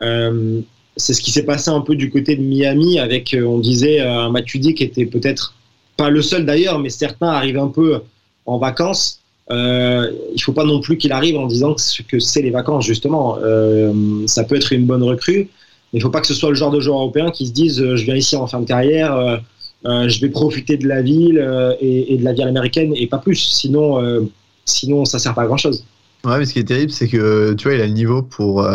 c'est 0.00 1.14
ce 1.14 1.20
qui 1.22 1.32
s'est 1.32 1.44
passé 1.44 1.70
un 1.70 1.80
peu 1.80 1.96
du 1.96 2.10
côté 2.10 2.36
de 2.36 2.42
Miami 2.42 3.00
avec, 3.00 3.34
on 3.36 3.58
disait, 3.58 4.00
un 4.00 4.30
Matuidi 4.30 4.74
qui 4.74 4.84
était 4.84 5.06
peut-être 5.06 5.54
pas 5.96 6.10
le 6.10 6.22
seul 6.22 6.44
d'ailleurs, 6.44 6.78
mais 6.78 6.90
certains 6.90 7.28
arrivent 7.28 7.58
un 7.58 7.68
peu 7.68 8.00
en 8.46 8.58
vacances. 8.58 9.20
Euh, 9.50 10.10
il 10.34 10.42
faut 10.42 10.52
pas 10.52 10.64
non 10.64 10.80
plus 10.80 10.96
qu'il 10.96 11.12
arrive 11.12 11.36
en 11.36 11.46
disant 11.46 11.74
que 12.08 12.18
c'est 12.18 12.42
les 12.42 12.50
vacances 12.50 12.86
justement. 12.86 13.38
Euh, 13.42 13.92
ça 14.26 14.44
peut 14.44 14.56
être 14.56 14.72
une 14.72 14.86
bonne 14.86 15.02
recrue, 15.02 15.48
mais 15.92 15.98
il 15.98 16.02
faut 16.02 16.10
pas 16.10 16.20
que 16.20 16.26
ce 16.26 16.34
soit 16.34 16.48
le 16.48 16.54
genre 16.54 16.70
de 16.70 16.80
joueur 16.80 16.98
européen 16.98 17.30
qui 17.30 17.46
se 17.46 17.52
dise 17.52 17.80
euh, 17.80 17.96
je 17.96 18.04
viens 18.04 18.16
ici 18.16 18.36
en 18.36 18.46
fin 18.46 18.60
de 18.60 18.66
carrière, 18.66 19.14
euh, 19.14 20.08
je 20.08 20.20
vais 20.20 20.30
profiter 20.30 20.78
de 20.78 20.88
la 20.88 21.02
ville 21.02 21.38
et, 21.80 22.16
de 22.16 22.24
la 22.24 22.32
vie 22.32 22.42
américaine 22.42 22.94
et 22.96 23.06
pas 23.06 23.18
plus. 23.18 23.36
Sinon, 23.36 24.26
sinon 24.64 25.04
ça 25.04 25.18
sert 25.18 25.34
pas 25.34 25.42
à 25.42 25.46
grand 25.46 25.58
chose. 25.58 25.84
Ouais, 26.24 26.38
mais 26.38 26.46
ce 26.46 26.54
qui 26.54 26.58
est 26.58 26.64
terrible, 26.64 26.90
c'est 26.90 27.06
que 27.06 27.52
tu 27.52 27.68
vois, 27.68 27.76
il 27.76 27.82
a 27.82 27.86
le 27.86 27.92
niveau 27.92 28.22
pour 28.22 28.66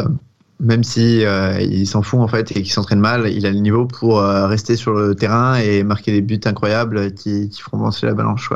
même 0.59 0.83
si 0.83 1.23
euh, 1.23 1.59
il 1.61 1.87
s'en 1.87 2.01
fout 2.01 2.19
en 2.19 2.27
fait 2.27 2.51
et 2.51 2.55
qu'il 2.55 2.71
s'entraîne 2.71 2.99
mal, 2.99 3.31
il 3.31 3.45
a 3.45 3.51
le 3.51 3.59
niveau 3.59 3.85
pour 3.85 4.19
euh, 4.19 4.45
rester 4.45 4.75
sur 4.75 4.93
le 4.93 5.15
terrain 5.15 5.55
et 5.55 5.83
marquer 5.83 6.11
des 6.11 6.21
buts 6.21 6.39
incroyables 6.43 7.13
qui, 7.13 7.47
qui 7.49 7.61
feront 7.61 7.79
pencher 7.79 8.07
la 8.07 8.13
balance. 8.13 8.49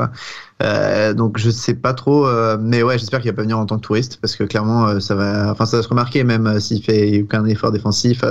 Euh, 0.62 1.14
donc 1.14 1.38
je 1.38 1.50
sais 1.50 1.74
pas 1.74 1.94
trop, 1.94 2.26
euh, 2.26 2.58
mais 2.60 2.82
ouais, 2.82 2.98
j'espère 2.98 3.20
qu'il 3.20 3.30
va 3.30 3.36
pas 3.36 3.42
venir 3.42 3.58
en 3.58 3.66
tant 3.66 3.76
que 3.76 3.86
touriste 3.86 4.18
parce 4.20 4.36
que 4.36 4.44
clairement 4.44 5.00
ça 5.00 5.14
va, 5.14 5.50
enfin 5.50 5.64
ça 5.66 5.78
va 5.78 5.82
se 5.82 5.88
remarquer 5.88 6.24
même 6.24 6.60
s'il 6.60 6.82
fait 6.82 7.22
aucun 7.22 7.44
effort 7.46 7.72
défensif. 7.72 8.22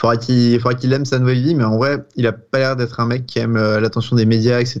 Faudra 0.00 0.16
qu'il 0.16 0.58
faudra 0.60 0.74
qu'il 0.74 0.92
aime 0.92 1.04
sa 1.04 1.18
nouvelle 1.18 1.42
vie, 1.42 1.54
mais 1.54 1.64
en 1.64 1.76
vrai, 1.76 1.98
il 2.16 2.26
a 2.26 2.32
pas 2.32 2.58
l'air 2.58 2.76
d'être 2.76 3.00
un 3.00 3.06
mec 3.06 3.26
qui 3.26 3.38
aime 3.38 3.56
l'attention 3.56 4.16
des 4.16 4.24
médias, 4.24 4.60
etc. 4.60 4.80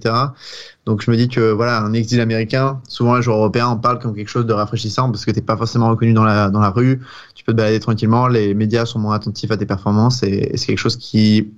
Donc 0.86 1.02
je 1.02 1.10
me 1.10 1.16
dis 1.16 1.28
que 1.28 1.50
voilà, 1.52 1.80
un 1.82 1.92
exil 1.92 2.20
américain, 2.20 2.80
souvent 2.88 3.16
les 3.16 3.22
joueurs 3.22 3.36
européens 3.36 3.68
en 3.68 3.76
parlent 3.76 3.98
comme 3.98 4.14
quelque 4.14 4.28
chose 4.30 4.46
de 4.46 4.52
rafraîchissant 4.52 5.10
parce 5.10 5.24
que 5.24 5.30
t'es 5.30 5.42
pas 5.42 5.56
forcément 5.56 5.90
reconnu 5.90 6.14
dans 6.14 6.24
la 6.24 6.48
dans 6.48 6.60
la 6.60 6.70
rue, 6.70 7.00
tu 7.34 7.44
peux 7.44 7.52
te 7.52 7.56
balader 7.58 7.80
tranquillement, 7.80 8.28
les 8.28 8.54
médias 8.54 8.86
sont 8.86 8.98
moins 8.98 9.14
attentifs 9.14 9.50
à 9.50 9.56
tes 9.56 9.66
performances 9.66 10.22
et, 10.22 10.52
c'est 10.56 10.66
quelque 10.66 10.78
chose 10.78 10.96
qui 10.96 11.52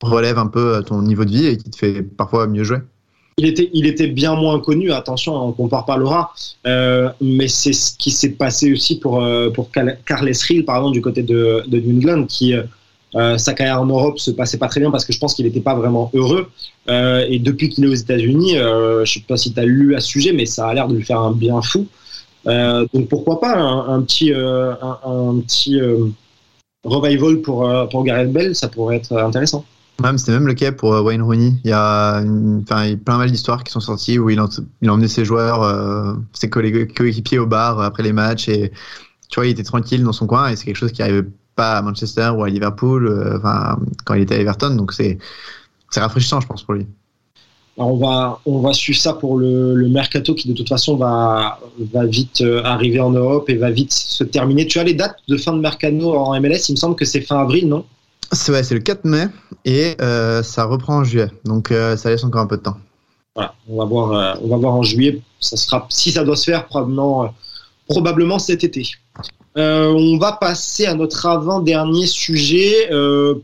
relève 0.00 0.38
un 0.38 0.46
peu 0.46 0.82
ton 0.86 1.02
niveau 1.02 1.24
de 1.24 1.30
vie 1.30 1.46
et 1.46 1.56
qui 1.56 1.68
te 1.68 1.76
fait 1.76 2.02
parfois 2.02 2.46
mieux 2.46 2.64
jouer 2.64 2.78
il 3.36 3.46
était, 3.46 3.70
il 3.72 3.86
était 3.86 4.06
bien 4.06 4.34
moins 4.34 4.60
connu, 4.60 4.92
attention, 4.92 5.34
on 5.34 5.52
compare 5.52 5.86
pas 5.86 5.96
Laura, 5.96 6.34
euh, 6.66 7.08
mais 7.22 7.48
c'est 7.48 7.72
ce 7.72 7.96
qui 7.96 8.10
s'est 8.10 8.32
passé 8.32 8.70
aussi 8.70 8.98
pour, 8.98 9.24
euh, 9.24 9.48
pour 9.48 9.70
Carles 9.70 9.96
Rill, 10.46 10.64
pardon, 10.66 10.90
du 10.90 11.00
côté 11.00 11.22
de, 11.22 11.64
de 11.66 11.80
New 11.80 11.96
England, 11.96 12.26
qui, 12.26 12.54
euh, 13.14 13.38
sa 13.38 13.54
carrière 13.54 13.80
en 13.80 13.86
Europe 13.86 14.18
se 14.18 14.30
passait 14.30 14.58
pas 14.58 14.68
très 14.68 14.80
bien 14.80 14.90
parce 14.90 15.04
que 15.04 15.12
je 15.12 15.18
pense 15.18 15.34
qu'il 15.34 15.44
n'était 15.44 15.60
pas 15.60 15.74
vraiment 15.74 16.10
heureux. 16.14 16.48
Euh, 16.88 17.26
et 17.28 17.38
depuis 17.38 17.68
qu'il 17.68 17.84
est 17.84 17.88
aux 17.88 17.94
États-Unis, 17.94 18.56
euh, 18.56 19.04
je 19.04 19.14
sais 19.14 19.24
pas 19.26 19.36
si 19.36 19.52
tu 19.52 19.60
as 19.60 19.64
lu 19.64 19.94
à 19.94 20.00
ce 20.00 20.08
sujet, 20.08 20.32
mais 20.32 20.46
ça 20.46 20.66
a 20.68 20.74
l'air 20.74 20.88
de 20.88 20.96
lui 20.96 21.04
faire 21.04 21.20
un 21.20 21.32
bien 21.32 21.60
fou. 21.62 21.86
Euh, 22.46 22.86
donc 22.94 23.08
pourquoi 23.08 23.40
pas 23.40 23.56
un, 23.58 24.00
petit, 24.02 24.32
un, 24.32 25.40
petit 25.46 25.80
revival 26.84 27.40
pour, 27.42 27.70
pour 27.90 28.04
Gareth 28.04 28.32
Bell, 28.32 28.54
ça 28.54 28.68
pourrait 28.68 28.96
être 28.96 29.16
intéressant. 29.16 29.64
C'était 30.16 30.32
même 30.32 30.46
le 30.46 30.54
cas 30.54 30.72
pour 30.72 30.94
euh, 30.94 31.02
Wayne 31.02 31.22
Rooney. 31.22 31.52
Il 31.64 31.70
y 31.70 31.72
a, 31.72 32.22
enfin, 32.62 32.84
il 32.84 32.92
y 32.92 32.96
plein 32.96 33.18
mal 33.18 33.30
d'histoires 33.30 33.62
qui 33.64 33.72
sont 33.72 33.80
sorties 33.80 34.18
où 34.18 34.30
il 34.30 34.38
a, 34.38 34.48
il 34.80 34.88
a 34.88 34.92
emmené 34.92 35.08
ses 35.08 35.24
joueurs, 35.24 35.62
euh, 35.62 36.14
ses 36.32 36.48
coéquipiers 36.48 37.38
au 37.38 37.46
bar 37.46 37.80
après 37.80 38.02
les 38.02 38.12
matchs 38.12 38.48
et 38.48 38.72
tu 39.28 39.36
vois, 39.36 39.46
il 39.46 39.50
était 39.50 39.62
tranquille 39.62 40.02
dans 40.02 40.12
son 40.12 40.26
coin 40.26 40.48
et 40.48 40.56
c'est 40.56 40.64
quelque 40.64 40.76
chose 40.76 40.92
qui 40.92 41.02
arrivait 41.02 41.24
pas 41.60 41.76
à 41.76 41.82
Manchester 41.82 42.30
ou 42.34 42.42
à 42.42 42.48
Liverpool, 42.48 43.06
euh, 43.06 43.36
enfin, 43.36 43.78
quand 44.06 44.14
il 44.14 44.22
était 44.22 44.36
à 44.36 44.40
Everton. 44.40 44.74
Donc 44.76 44.94
c'est, 44.94 45.18
rafraîchissant, 45.94 46.40
je 46.40 46.46
pense, 46.46 46.62
pour 46.62 46.74
lui. 46.74 46.86
Alors 47.76 47.92
on 47.92 47.96
va, 47.96 48.40
on 48.46 48.60
va 48.60 48.72
suivre 48.72 48.98
ça 48.98 49.12
pour 49.12 49.38
le, 49.38 49.74
le, 49.74 49.88
mercato 49.88 50.34
qui 50.34 50.48
de 50.48 50.54
toute 50.54 50.68
façon 50.68 50.96
va, 50.96 51.58
va 51.92 52.04
vite 52.04 52.40
euh, 52.40 52.62
arriver 52.64 53.00
en 53.00 53.10
Europe 53.10 53.48
et 53.48 53.56
va 53.56 53.70
vite 53.70 53.92
se 53.92 54.24
terminer. 54.24 54.66
Tu 54.66 54.78
as 54.78 54.84
les 54.84 54.94
dates 54.94 55.16
de 55.28 55.36
fin 55.36 55.52
de 55.52 55.60
mercato 55.60 56.14
en 56.14 56.38
MLS 56.40 56.68
Il 56.68 56.72
me 56.72 56.76
semble 56.76 56.96
que 56.96 57.04
c'est 57.04 57.20
fin 57.20 57.38
avril, 57.40 57.68
non? 57.68 57.84
C'est 58.32 58.52
ouais, 58.52 58.62
le 58.70 58.80
4 58.80 59.04
mai 59.04 59.26
et 59.64 59.96
euh, 60.00 60.42
ça 60.42 60.64
reprend 60.64 60.98
en 60.98 61.04
juillet. 61.04 61.30
Donc 61.44 61.70
euh, 61.70 61.96
ça 61.96 62.10
laisse 62.10 62.24
encore 62.24 62.42
un 62.42 62.46
peu 62.46 62.56
de 62.56 62.62
temps. 62.62 62.78
Voilà, 63.34 63.54
on 63.68 63.76
va 63.76 63.84
voir, 63.84 64.38
on 64.42 64.48
va 64.48 64.56
voir 64.56 64.74
en 64.74 64.82
juillet. 64.82 65.20
Ça 65.40 65.56
sera, 65.56 65.86
si 65.90 66.10
ça 66.12 66.24
doit 66.24 66.36
se 66.36 66.50
faire, 66.50 66.66
probablement, 66.66 67.32
probablement 67.88 68.38
cet 68.38 68.64
été. 68.64 68.82
Euh, 69.56 69.88
on 69.88 70.18
va 70.18 70.32
passer 70.32 70.86
à 70.86 70.94
notre 70.94 71.26
avant-dernier 71.26 72.06
sujet, 72.06 72.88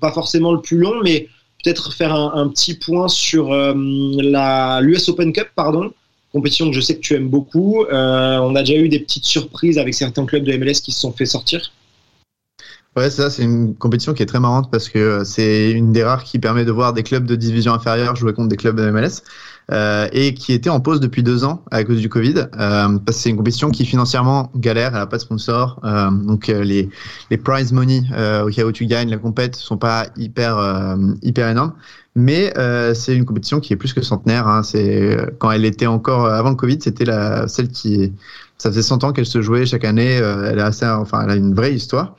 pas 0.00 0.12
forcément 0.12 0.52
le 0.52 0.60
plus 0.60 0.78
long, 0.78 1.02
mais 1.02 1.28
peut-être 1.62 1.92
faire 1.92 2.14
un, 2.14 2.48
petit 2.48 2.74
point 2.74 3.08
sur 3.08 3.50
la 3.50 4.80
l'US 4.82 5.08
Open 5.08 5.32
Cup, 5.32 5.48
pardon, 5.56 5.90
compétition 6.32 6.66
que 6.70 6.76
je 6.76 6.80
sais 6.80 6.94
que 6.94 7.00
tu 7.00 7.14
aimes 7.14 7.28
beaucoup. 7.28 7.84
on 7.90 8.54
a 8.54 8.60
déjà 8.60 8.76
eu 8.76 8.88
des 8.88 9.00
petites 9.00 9.24
surprises 9.24 9.78
avec 9.78 9.94
certains 9.94 10.26
clubs 10.26 10.44
de 10.44 10.56
MLS 10.56 10.80
qui 10.80 10.92
se 10.92 11.00
sont 11.00 11.12
fait 11.12 11.26
sortir. 11.26 11.72
Ouais, 12.96 13.10
ça, 13.10 13.28
c'est 13.28 13.42
une 13.42 13.74
compétition 13.74 14.14
qui 14.14 14.22
est 14.22 14.26
très 14.26 14.40
marrante 14.40 14.70
parce 14.70 14.88
que 14.88 14.98
euh, 14.98 15.24
c'est 15.24 15.70
une 15.70 15.92
des 15.92 16.02
rares 16.02 16.24
qui 16.24 16.38
permet 16.38 16.64
de 16.64 16.72
voir 16.72 16.94
des 16.94 17.02
clubs 17.02 17.26
de 17.26 17.36
division 17.36 17.74
inférieure 17.74 18.16
jouer 18.16 18.32
contre 18.32 18.48
des 18.48 18.56
clubs 18.56 18.76
de 18.76 18.90
MLS 18.90 19.22
euh, 19.72 20.08
et 20.12 20.34
qui 20.34 20.52
était 20.52 20.70
en 20.70 20.80
pause 20.80 21.00
depuis 21.00 21.22
deux 21.22 21.44
ans 21.44 21.62
à 21.70 21.82
cause 21.84 22.00
du 22.00 22.08
Covid. 22.08 22.46
Euh, 22.58 22.98
c'est 23.10 23.30
une 23.30 23.36
compétition 23.36 23.70
qui 23.70 23.84
financièrement 23.84 24.50
galère, 24.54 24.88
elle 24.88 25.00
n'a 25.00 25.06
pas 25.06 25.16
de 25.16 25.22
sponsor, 25.22 25.80
euh, 25.84 26.10
donc 26.10 26.48
euh, 26.48 26.62
les, 26.62 26.88
les 27.30 27.36
prize 27.36 27.72
money 27.72 28.02
au 28.44 28.48
cas 28.48 28.64
où 28.64 28.72
tu 28.72 28.86
gagnes 28.86 29.10
la 29.10 29.18
compète 29.18 29.56
sont 29.56 29.78
pas 29.78 30.06
hyper 30.16 30.96
hyper 31.22 31.48
énormes. 31.48 31.72
Mais 32.14 32.52
c'est 32.94 33.14
une 33.14 33.26
compétition 33.26 33.60
qui 33.60 33.72
est 33.72 33.76
plus 33.76 33.92
que 33.92 34.00
centenaire. 34.00 34.46
Hein. 34.48 34.62
C'est 34.62 35.18
quand 35.38 35.50
elle 35.50 35.64
était 35.64 35.86
encore 35.86 36.26
avant 36.26 36.50
le 36.50 36.56
Covid, 36.56 36.78
c'était 36.80 37.04
la 37.04 37.46
celle 37.48 37.68
qui 37.68 38.12
ça 38.58 38.70
faisait 38.70 38.82
100 38.82 39.04
ans 39.04 39.12
qu'elle 39.12 39.26
se 39.26 39.42
jouait 39.42 39.66
chaque 39.66 39.84
année. 39.84 40.12
elle 40.14 40.58
a 40.60 40.66
assez, 40.66 40.86
enfin, 40.86 41.22
elle 41.24 41.30
a 41.30 41.36
une 41.36 41.54
vraie 41.54 41.74
histoire. 41.74 42.16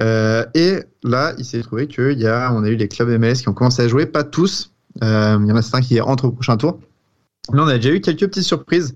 Euh, 0.00 0.44
et 0.54 0.80
là, 1.02 1.34
il 1.38 1.44
s'est 1.44 1.62
trouvé 1.62 1.86
qu'il 1.86 2.18
y 2.18 2.26
a, 2.26 2.52
on 2.52 2.64
a 2.64 2.68
eu 2.68 2.76
les 2.76 2.88
clubs 2.88 3.08
MLS 3.08 3.40
qui 3.40 3.48
ont 3.48 3.54
commencé 3.54 3.82
à 3.82 3.88
jouer, 3.88 4.06
pas 4.06 4.24
tous. 4.24 4.72
Euh, 5.02 5.38
il 5.40 5.48
y 5.48 5.52
en 5.52 5.56
a 5.56 5.62
certains 5.62 5.80
qui 5.80 6.00
entrent 6.00 6.26
au 6.26 6.32
prochain 6.32 6.56
tour. 6.56 6.78
Là, 7.52 7.62
on 7.62 7.68
a 7.68 7.76
déjà 7.76 7.90
eu 7.90 8.00
quelques 8.00 8.26
petites 8.26 8.42
surprises. 8.42 8.94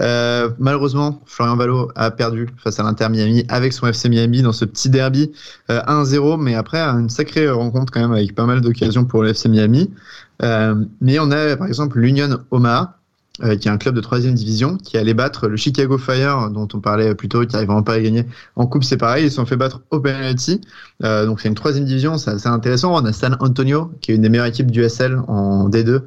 Euh, 0.00 0.50
malheureusement, 0.58 1.22
Florian 1.24 1.56
Valo 1.56 1.90
a 1.96 2.10
perdu 2.10 2.46
face 2.58 2.78
à 2.78 2.82
l'Inter 2.82 3.08
Miami 3.08 3.44
avec 3.48 3.72
son 3.72 3.86
FC 3.86 4.10
Miami 4.10 4.42
dans 4.42 4.52
ce 4.52 4.66
petit 4.66 4.90
derby 4.90 5.32
euh, 5.70 5.80
1-0, 5.86 6.38
mais 6.38 6.54
après 6.54 6.78
une 6.78 7.08
sacrée 7.08 7.48
rencontre 7.48 7.90
quand 7.92 8.00
même 8.00 8.12
avec 8.12 8.34
pas 8.34 8.44
mal 8.44 8.60
d'occasions 8.60 9.06
pour 9.06 9.22
le 9.22 9.30
FC 9.30 9.48
Miami. 9.48 9.90
Euh, 10.42 10.74
mais 11.00 11.18
on 11.18 11.30
a 11.30 11.56
par 11.56 11.66
exemple 11.66 11.98
l'Union 11.98 12.38
Omaha 12.50 12.95
euh, 13.42 13.56
qui 13.56 13.68
est 13.68 13.70
un 13.70 13.78
club 13.78 13.94
de 13.94 14.00
troisième 14.00 14.34
division, 14.34 14.76
qui 14.78 14.96
allait 14.96 15.14
battre 15.14 15.48
le 15.48 15.56
Chicago 15.56 15.98
Fire, 15.98 16.50
dont 16.50 16.68
on 16.72 16.80
parlait 16.80 17.14
plus 17.14 17.28
tôt, 17.28 17.44
qui 17.44 17.52
n'arrive 17.52 17.68
vraiment 17.68 17.82
pas 17.82 17.94
à 17.94 18.00
gagner. 18.00 18.24
En 18.54 18.66
coupe, 18.66 18.84
c'est 18.84 18.96
pareil, 18.96 19.26
ils 19.26 19.30
se 19.30 19.36
sont 19.36 19.46
fait 19.46 19.56
battre 19.56 19.82
au 19.90 20.00
penalty. 20.00 20.60
Euh, 21.04 21.26
donc 21.26 21.40
c'est 21.40 21.48
une 21.48 21.54
troisième 21.54 21.84
division, 21.84 22.16
c'est 22.18 22.30
assez 22.30 22.48
intéressant. 22.48 22.94
On 22.94 23.04
a 23.04 23.12
San 23.12 23.36
Antonio, 23.40 23.90
qui 24.00 24.12
est 24.12 24.14
une 24.14 24.22
des 24.22 24.28
meilleures 24.28 24.46
équipes 24.46 24.70
du 24.70 24.82
SL 24.88 25.18
en 25.28 25.68
D2, 25.68 26.02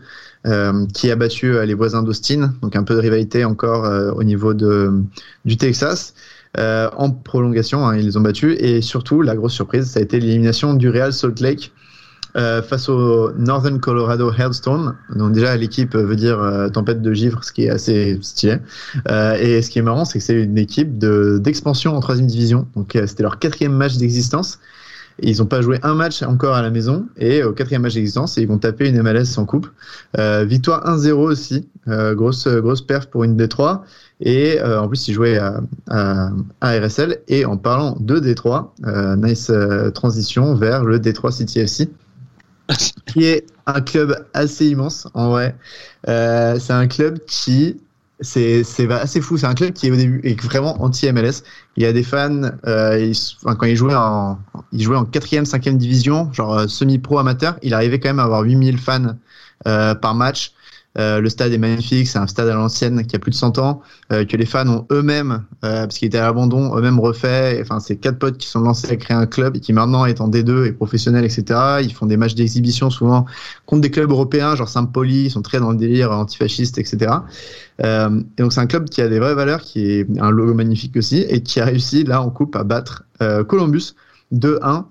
euh, 0.48 0.86
qui 0.94 1.12
a 1.12 1.18
battu 1.18 1.54
euh, 1.54 1.66
les 1.66 1.74
voisins 1.74 2.02
d'Austin, 2.02 2.54
donc 2.62 2.78
un 2.78 2.84
peu 2.84 2.96
de 2.96 3.00
rivalité 3.00 3.44
encore 3.44 3.84
euh, 3.84 4.12
au 4.12 4.24
niveau 4.24 4.54
de, 4.54 5.04
du 5.44 5.58
Texas. 5.58 6.14
en 6.58 7.12
prolongation, 7.12 7.86
hein, 7.86 7.98
ils 7.98 8.06
les 8.06 8.16
ont 8.16 8.22
battus. 8.22 8.56
Et 8.60 8.82
surtout, 8.82 9.22
la 9.22 9.36
grosse 9.36 9.54
surprise, 9.54 9.86
ça 9.86 10.00
a 10.00 10.04
été 10.04 10.20
l'élimination 10.20 10.74
du 10.76 10.90
Real 10.90 11.12
Salt 11.12 11.42
Lake 11.42 11.74
euh, 12.40 12.62
face 12.62 12.88
au 12.88 13.34
Northern 13.34 13.80
Colorado 13.80 14.32
Hailstone. 14.32 14.96
Donc 15.14 15.34
déjà 15.34 15.58
l'équipe 15.58 15.96
veut 15.96 16.16
dire 16.16 16.40
euh, 16.40 16.70
tempête 16.70 17.02
de 17.02 17.14
givre, 17.14 17.44
ce 17.44 17.52
qui 17.52 17.66
est 17.66 17.70
assez 17.70 18.18
stylé. 18.22 18.58
Euh, 19.10 19.36
et 19.36 19.62
ce 19.62 19.70
qui 19.70 19.80
est 19.80 19.82
marrant, 19.82 20.06
c'est 20.06 20.20
que 20.20 20.26
c'est 20.26 20.42
une 20.42 20.58
équipe 20.58 20.98
de 20.98 21.38
d'expansion 21.38 21.96
en 21.96 22.00
troisième 22.00 22.28
division. 22.28 22.66
Donc 22.76 22.96
euh, 22.96 23.08
c'était 23.08 23.24
leur 23.24 23.40
quatrième 23.40 23.74
match 23.74 23.98
d'existence. 23.98 24.60
Ils 25.22 25.40
n'ont 25.40 25.48
pas 25.48 25.62
joué 25.62 25.80
un 25.84 25.96
match 25.96 26.24
encore 26.24 26.56
à 26.56 26.62
la 26.62 26.70
maison 26.70 27.06
et 27.18 27.44
au 27.44 27.52
quatrième 27.52 27.82
match 27.82 27.96
d'existence, 27.96 28.38
ils 28.38 28.48
vont 28.48 28.58
taper 28.58 28.88
une 28.88 29.02
MLS 29.02 29.26
sans 29.26 29.46
coupe. 29.46 29.68
Euh, 30.18 30.46
victoire 30.46 30.86
1-0 30.86 31.12
aussi, 31.12 31.68
grosse 31.88 32.48
grosse 32.48 32.82
perf 32.82 33.08
pour 33.08 33.26
une 33.26 33.36
D3. 33.36 33.82
Et 34.22 34.62
en 34.62 34.88
plus, 34.88 35.10
ils 35.10 35.14
jouaient 35.14 35.38
à, 35.38 35.60
à, 35.90 36.30
à, 36.62 36.80
RSL. 36.80 37.20
Et 37.28 37.44
en 37.44 37.58
parlant 37.58 37.98
de 38.00 38.18
D3, 38.18 39.18
nice 39.18 39.52
transition 39.94 40.56
vers 40.56 40.86
le 40.86 41.00
D3 41.00 41.32
City 41.34 41.60
FC 41.60 41.90
qui 43.08 43.26
est 43.26 43.46
un 43.66 43.82
club 43.82 44.28
assez 44.34 44.68
immense 44.68 45.08
en 45.14 45.30
vrai. 45.30 45.56
Euh, 46.08 46.60
c'est 46.60 46.74
un 46.74 46.88
club 46.88 47.20
qui 47.26 47.78
c'est 48.22 48.92
assez 48.92 49.22
fou. 49.22 49.38
C'est 49.38 49.46
un 49.46 49.54
club 49.54 49.74
qui 49.74 49.88
est 49.88 49.92
au 49.92 49.96
début 49.96 50.22
est 50.24 50.42
vraiment 50.42 50.82
anti 50.82 51.12
MLS. 51.12 51.44
Il 51.78 51.84
y 51.84 51.86
a 51.86 51.94
des 51.94 52.04
fans 52.04 52.42
euh, 52.68 53.00
ils, 53.00 53.16
quand 53.44 53.66
il 53.66 53.76
jouait 53.76 53.96
en 53.96 54.40
il 54.72 54.82
jouait 54.82 54.98
en 54.98 55.06
quatrième, 55.06 55.46
cinquième 55.46 55.78
division, 55.78 56.32
genre 56.34 56.54
euh, 56.54 56.68
semi-pro 56.68 57.20
amateur. 57.20 57.56
Il 57.62 57.74
arrivait 57.74 58.00
quand 58.00 58.10
même 58.10 58.20
à 58.20 58.24
avoir 58.24 58.42
8000 58.42 58.78
fans 58.78 59.16
euh, 59.68 59.96
par 59.96 60.16
match. 60.16 60.54
Euh, 61.00 61.22
le 61.22 61.30
stade 61.30 61.54
est 61.54 61.58
magnifique, 61.58 62.08
c'est 62.08 62.20
un 62.20 62.28
stade 62.28 62.50
à 62.50 62.54
l'ancienne 62.54 63.06
qui 63.06 63.16
a 63.16 63.20
plus 63.20 63.32
de 63.32 63.36
100 63.36 63.58
ans, 63.58 63.82
euh, 64.12 64.26
que 64.26 64.36
les 64.36 64.46
fans 64.46 64.68
ont 64.68 64.86
eux-mêmes, 64.92 65.46
euh, 65.64 65.84
parce 65.84 65.98
qu'il 65.98 66.08
était 66.08 66.18
à 66.18 66.24
l'abandon, 66.24 66.76
eux-mêmes 66.78 67.00
refait. 67.00 67.58
Enfin, 67.62 67.80
c'est 67.80 67.96
quatre 67.96 68.20
potes 68.20 68.38
qui 68.38 68.48
sont 68.48 68.60
lancés 68.60 68.92
à 68.92 68.96
créer 68.98 69.16
un 69.16 69.26
club 69.26 69.56
et 69.56 69.60
qui 69.62 69.72
maintenant 69.72 70.06
est 70.06 70.20
en 70.20 70.30
D2 70.30 70.66
et 70.66 70.72
professionnel, 70.74 71.24
etc. 71.24 71.80
Ils 71.82 71.94
font 71.94 72.06
des 72.06 72.18
matchs 72.18 72.36
d'exhibition 72.36 72.90
souvent 72.90 73.26
contre 73.66 73.82
des 73.82 73.92
clubs 73.92 74.12
européens, 74.12 74.56
genre 74.56 74.68
Saint-Pauli, 74.68 75.26
ils 75.26 75.32
sont 75.32 75.42
très 75.42 75.60
dans 75.60 75.72
le 75.72 75.78
délire 75.78 76.12
antifasciste, 76.12 76.78
etc. 76.78 77.14
Et 77.82 78.42
donc 78.42 78.52
c'est 78.52 78.60
un 78.60 78.68
club 78.68 78.90
qui 78.90 79.02
a 79.02 79.08
des 79.08 79.20
vraies 79.20 79.36
valeurs, 79.36 79.62
qui 79.62 79.90
est 79.90 80.08
un 80.20 80.32
logo 80.32 80.54
magnifique 80.54 80.98
aussi, 80.98 81.20
et 81.30 81.42
qui 81.42 81.62
a 81.62 81.66
réussi 81.66 82.04
là 82.04 82.22
en 82.22 82.30
coupe 82.30 82.58
à 82.58 82.66
battre 82.66 83.04
Columbus 83.48 83.94
2-1. 84.34 84.84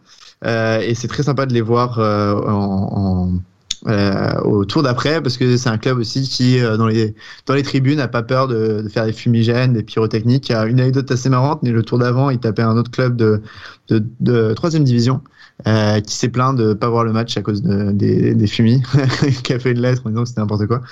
et 0.80 0.94
c'est 0.94 1.08
très 1.08 1.22
sympa 1.22 1.44
de 1.44 1.52
les 1.52 1.60
voir 1.60 1.98
en 1.98 3.32
euh, 3.86 4.40
au 4.40 4.64
tour 4.64 4.82
d'après 4.82 5.22
parce 5.22 5.36
que 5.36 5.56
c'est 5.56 5.68
un 5.68 5.78
club 5.78 5.98
aussi 5.98 6.22
qui 6.22 6.58
euh, 6.58 6.76
dans 6.76 6.88
les 6.88 7.14
dans 7.46 7.54
les 7.54 7.62
tribunes 7.62 8.00
a 8.00 8.08
pas 8.08 8.22
peur 8.22 8.48
de, 8.48 8.82
de, 8.82 8.88
faire 8.88 9.04
des 9.04 9.12
fumigènes, 9.12 9.72
des 9.72 9.82
pyrotechniques. 9.82 10.48
Il 10.48 10.52
y 10.52 10.54
a 10.54 10.66
une 10.66 10.80
anecdote 10.80 11.10
assez 11.10 11.28
marrante, 11.28 11.62
mais 11.62 11.70
le 11.70 11.82
tour 11.82 11.98
d'avant, 11.98 12.30
il 12.30 12.38
tapait 12.38 12.62
un 12.62 12.76
autre 12.76 12.90
club 12.90 13.16
de 13.16 13.40
de, 13.88 14.52
troisième 14.54 14.84
division 14.84 15.22
euh, 15.66 16.00
qui 16.00 16.14
s'est 16.14 16.28
plaint 16.28 16.56
de 16.56 16.72
pas 16.72 16.88
voir 16.88 17.04
le 17.04 17.12
match 17.12 17.36
à 17.36 17.42
cause 17.42 17.62
de, 17.62 17.90
des, 17.92 18.34
des 18.34 18.46
fumis, 18.46 18.82
qui 19.44 19.52
a 19.52 19.58
fait 19.58 19.72
une 19.72 19.80
lettre 19.80 20.02
en 20.04 20.10
disant 20.10 20.24
c'était 20.26 20.40
n'importe 20.40 20.66
quoi. 20.66 20.82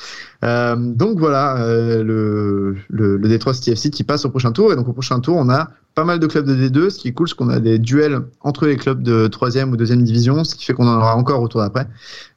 Euh, 0.45 0.77
donc 0.77 1.19
voilà, 1.19 1.57
euh, 1.59 2.03
le, 2.03 2.77
le, 2.89 3.17
le 3.17 3.29
Détroit 3.29 3.55
CTFC 3.55 3.91
qui 3.91 4.05
passe 4.05 4.25
au 4.25 4.31
prochain 4.31 4.53
tour. 4.53 4.73
Et 4.73 4.77
donc 4.77 4.89
au 4.89 4.93
prochain 4.93 5.21
tour, 5.21 5.37
on 5.37 5.49
a 5.49 5.71
pas 5.95 6.05
mal 6.05 6.19
de 6.19 6.27
clubs 6.27 6.47
de 6.47 6.55
D2. 6.55 6.91
Ce 6.91 6.99
qui 6.99 7.09
est 7.09 7.13
cool, 7.13 7.29
c'est 7.29 7.35
qu'on 7.35 7.49
a 7.49 7.61
des 7.61 7.79
duels 7.79 8.21
entre 8.41 8.67
les 8.67 8.77
clubs 8.77 9.03
de 9.03 9.27
troisième 9.29 9.73
ou 9.73 9.77
deuxième 9.77 10.03
division, 10.03 10.45
ce 10.45 10.55
qui 10.55 10.65
fait 10.65 10.75
qu'on 10.75 10.87
en 10.87 10.97
aura 10.97 11.17
encore 11.17 11.41
au 11.41 11.49
tour 11.49 11.61
d'après. 11.61 11.87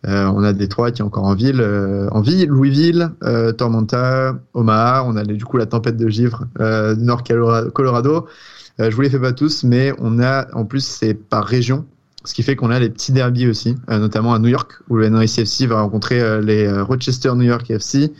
Euh, 0.07 0.31
on 0.33 0.43
a 0.43 0.53
Détroit 0.53 0.91
qui 0.91 1.01
est 1.01 1.05
encore 1.05 1.25
en 1.25 1.35
ville, 1.35 1.61
en 2.11 2.21
ville, 2.21 2.47
Louisville, 2.47 3.11
Tormenta, 3.57 4.35
Omaha. 4.53 5.03
On 5.05 5.15
a 5.15 5.23
du 5.23 5.43
coup 5.43 5.57
la 5.57 5.65
tempête 5.65 5.97
de 5.97 6.07
givre, 6.07 6.45
Nord 6.97 7.23
Colorado. 7.73 8.27
je 8.79 8.95
vous 8.95 9.01
les 9.01 9.09
fais 9.09 9.19
pas 9.19 9.33
tous, 9.33 9.63
mais 9.63 9.93
on 9.99 10.19
a 10.21 10.47
en 10.55 10.65
plus 10.65 10.85
c'est 10.85 11.13
par 11.13 11.45
région. 11.45 11.85
Ce 12.25 12.33
qui 12.33 12.43
fait 12.43 12.55
qu'on 12.55 12.69
a 12.69 12.79
les 12.79 12.89
petits 12.89 13.11
derbies 13.11 13.47
aussi, 13.47 13.75
euh, 13.89 13.99
notamment 13.99 14.33
à 14.33 14.39
New 14.39 14.49
York, 14.49 14.73
où 14.89 14.97
le 14.97 15.07
NYCFC 15.09 15.65
va 15.67 15.81
rencontrer 15.81 16.19
euh, 16.19 16.41
les 16.41 16.69
Rochester 16.81 17.31
New 17.35 17.43
York 17.43 17.69
FC. 17.71 18.11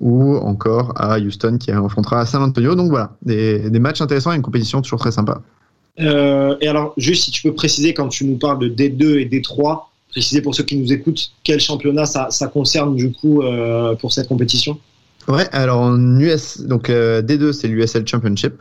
ou 0.00 0.36
encore 0.36 0.92
à 0.96 1.18
Houston 1.18 1.56
qui 1.58 1.70
affrontera 1.70 2.26
San 2.26 2.42
Antonio. 2.42 2.74
Donc 2.74 2.90
voilà, 2.90 3.16
des, 3.22 3.70
des 3.70 3.78
matchs 3.78 4.00
intéressants 4.00 4.32
et 4.32 4.36
une 4.36 4.42
compétition 4.42 4.82
toujours 4.82 4.98
très 4.98 5.12
sympa. 5.12 5.40
Euh, 6.00 6.56
et 6.60 6.68
alors, 6.68 6.94
juste 6.96 7.24
si 7.24 7.30
tu 7.30 7.42
peux 7.42 7.54
préciser 7.54 7.94
quand 7.94 8.08
tu 8.08 8.24
nous 8.24 8.36
parles 8.36 8.58
de 8.58 8.68
D2 8.68 9.18
et 9.20 9.26
D3, 9.26 9.84
préciser 10.10 10.42
pour 10.42 10.54
ceux 10.54 10.64
qui 10.64 10.76
nous 10.76 10.92
écoutent 10.92 11.32
quel 11.42 11.60
championnat 11.60 12.06
ça, 12.06 12.28
ça 12.30 12.48
concerne 12.48 12.96
du 12.96 13.12
coup 13.12 13.42
euh, 13.42 13.94
pour 13.96 14.12
cette 14.12 14.28
compétition? 14.28 14.78
Ouais, 15.28 15.48
alors 15.52 15.80
en 15.80 16.20
US, 16.20 16.60
donc 16.60 16.90
euh, 16.90 17.22
D2 17.22 17.52
c'est 17.52 17.68
l'USL 17.68 18.06
Championship 18.06 18.54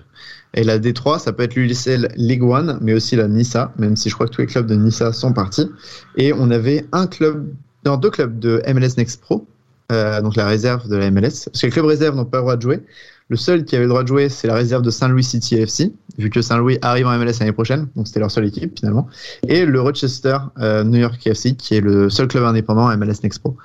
et 0.53 0.63
la 0.63 0.79
D3 0.79 1.19
ça 1.19 1.33
peut 1.33 1.43
être 1.43 1.55
l'USL 1.55 2.09
League 2.15 2.43
One, 2.43 2.77
mais 2.81 2.93
aussi 2.93 3.15
la 3.15 3.27
NISA, 3.27 3.73
même 3.77 3.95
si 3.95 4.09
je 4.09 4.15
crois 4.15 4.27
que 4.27 4.33
tous 4.33 4.41
les 4.41 4.47
clubs 4.47 4.67
de 4.67 4.75
NISA 4.75 5.13
sont 5.13 5.33
partis. 5.33 5.69
Et 6.17 6.33
on 6.33 6.51
avait 6.51 6.85
un 6.91 7.07
club, 7.07 7.53
deux 7.85 8.09
clubs 8.09 8.39
de 8.39 8.61
MLS 8.73 8.97
Next 8.97 9.21
Pro, 9.21 9.45
euh, 9.91 10.21
donc 10.21 10.35
la 10.35 10.47
réserve 10.47 10.87
de 10.87 10.95
la 10.95 11.11
MLS, 11.11 11.45
parce 11.45 11.61
que 11.61 11.65
les 11.65 11.71
clubs 11.71 11.85
réserves 11.85 12.15
n'ont 12.15 12.25
pas 12.25 12.37
le 12.37 12.43
droit 12.43 12.55
de 12.55 12.61
jouer. 12.61 12.81
Le 13.29 13.37
seul 13.37 13.63
qui 13.63 13.75
avait 13.75 13.85
le 13.85 13.89
droit 13.89 14.03
de 14.03 14.07
jouer, 14.07 14.29
c'est 14.29 14.47
la 14.47 14.53
réserve 14.53 14.83
de 14.83 14.91
Saint-Louis 14.91 15.23
City 15.23 15.55
FC, 15.55 15.93
vu 16.17 16.29
que 16.29 16.41
Saint-Louis 16.41 16.77
arrive 16.81 17.07
en 17.07 17.17
MLS 17.17 17.39
l'année 17.39 17.53
prochaine, 17.53 17.87
donc 17.95 18.07
c'était 18.07 18.19
leur 18.19 18.29
seule 18.29 18.45
équipe 18.45 18.77
finalement. 18.77 19.07
Et 19.47 19.65
le 19.65 19.81
Rochester 19.81 20.37
euh, 20.59 20.83
New 20.83 20.99
York 20.99 21.25
FC, 21.25 21.55
qui 21.55 21.75
est 21.75 21.81
le 21.81 22.09
seul 22.09 22.27
club 22.27 22.43
indépendant 22.43 22.95
MLS 22.97 23.23
Next 23.23 23.39
Pro. 23.39 23.57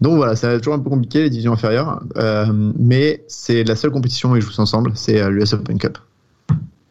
Donc 0.00 0.16
voilà, 0.16 0.36
ça 0.36 0.48
va 0.48 0.58
toujours 0.58 0.74
un 0.74 0.78
peu 0.78 0.90
compliqué 0.90 1.22
les 1.22 1.30
divisions 1.30 1.52
inférieures, 1.52 2.02
euh, 2.16 2.46
mais 2.78 3.24
c'est 3.26 3.64
la 3.64 3.76
seule 3.76 3.90
compétition 3.90 4.30
où 4.30 4.36
ils 4.36 4.42
jouent 4.42 4.58
ensemble, 4.58 4.92
c'est 4.94 5.28
l'US 5.28 5.52
Open 5.52 5.78
Cup. 5.78 5.98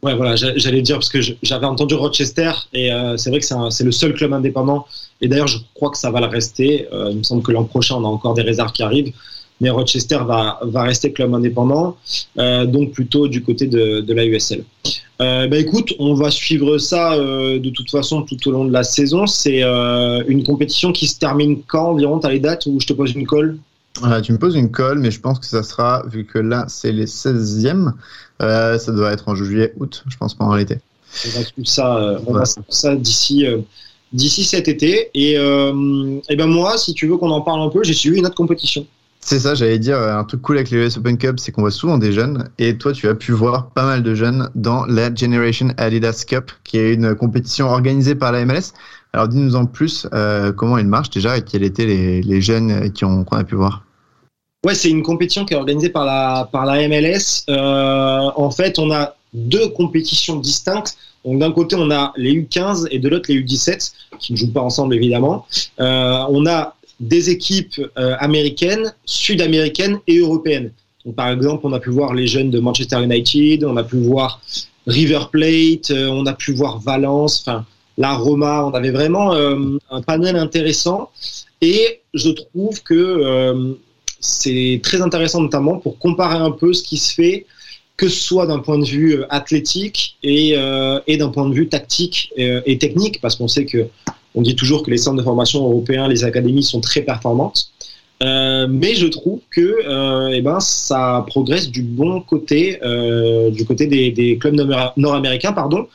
Ouais, 0.01 0.15
voilà, 0.15 0.35
j'allais 0.35 0.81
dire 0.81 0.95
parce 0.95 1.09
que 1.09 1.19
j'avais 1.43 1.65
entendu 1.65 1.93
Rochester 1.93 2.51
et 2.73 2.91
euh, 2.91 3.17
c'est 3.17 3.29
vrai 3.29 3.41
que 3.41 3.45
c'est 3.69 3.83
le 3.83 3.91
seul 3.91 4.13
club 4.13 4.31
indépendant. 4.31 4.85
Et 5.19 5.27
d'ailleurs, 5.27 5.47
je 5.47 5.57
crois 5.73 5.89
que 5.89 5.97
ça 5.97 6.09
va 6.09 6.21
le 6.21 6.27
rester. 6.27 6.87
Euh, 6.93 7.09
il 7.11 7.17
me 7.17 7.23
semble 7.23 7.43
que 7.43 7.51
l'an 7.51 7.65
prochain, 7.65 7.95
on 7.95 8.05
a 8.05 8.07
encore 8.07 8.33
des 8.33 8.41
réserves 8.41 8.71
qui 8.71 8.83
arrivent 8.83 9.13
mais 9.61 9.69
Rochester 9.69 10.19
va, 10.25 10.57
va 10.61 10.83
rester 10.83 11.11
club 11.11 11.33
indépendant, 11.33 11.97
euh, 12.37 12.65
donc 12.65 12.93
plutôt 12.93 13.27
du 13.27 13.43
côté 13.43 13.67
de, 13.67 13.99
de 13.99 14.13
la 14.13 14.23
USL. 14.25 14.63
Bah 15.19 15.57
écoute, 15.57 15.93
on 15.99 16.13
va 16.13 16.31
suivre 16.31 16.77
ça 16.77 17.17
de 17.17 17.69
toute 17.71 17.91
façon 17.91 18.21
tout 18.21 18.37
au 18.47 18.51
long 18.51 18.63
de 18.63 18.71
la 18.71 18.85
saison. 18.85 19.27
C'est 19.27 19.61
une 19.61 20.45
compétition 20.45 20.93
qui 20.93 21.07
se 21.07 21.19
termine 21.19 21.61
quand 21.67 21.89
environ 21.89 22.19
T'as 22.19 22.29
les 22.29 22.39
dates 22.39 22.67
où 22.67 22.79
je 22.79 22.87
te 22.87 22.93
pose 22.93 23.11
une 23.11 23.27
colle? 23.27 23.59
Euh, 24.03 24.21
Tu 24.21 24.31
me 24.33 24.37
poses 24.37 24.55
une 24.55 24.71
colle, 24.71 24.99
mais 24.99 25.11
je 25.11 25.19
pense 25.19 25.39
que 25.39 25.45
ça 25.45 25.63
sera, 25.63 26.03
vu 26.07 26.25
que 26.25 26.39
là 26.39 26.65
c'est 26.67 26.91
les 26.91 27.05
16e, 27.05 27.93
euh, 28.41 28.77
ça 28.77 28.91
doit 28.91 29.11
être 29.11 29.29
en 29.29 29.35
juillet-août, 29.35 30.03
je 30.07 30.17
pense, 30.17 30.33
pendant 30.33 30.55
l'été. 30.55 30.79
On 31.25 31.39
va 31.39 31.45
suivre 31.45 31.67
ça, 31.67 32.19
va 32.27 32.45
suivre 32.45 32.65
ça 32.69 32.95
d'ici 32.95 33.45
d'ici 34.11 34.43
cet 34.43 34.67
été. 34.67 35.09
Et, 35.13 35.33
et 35.33 36.35
ben 36.35 36.47
moi, 36.47 36.77
si 36.77 36.93
tu 36.93 37.07
veux 37.07 37.17
qu'on 37.17 37.31
en 37.31 37.41
parle 37.41 37.61
un 37.61 37.69
peu, 37.69 37.83
j'ai 37.83 37.93
suivi 37.93 38.19
une 38.19 38.25
autre 38.25 38.35
compétition. 38.35 38.85
C'est 39.21 39.39
ça, 39.39 39.53
j'allais 39.53 39.79
dire, 39.79 39.99
un 39.99 40.23
truc 40.23 40.41
cool 40.41 40.57
avec 40.57 40.71
les 40.71 40.77
US 40.77 40.97
Open 40.97 41.17
Cup, 41.17 41.39
c'est 41.39 41.51
qu'on 41.51 41.61
voit 41.61 41.71
souvent 41.71 41.97
des 41.97 42.13
jeunes, 42.13 42.49
et 42.57 42.77
toi 42.77 42.93
tu 42.93 43.07
as 43.07 43.15
pu 43.15 43.31
voir 43.33 43.69
pas 43.71 43.83
mal 43.83 44.01
de 44.01 44.15
jeunes 44.15 44.49
dans 44.55 44.85
la 44.85 45.13
Generation 45.13 45.67
Adidas 45.77 46.23
Cup, 46.27 46.51
qui 46.63 46.77
est 46.77 46.93
une 46.93 47.13
compétition 47.15 47.67
organisée 47.67 48.15
par 48.15 48.31
la 48.31 48.45
MLS. 48.45 48.71
Alors 49.13 49.27
dis-nous 49.27 49.55
en 49.55 49.65
plus 49.65 50.07
euh, 50.13 50.53
comment 50.53 50.77
elle 50.77 50.87
marche 50.87 51.09
déjà 51.09 51.37
et 51.37 51.41
quels 51.41 51.63
étaient 51.63 51.85
les, 51.85 52.21
les 52.21 52.41
jeunes 52.41 52.91
qu'on 52.99 53.25
a 53.37 53.43
pu 53.43 53.55
voir. 53.55 53.83
Ouais, 54.65 54.75
c'est 54.75 54.89
une 54.89 55.03
compétition 55.03 55.45
qui 55.45 55.53
est 55.53 55.57
organisée 55.57 55.89
par 55.89 56.05
la, 56.05 56.49
par 56.51 56.65
la 56.65 56.85
MLS. 56.89 57.45
Euh, 57.49 58.29
en 58.35 58.51
fait, 58.51 58.77
on 58.77 58.91
a 58.91 59.15
deux 59.33 59.69
compétitions 59.69 60.35
distinctes. 60.35 60.97
Donc 61.23 61.39
d'un 61.39 61.51
côté, 61.51 61.77
on 61.77 61.89
a 61.91 62.13
les 62.17 62.33
U15 62.33 62.87
et 62.91 62.99
de 62.99 63.07
l'autre 63.07 63.31
les 63.31 63.41
U17, 63.41 63.93
qui 64.19 64.33
ne 64.33 64.37
jouent 64.37 64.51
pas 64.51 64.61
ensemble 64.61 64.93
évidemment. 64.95 65.45
Euh, 65.79 66.25
on 66.29 66.45
a 66.45 66.75
des 66.99 67.29
équipes 67.29 67.79
euh, 67.97 68.15
américaines, 68.19 68.93
sud-américaines 69.05 69.99
et 70.07 70.17
européennes. 70.17 70.71
Donc, 71.05 71.15
par 71.15 71.29
exemple, 71.29 71.61
on 71.65 71.71
a 71.71 71.79
pu 71.79 71.89
voir 71.89 72.13
les 72.13 72.27
jeunes 72.27 72.49
de 72.51 72.59
Manchester 72.59 73.01
United, 73.01 73.63
on 73.63 73.77
a 73.77 73.83
pu 73.83 73.97
voir 73.97 74.41
River 74.87 75.21
Plate, 75.31 75.91
euh, 75.91 76.07
on 76.09 76.25
a 76.25 76.33
pu 76.33 76.51
voir 76.51 76.79
Valence, 76.79 77.43
enfin 77.45 77.65
la 77.97 78.13
Roma. 78.13 78.65
On 78.65 78.71
avait 78.71 78.91
vraiment 78.91 79.33
euh, 79.33 79.77
un 79.89 80.01
panel 80.01 80.35
intéressant 80.35 81.11
et 81.61 82.01
je 82.13 82.29
trouve 82.29 82.81
que 82.83 82.93
euh, 82.93 83.73
c'est 84.19 84.79
très 84.83 85.01
intéressant 85.01 85.41
notamment 85.41 85.77
pour 85.77 85.97
comparer 85.97 86.37
un 86.37 86.51
peu 86.51 86.73
ce 86.73 86.83
qui 86.83 86.97
se 86.97 87.13
fait 87.13 87.45
que 87.97 88.07
ce 88.07 88.21
soit 88.21 88.47
d'un 88.47 88.59
point 88.59 88.77
de 88.77 88.85
vue 88.85 89.19
euh, 89.19 89.25
athlétique 89.29 90.15
et, 90.23 90.53
euh, 90.55 91.01
et 91.05 91.17
d'un 91.17 91.29
point 91.29 91.49
de 91.49 91.53
vue 91.53 91.67
tactique 91.67 92.31
et, 92.37 92.59
et 92.65 92.77
technique, 92.77 93.19
parce 93.19 93.35
qu'on 93.35 93.49
sait 93.49 93.65
que 93.65 93.87
on 94.35 94.41
dit 94.41 94.55
toujours 94.55 94.83
que 94.83 94.91
les 94.91 94.97
centres 94.97 95.17
de 95.17 95.23
formation 95.23 95.65
européens, 95.65 96.07
les 96.07 96.23
académies 96.23 96.63
sont 96.63 96.81
très 96.81 97.01
performantes. 97.01 97.71
Euh, 98.21 98.67
mais 98.69 98.95
je 98.95 99.07
trouve 99.07 99.39
que 99.49 99.61
euh, 99.61 100.29
eh 100.33 100.41
ben, 100.41 100.59
ça 100.59 101.23
progresse 101.27 101.69
du 101.69 101.83
bon 101.83 102.19
côté, 102.19 102.77
euh, 102.83 103.49
du 103.49 103.65
côté 103.65 103.87
des, 103.87 104.37
clubs 104.37 104.55
nord-américains, 104.97 105.53
pardon, 105.53 105.87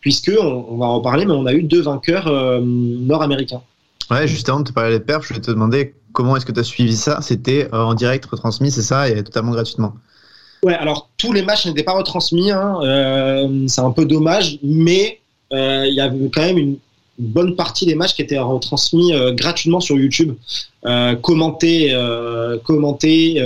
puisque 0.00 0.30
on, 0.40 0.76
va 0.76 0.86
en 0.86 1.00
parler, 1.00 1.24
mais 1.24 1.32
on 1.32 1.46
a 1.46 1.52
eu 1.52 1.62
deux 1.62 1.82
vainqueurs 1.82 2.28
euh, 2.28 2.60
nord-américains. 2.62 3.62
Ouais, 4.10 4.28
juste 4.28 4.48
avant 4.48 4.60
de 4.60 4.68
te 4.68 4.72
parler 4.72 4.98
des 4.98 5.04
perfs, 5.04 5.26
je 5.26 5.34
vais 5.34 5.40
te 5.40 5.50
demander 5.50 5.94
comment 6.12 6.36
est-ce 6.36 6.46
que 6.46 6.52
tu 6.52 6.60
as 6.60 6.64
suivi 6.64 6.96
ça? 6.96 7.20
C'était 7.22 7.68
euh, 7.72 7.82
en 7.82 7.94
direct 7.94 8.26
retransmis, 8.26 8.70
c'est 8.70 8.82
ça, 8.82 9.08
et 9.08 9.22
totalement 9.22 9.52
gratuitement 9.52 9.94
Ouais, 10.64 10.74
alors 10.74 11.10
tous 11.16 11.32
les 11.32 11.42
matchs 11.42 11.66
n'étaient 11.66 11.82
pas 11.82 11.96
retransmis, 11.96 12.52
hein, 12.52 12.78
euh, 12.82 13.66
c'est 13.66 13.80
un 13.80 13.90
peu 13.90 14.04
dommage, 14.04 14.58
mais 14.62 15.20
il 15.50 15.92
y 15.94 16.00
avait 16.00 16.30
quand 16.30 16.40
même 16.40 16.56
une 16.56 16.78
bonne 17.18 17.56
partie 17.56 17.86
des 17.86 17.94
matchs 17.94 18.14
qui 18.14 18.22
étaient 18.22 18.38
retransmis 18.38 19.14
euh, 19.14 19.32
gratuitement 19.32 19.80
sur 19.80 19.96
YouTube, 19.96 20.34
euh, 20.86 21.14
commentés, 21.16 21.90
euh, 21.92 22.58
commentés 22.58 23.40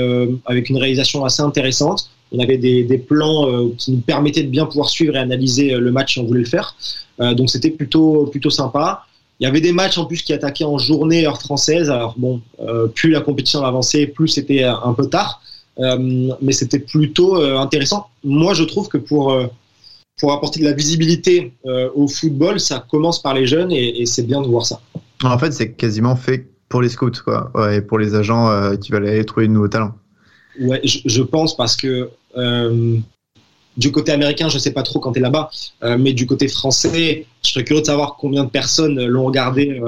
avec 0.47 0.71
une 0.71 0.79
réalisation 0.79 1.25
assez 1.25 1.43
intéressante. 1.43 2.11
On 2.33 2.41
avait 2.41 2.59
des, 2.59 2.83
des 2.83 2.99
plans 2.99 3.71
qui 3.79 3.93
nous 3.93 4.01
permettaient 4.01 4.43
de 4.43 4.49
bien 4.49 4.67
pouvoir 4.67 4.89
suivre 4.89 5.15
et 5.15 5.19
analyser 5.19 5.77
le 5.77 5.93
match 5.93 6.15
si 6.15 6.19
on 6.19 6.25
voulait 6.25 6.41
le 6.41 6.47
faire. 6.47 6.75
donc 7.19 7.51
c'était 7.51 7.71
plutôt 7.71 8.27
plutôt 8.27 8.51
sympa. 8.51 9.05
Il 9.41 9.45
y 9.45 9.47
avait 9.47 9.61
des 9.61 9.73
matchs 9.73 9.99
en 9.99 10.07
plus 10.07 10.23
qui 10.23 10.33
attaquaient 10.33 10.65
en 10.65 10.79
journée 10.79 11.27
heure 11.27 11.41
française. 11.41 11.91
Alors 11.91 12.15
bon, 12.17 12.41
plus 12.95 13.11
la 13.11 13.21
compétition 13.21 13.65
avançait, 13.65 14.07
plus 14.07 14.29
c'était 14.29 14.65
un 14.65 14.95
peu 14.95 15.07
tard, 15.07 15.43
mais 15.79 16.53
c'était 16.53 16.79
plutôt 16.79 17.37
intéressant. 17.37 18.09
Moi, 18.25 18.55
je 18.55 18.65
trouve 18.65 18.89
que 18.89 18.99
pour 18.99 19.37
pour 20.19 20.33
apporter 20.33 20.61
de 20.61 20.65
la 20.65 20.73
visibilité 20.73 21.53
euh, 21.67 21.91
au 21.95 22.09
football, 22.09 22.59
ça 22.59 22.85
commence 22.91 23.21
par 23.21 23.35
les 23.35 23.47
jeunes 23.47 23.71
et, 23.71 24.01
et 24.01 24.07
c'est 24.07 24.23
bien 24.23 24.41
de 24.41 24.47
voir 24.47 24.65
ça. 24.65 24.81
En 25.23 25.39
fait, 25.39 25.53
c'est 25.53 25.73
quasiment 25.73 26.17
fait 26.17 26.49
pour 26.69 26.81
les 26.81 26.89
scouts, 26.89 27.23
quoi, 27.23 27.51
ouais, 27.55 27.77
et 27.77 27.81
pour 27.83 27.99
les 27.99 28.15
agents 28.15 28.49
euh, 28.49 28.77
qui 28.77 28.93
veulent 28.93 29.07
aller 29.07 29.25
trouver 29.25 29.47
de 29.47 29.53
nouveaux 29.53 29.69
talents. 29.69 29.95
Ouais, 30.59 30.81
je, 30.85 31.01
je 31.05 31.23
pense 31.23 31.55
parce 31.55 31.77
que 31.77 32.09
euh, 32.37 32.97
du 33.77 33.93
côté 33.93 34.13
américain, 34.13 34.49
je 34.49 34.59
sais 34.59 34.73
pas 34.73 34.83
trop 34.83 35.01
quand 35.01 35.13
tu 35.13 35.19
es 35.19 35.23
là-bas, 35.23 35.51
euh, 35.83 35.97
mais 35.99 36.13
du 36.13 36.27
côté 36.27 36.49
français, 36.49 37.27
je 37.43 37.51
serais 37.51 37.65
curieux 37.65 37.83
de 37.83 37.87
savoir 37.87 38.17
combien 38.19 38.45
de 38.45 38.51
personnes 38.51 39.05
l'ont 39.05 39.25
regardé 39.25 39.81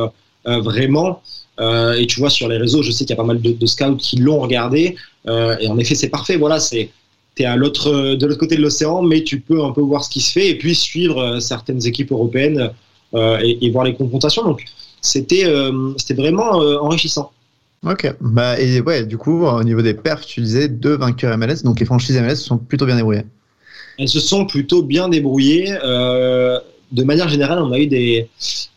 euh, 0.47 0.61
vraiment. 0.61 1.23
et 1.61 2.07
tu 2.07 2.21
vois, 2.21 2.31
sur 2.31 2.49
les 2.49 2.57
réseaux, 2.57 2.83
je 2.83 2.91
sais 2.91 3.05
qu'il 3.05 3.11
y 3.11 3.19
a 3.19 3.23
pas 3.23 3.25
mal 3.25 3.41
de, 3.41 3.67
scouts 3.67 3.97
qui 3.97 4.17
l'ont 4.17 4.39
regardé. 4.41 4.97
et 5.27 5.69
en 5.69 5.79
effet, 5.79 5.95
c'est 5.95 6.09
parfait. 6.09 6.37
Voilà, 6.37 6.61
c'est 6.61 6.91
tu 7.39 7.45
es 7.45 7.47
à 7.47 7.57
l'autre, 7.57 8.15
de 8.17 8.27
l'autre 8.27 8.41
côté 8.41 8.57
de 8.57 8.63
l'océan, 8.63 9.03
mais 9.03 9.23
tu 9.23 9.41
peux 9.41 9.63
un 9.63 9.71
peu 9.71 9.81
voir 9.81 10.05
ce 10.05 10.11
qui 10.11 10.21
se 10.21 10.33
fait 10.33 10.51
et 10.51 10.59
puis 10.59 10.75
suivre 10.75 11.19
euh, 11.21 11.41
certaines 11.41 11.87
équipes 11.87 12.11
européennes 12.11 12.71
euh, 13.15 13.39
et, 13.41 13.71
voir 13.71 13.85
les 13.85 13.95
confrontations. 13.95 14.43
Donc, 14.43 14.65
c'était, 15.01 15.47
euh, 15.47 15.95
c'était 15.97 16.15
vraiment 16.15 16.51
enrichissant. 16.83 17.31
Ok, 17.87 18.13
bah, 18.21 18.61
et 18.61 18.81
ouais, 18.81 19.07
du 19.07 19.17
coup, 19.17 19.47
au 19.47 19.63
niveau 19.63 19.83
des 19.83 19.95
perfs, 19.95 20.27
tu 20.27 20.41
disais 20.41 20.69
deux 20.69 20.97
vainqueurs 20.97 21.39
MLS, 21.39 21.63
donc 21.63 21.79
les 21.79 21.87
franchises 21.87 22.21
MLS 22.21 22.35
sont 22.35 22.59
plutôt 22.59 22.87
bien 22.87 22.97
débrouillées. 22.97 23.25
Elles 23.99 24.09
se 24.09 24.21
sont 24.21 24.47
plutôt 24.47 24.83
bien 24.83 25.09
débrouillées. 25.09 25.77
Euh, 25.85 26.59
de 26.93 27.05
manière 27.05 27.29
générale, 27.29 27.59
on 27.61 27.73
a 27.73 27.79
eu 27.79 27.87
des, 27.87 28.29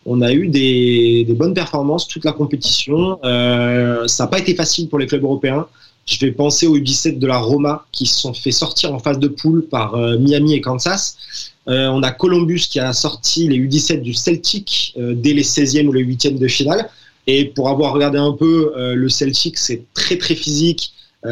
on 0.05 0.21
a 0.21 0.33
eu 0.33 0.47
des, 0.47 1.23
des 1.25 1.33
bonnes 1.33 1.53
performances 1.53 2.07
toute 2.07 2.25
la 2.25 2.33
compétition. 2.33 3.19
Euh, 3.23 4.07
ça 4.07 4.23
n'a 4.23 4.27
pas 4.27 4.39
été 4.39 4.55
facile 4.55 4.89
pour 4.89 4.99
les 4.99 5.07
clubs 5.07 5.23
européens. 5.23 5.67
Je 6.05 6.17
vais 6.19 6.31
penser 6.31 6.67
aux 6.67 6.77
U17 6.77 7.19
de 7.19 7.27
la 7.27 7.37
Roma 7.37 7.85
qui 7.91 8.05
se 8.05 8.19
sont 8.19 8.33
fait 8.33 8.51
sortir 8.51 8.93
en 8.93 8.99
phase 8.99 9.19
de 9.19 9.27
poule 9.27 9.65
par 9.67 9.95
euh, 9.95 10.17
Miami 10.17 10.55
et 10.55 10.61
Kansas. 10.61 11.51
Euh, 11.67 11.87
on 11.87 12.01
a 12.01 12.11
Columbus 12.11 12.61
qui 12.69 12.79
a 12.79 12.91
sorti 12.91 13.47
les 13.47 13.57
U17 13.59 14.01
du 14.01 14.13
Celtic 14.13 14.93
euh, 14.97 15.13
dès 15.15 15.33
les 15.33 15.43
16e 15.43 15.87
ou 15.87 15.93
les 15.93 16.03
8e 16.03 16.37
de 16.37 16.47
finale. 16.47 16.89
Et 17.27 17.45
pour 17.45 17.69
avoir 17.69 17.93
regardé 17.93 18.17
un 18.17 18.33
peu, 18.33 18.73
euh, 18.75 18.95
le 18.95 19.09
Celtic, 19.09 19.57
c'est 19.57 19.83
très 19.93 20.17
très 20.17 20.33
physique, 20.33 20.91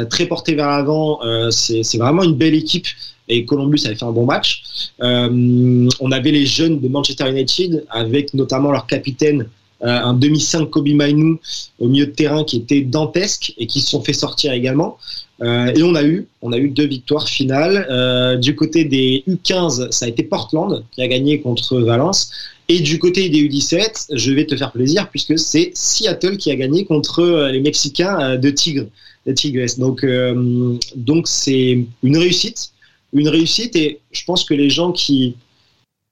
très 0.09 0.25
porté 0.25 0.55
vers 0.55 0.67
l'avant. 0.67 1.19
c'est 1.51 1.97
vraiment 1.97 2.23
une 2.23 2.35
belle 2.35 2.55
équipe. 2.55 2.87
Et 3.27 3.45
Columbus 3.45 3.81
avait 3.85 3.95
fait 3.95 4.05
un 4.05 4.11
bon 4.11 4.25
match. 4.25 4.63
on 4.99 6.11
avait 6.11 6.31
les 6.31 6.45
jeunes 6.45 6.79
de 6.79 6.87
Manchester 6.87 7.29
United 7.29 7.85
avec 7.89 8.33
notamment 8.33 8.71
leur 8.71 8.87
capitaine 8.87 9.47
euh, 9.81 9.87
un 9.87 10.13
demi-5 10.13 10.69
Kobe 10.69 10.89
Mainu 10.89 11.37
au 11.79 11.87
milieu 11.87 12.07
de 12.07 12.11
terrain 12.11 12.43
qui 12.43 12.57
était 12.57 12.81
dantesque 12.81 13.53
et 13.57 13.65
qui 13.65 13.79
se 13.79 13.89
sont 13.89 14.01
fait 14.01 14.13
sortir 14.13 14.51
également. 14.51 14.97
Euh, 15.41 15.73
et 15.73 15.83
on 15.83 15.95
a 15.95 16.03
eu, 16.03 16.27
on 16.41 16.51
a 16.51 16.57
eu 16.57 16.67
deux 16.69 16.85
victoires 16.85 17.29
finales. 17.29 17.87
Euh, 17.89 18.35
du 18.35 18.55
côté 18.57 18.83
des 18.83 19.23
U15, 19.29 19.91
ça 19.91 20.05
a 20.05 20.09
été 20.09 20.23
Portland 20.23 20.83
qui 20.91 21.01
a 21.01 21.07
gagné 21.07 21.39
contre 21.39 21.79
Valence. 21.79 22.29
Et 22.67 22.81
du 22.81 22.99
côté 22.99 23.29
des 23.29 23.47
U17, 23.47 24.07
je 24.11 24.31
vais 24.33 24.45
te 24.45 24.55
faire 24.57 24.73
plaisir 24.73 25.09
puisque 25.09 25.39
c'est 25.39 25.71
Seattle 25.73 26.35
qui 26.35 26.51
a 26.51 26.55
gagné 26.55 26.83
contre 26.83 27.47
les 27.49 27.61
Mexicains 27.61 28.37
de 28.37 28.49
Tigre. 28.49 28.85
Les 29.29 29.35
Tigres. 29.35 29.65
Donc, 29.77 30.03
euh, 30.03 30.77
donc 30.95 31.27
c'est 31.27 31.85
une 32.03 32.17
réussite, 32.17 32.71
une 33.13 33.29
réussite, 33.29 33.75
et 33.75 33.99
je 34.11 34.23
pense 34.25 34.43
que 34.43 34.53
les 34.53 34.69
gens 34.69 34.91
qui 34.91 35.35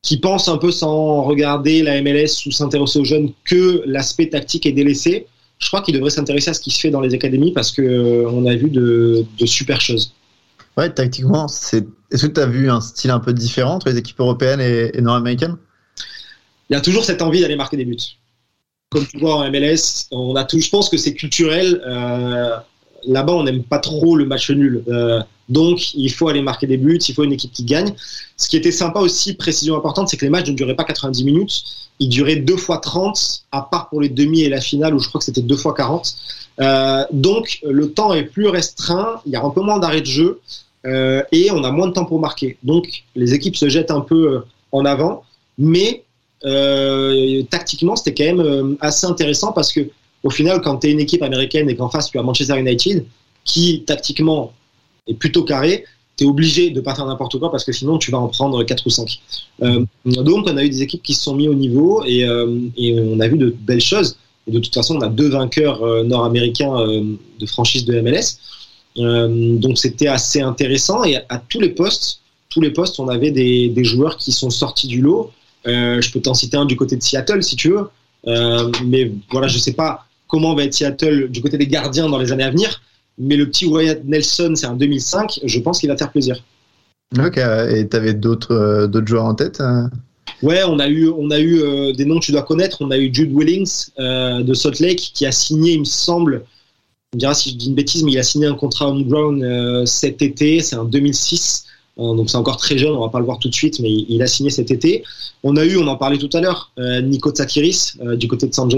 qui 0.03 0.17
pensent 0.17 0.47
un 0.47 0.57
peu 0.57 0.71
sans 0.71 1.23
regarder 1.23 1.81
la 1.81 2.01
MLS 2.01 2.45
ou 2.45 2.51
s'intéresser 2.51 2.99
aux 2.99 3.03
jeunes 3.03 3.31
que 3.43 3.81
l'aspect 3.85 4.29
tactique 4.29 4.65
est 4.65 4.71
délaissé, 4.71 5.27
je 5.59 5.67
crois 5.67 5.81
qu'ils 5.81 5.95
devraient 5.95 6.11
s'intéresser 6.11 6.51
à 6.51 6.53
ce 6.53 6.61
qui 6.61 6.71
se 6.71 6.79
fait 6.79 6.91
dans 6.91 7.01
les 7.01 7.13
académies 7.13 7.51
parce 7.51 7.71
que 7.71 7.81
euh, 7.81 8.29
on 8.29 8.45
a 8.45 8.55
vu 8.55 8.69
de, 8.69 9.25
de 9.37 9.45
super 9.45 9.81
choses. 9.81 10.13
Ouais, 10.77 10.93
tactiquement, 10.93 11.47
c'est. 11.47 11.85
Est-ce 12.11 12.27
que 12.27 12.31
tu 12.31 12.39
as 12.39 12.45
vu 12.45 12.69
un 12.69 12.79
style 12.79 13.11
un 13.11 13.19
peu 13.19 13.33
différent 13.33 13.75
entre 13.75 13.89
les 13.89 13.97
équipes 13.97 14.19
européennes 14.19 14.61
et, 14.61 14.91
et 14.93 15.01
nord-américaines? 15.01 15.57
Il 16.69 16.73
y 16.73 16.75
a 16.75 16.81
toujours 16.81 17.03
cette 17.03 17.21
envie 17.21 17.41
d'aller 17.41 17.55
marquer 17.55 17.75
des 17.75 17.85
buts. 17.85 17.97
Comme 18.89 19.05
tu 19.05 19.17
vois 19.17 19.35
en 19.35 19.51
MLS, 19.51 20.07
on 20.11 20.35
a 20.35 20.45
tout. 20.45 20.59
Je 20.61 20.69
pense 20.69 20.89
que 20.89 20.97
c'est 20.97 21.13
culturel. 21.13 21.81
Euh, 21.85 22.57
Là-bas, 23.05 23.33
on 23.33 23.43
n'aime 23.43 23.63
pas 23.63 23.79
trop 23.79 24.15
le 24.15 24.25
match 24.25 24.49
nul. 24.49 24.83
Euh, 24.87 25.21
donc, 25.49 25.93
il 25.93 26.11
faut 26.11 26.27
aller 26.27 26.41
marquer 26.41 26.67
des 26.67 26.77
buts. 26.77 26.99
Il 27.07 27.13
faut 27.13 27.23
une 27.23 27.33
équipe 27.33 27.51
qui 27.51 27.63
gagne. 27.63 27.93
Ce 28.35 28.49
qui 28.49 28.57
était 28.57 28.71
sympa 28.71 28.99
aussi, 28.99 29.35
précision 29.35 29.77
importante, 29.77 30.09
c'est 30.09 30.17
que 30.17 30.25
les 30.25 30.31
matchs 30.31 30.49
ne 30.49 30.55
duraient 30.55 30.75
pas 30.75 30.83
90 30.83 31.23
minutes. 31.23 31.63
Ils 31.99 32.09
duraient 32.09 32.35
deux 32.35 32.57
fois 32.57 32.77
30, 32.77 33.43
à 33.51 33.61
part 33.61 33.89
pour 33.89 34.01
les 34.01 34.09
demi 34.09 34.41
et 34.41 34.49
la 34.49 34.61
finale 34.61 34.93
où 34.93 34.99
je 34.99 35.07
crois 35.07 35.19
que 35.19 35.25
c'était 35.25 35.41
deux 35.41 35.55
fois 35.55 35.73
40. 35.73 36.15
Euh, 36.59 37.03
donc, 37.11 37.59
le 37.63 37.91
temps 37.91 38.13
est 38.13 38.23
plus 38.23 38.47
restreint. 38.47 39.21
Il 39.25 39.31
y 39.31 39.35
a 39.35 39.43
un 39.43 39.49
peu 39.49 39.61
moins 39.61 39.79
d'arrêt 39.79 40.01
de 40.01 40.05
jeu. 40.05 40.41
Euh, 40.85 41.23
et 41.31 41.49
on 41.51 41.63
a 41.63 41.71
moins 41.71 41.87
de 41.87 41.93
temps 41.93 42.05
pour 42.05 42.19
marquer. 42.19 42.57
Donc 42.63 43.03
les 43.15 43.33
équipes 43.33 43.57
se 43.57 43.67
jettent 43.67 43.91
un 43.91 44.01
peu 44.01 44.43
en 44.71 44.85
avant, 44.85 45.23
mais 45.57 46.03
tactiquement 47.49 47.95
c'était 47.95 48.13
quand 48.13 48.35
même 48.35 48.77
assez 48.79 49.05
intéressant 49.05 49.51
parce 49.51 49.73
que 49.73 49.89
au 50.23 50.29
final 50.29 50.61
quand 50.61 50.77
tu 50.77 50.87
es 50.87 50.91
une 50.91 50.99
équipe 50.99 51.23
américaine 51.23 51.69
et 51.69 51.75
qu'en 51.75 51.89
face 51.89 52.11
tu 52.11 52.19
as 52.19 52.23
Manchester 52.23 52.59
United 52.59 53.05
qui 53.43 53.83
tactiquement 53.85 54.53
est 55.07 55.13
plutôt 55.13 55.43
carré, 55.43 55.85
tu 56.17 56.23
es 56.23 56.27
obligé 56.27 56.69
de 56.69 56.81
pas 56.81 56.95
faire 56.95 57.05
n'importe 57.05 57.39
quoi 57.39 57.51
parce 57.51 57.63
que 57.63 57.71
sinon 57.71 57.97
tu 57.97 58.11
vas 58.11 58.17
en 58.17 58.27
prendre 58.27 58.63
4 58.63 58.85
ou 58.85 58.89
5. 58.89 59.19
Euh, 59.61 59.85
donc 60.05 60.47
on 60.47 60.57
a 60.57 60.63
eu 60.63 60.69
des 60.69 60.81
équipes 60.81 61.03
qui 61.03 61.13
se 61.13 61.23
sont 61.23 61.35
mis 61.35 61.47
au 61.47 61.53
niveau 61.53 62.03
et, 62.05 62.25
euh, 62.25 62.45
on 62.77 63.19
a 63.19 63.27
vu 63.27 63.37
de 63.37 63.49
belles 63.49 63.81
choses. 63.81 64.17
De 64.47 64.59
toute 64.59 64.73
façon 64.73 64.97
on 64.97 65.01
a 65.01 65.09
deux 65.09 65.29
vainqueurs 65.29 65.83
euh, 65.83 66.03
nord-américains 66.03 66.75
de 67.39 67.45
franchise 67.45 67.85
de 67.85 67.99
MLS. 68.01 68.39
Donc 68.95 69.77
c'était 69.77 70.07
assez 70.07 70.41
intéressant 70.41 71.03
et 71.03 71.17
à 71.29 71.37
tous 71.37 71.59
les 71.59 71.69
postes, 71.69 72.21
tous 72.49 72.61
les 72.61 72.71
postes, 72.71 72.99
on 72.99 73.09
avait 73.09 73.29
des, 73.29 73.69
des 73.69 73.83
joueurs 73.83 74.17
qui 74.17 74.31
sont 74.31 74.49
sortis 74.49 74.87
du 74.87 75.01
lot. 75.01 75.31
Je 75.65 76.11
peux 76.11 76.19
t'en 76.19 76.33
citer 76.33 76.57
un 76.57 76.65
du 76.65 76.75
côté 76.75 76.95
de 76.95 77.03
Seattle 77.03 77.43
si 77.43 77.55
tu 77.55 77.69
veux, 77.69 77.89
mais 78.83 79.11
voilà, 79.29 79.47
je 79.47 79.59
sais 79.59 79.73
pas 79.73 80.06
comment 80.27 80.55
va 80.55 80.63
être 80.63 80.73
Seattle 80.73 81.29
du 81.29 81.41
côté 81.41 81.57
des 81.57 81.67
gardiens 81.67 82.09
dans 82.09 82.17
les 82.17 82.31
années 82.31 82.43
à 82.43 82.51
venir. 82.51 82.81
Mais 83.17 83.35
le 83.35 83.49
petit 83.49 83.65
Wyatt 83.65 84.03
Nelson, 84.05 84.53
c'est 84.55 84.67
un 84.67 84.75
2005, 84.75 85.39
je 85.43 85.59
pense 85.59 85.79
qu'il 85.79 85.89
va 85.89 85.97
faire 85.97 86.11
plaisir. 86.11 86.43
Ok, 87.17 87.37
et 87.37 87.87
tu 87.87 87.97
avais 87.97 88.13
d'autres 88.13 88.53
euh, 88.53 88.87
d'autres 88.87 89.07
joueurs 89.07 89.25
en 89.25 89.35
tête 89.35 89.61
euh 89.61 89.87
Ouais, 90.43 90.61
on 90.67 90.77
a 90.77 90.87
eu, 90.87 91.09
on 91.09 91.31
a 91.31 91.39
eu 91.39 91.61
euh, 91.61 91.93
des 91.93 92.05
noms 92.05 92.19
que 92.19 92.25
tu 92.25 92.31
dois 92.31 92.43
connaître. 92.43 92.77
On 92.81 92.91
a 92.91 92.97
eu 92.97 93.11
Jude 93.11 93.31
Willings 93.33 93.85
euh, 93.97 94.43
de 94.43 94.53
Salt 94.53 94.79
Lake 94.81 95.11
qui 95.13 95.25
a 95.25 95.31
signé, 95.31 95.73
il 95.73 95.79
me 95.79 95.85
semble, 95.85 96.43
on 97.13 97.17
me 97.17 97.19
dira 97.19 97.33
si 97.33 97.51
je 97.51 97.55
dis 97.55 97.69
une 97.69 97.75
bêtise, 97.75 98.03
mais 98.03 98.11
il 98.11 98.19
a 98.19 98.23
signé 98.23 98.45
un 98.45 98.53
contrat 98.53 98.89
homegrown 98.89 99.85
cet 99.87 100.21
été, 100.21 100.59
c'est 100.59 100.75
en 100.75 100.83
2006. 100.83 101.66
Euh, 101.99 102.13
donc 102.13 102.29
c'est 102.29 102.37
encore 102.37 102.57
très 102.57 102.77
jeune, 102.77 102.93
on 102.93 103.01
va 103.01 103.09
pas 103.09 103.19
le 103.19 103.25
voir 103.25 103.39
tout 103.39 103.49
de 103.49 103.55
suite, 103.55 103.79
mais 103.79 103.91
il, 103.91 104.21
a 104.21 104.27
signé 104.27 104.49
cet 104.49 104.71
été. 104.71 105.03
On 105.43 105.55
a 105.55 105.65
eu, 105.65 105.77
on 105.77 105.87
en 105.87 105.95
parlait 105.95 106.17
tout 106.17 106.29
à 106.33 106.41
l'heure, 106.41 106.71
euh, 106.79 107.01
Nico 107.01 107.31
Tsakiris 107.31 107.97
euh, 108.01 108.15
du 108.15 108.27
côté 108.27 108.47
de 108.47 108.53
San 108.53 108.69